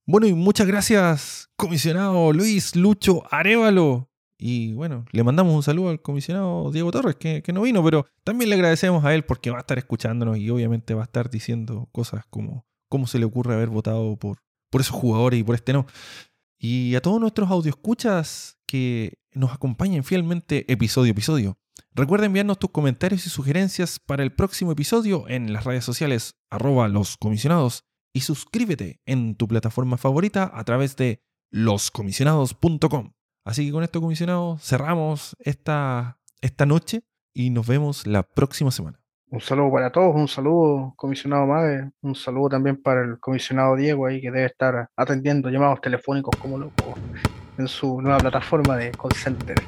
Bueno, 0.10 0.26
y 0.26 0.34
muchas 0.34 0.68
gracias, 0.68 1.50
comisionado 1.58 2.32
Luis 2.32 2.78
Lucho 2.78 3.24
Arevalo. 3.30 4.10
Y 4.38 4.72
bueno, 4.72 5.04
le 5.12 5.22
mandamos 5.22 5.54
un 5.54 5.64
saludo 5.64 5.90
al 5.90 6.02
comisionado 6.02 6.72
Diego 6.72 6.92
Torres, 6.92 7.18
que, 7.18 7.44
no 7.52 7.64
vino, 7.64 7.84
pero 7.84 8.06
también 8.24 8.50
le 8.50 8.56
agradecemos 8.56 9.04
a 9.04 9.14
él 9.14 9.26
porque 9.26 9.52
va 9.52 9.58
a 9.58 9.60
estar 9.60 9.78
escuchándonos 9.78 10.38
y 10.38 10.50
obviamente 10.50 10.94
va 10.94 11.02
a 11.02 11.04
estar 11.04 11.30
diciendo 11.30 11.90
cosas 11.92 12.24
como 12.30 12.66
cómo 12.88 13.06
se 13.06 13.20
le 13.20 13.26
ocurre 13.26 13.56
haber 13.56 13.68
votado 13.68 14.16
por, 14.16 14.38
por 14.70 14.80
esos 14.80 14.96
jugadores 14.96 15.42
y 15.42 15.44
por 15.44 15.56
este 15.56 15.74
no. 15.74 15.86
Y 16.58 16.96
a 16.96 17.02
todos 17.02 17.20
nuestros 17.20 17.68
escuchas 17.68 18.58
que 18.66 19.20
nos 19.34 19.52
acompañen 19.52 20.06
fielmente 20.06 20.72
episodio 20.72 21.10
a 21.10 21.12
episodio. 21.12 21.58
Recuerda 21.92 22.28
enviarnos 22.28 22.60
tus 22.60 22.72
comentarios 22.72 23.28
y 23.28 23.30
sugerencias 23.30 24.00
para 24.00 24.24
el 24.24 24.32
próximo 24.32 24.72
episodio 24.72 25.26
en 25.28 25.52
las 25.52 25.66
redes 25.66 25.84
sociales 25.84 26.38
arroba 26.50 26.88
los 26.88 27.18
comisionados 27.18 27.84
y 28.18 28.22
suscríbete 28.22 29.00
en 29.06 29.36
tu 29.36 29.48
plataforma 29.48 29.96
favorita 29.96 30.50
a 30.52 30.64
través 30.64 30.96
de 30.96 31.22
loscomisionados.com. 31.52 33.14
Así 33.46 33.68
que 33.68 33.72
con 33.72 33.84
esto, 33.84 34.02
comisionado, 34.02 34.58
cerramos 34.58 35.36
esta, 35.40 36.20
esta 36.42 36.66
noche 36.66 37.04
y 37.32 37.52
nos 37.52 37.68
vemos 37.68 38.08
la 38.08 38.24
próxima 38.24 38.72
semana. 38.72 39.00
Un 39.30 39.40
saludo 39.40 39.72
para 39.72 39.92
todos, 39.92 40.16
un 40.16 40.28
saludo, 40.28 40.96
comisionado 40.96 41.46
Made, 41.46 41.92
un 42.02 42.16
saludo 42.16 42.50
también 42.50 42.82
para 42.82 43.04
el 43.04 43.20
comisionado 43.20 43.76
Diego 43.76 44.08
ahí 44.08 44.20
que 44.20 44.32
debe 44.32 44.48
estar 44.48 44.90
atendiendo 44.96 45.52
llamados 45.52 45.80
telefónicos 45.80 46.36
como 46.38 46.58
loco 46.58 46.96
en 47.60 47.68
su 47.68 48.02
nueva 48.02 48.18
plataforma 48.18 48.78
de 48.78 48.90
call 48.94 49.14
center. 49.14 49.62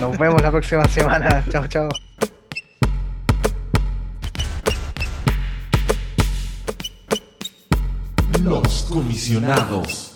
Nos 0.00 0.18
vemos 0.18 0.42
la 0.42 0.50
próxima 0.50 0.84
semana. 0.88 1.44
Chao, 1.48 1.68
chao. 1.68 1.88
Los 8.46 8.86
comisionados. 8.88 10.12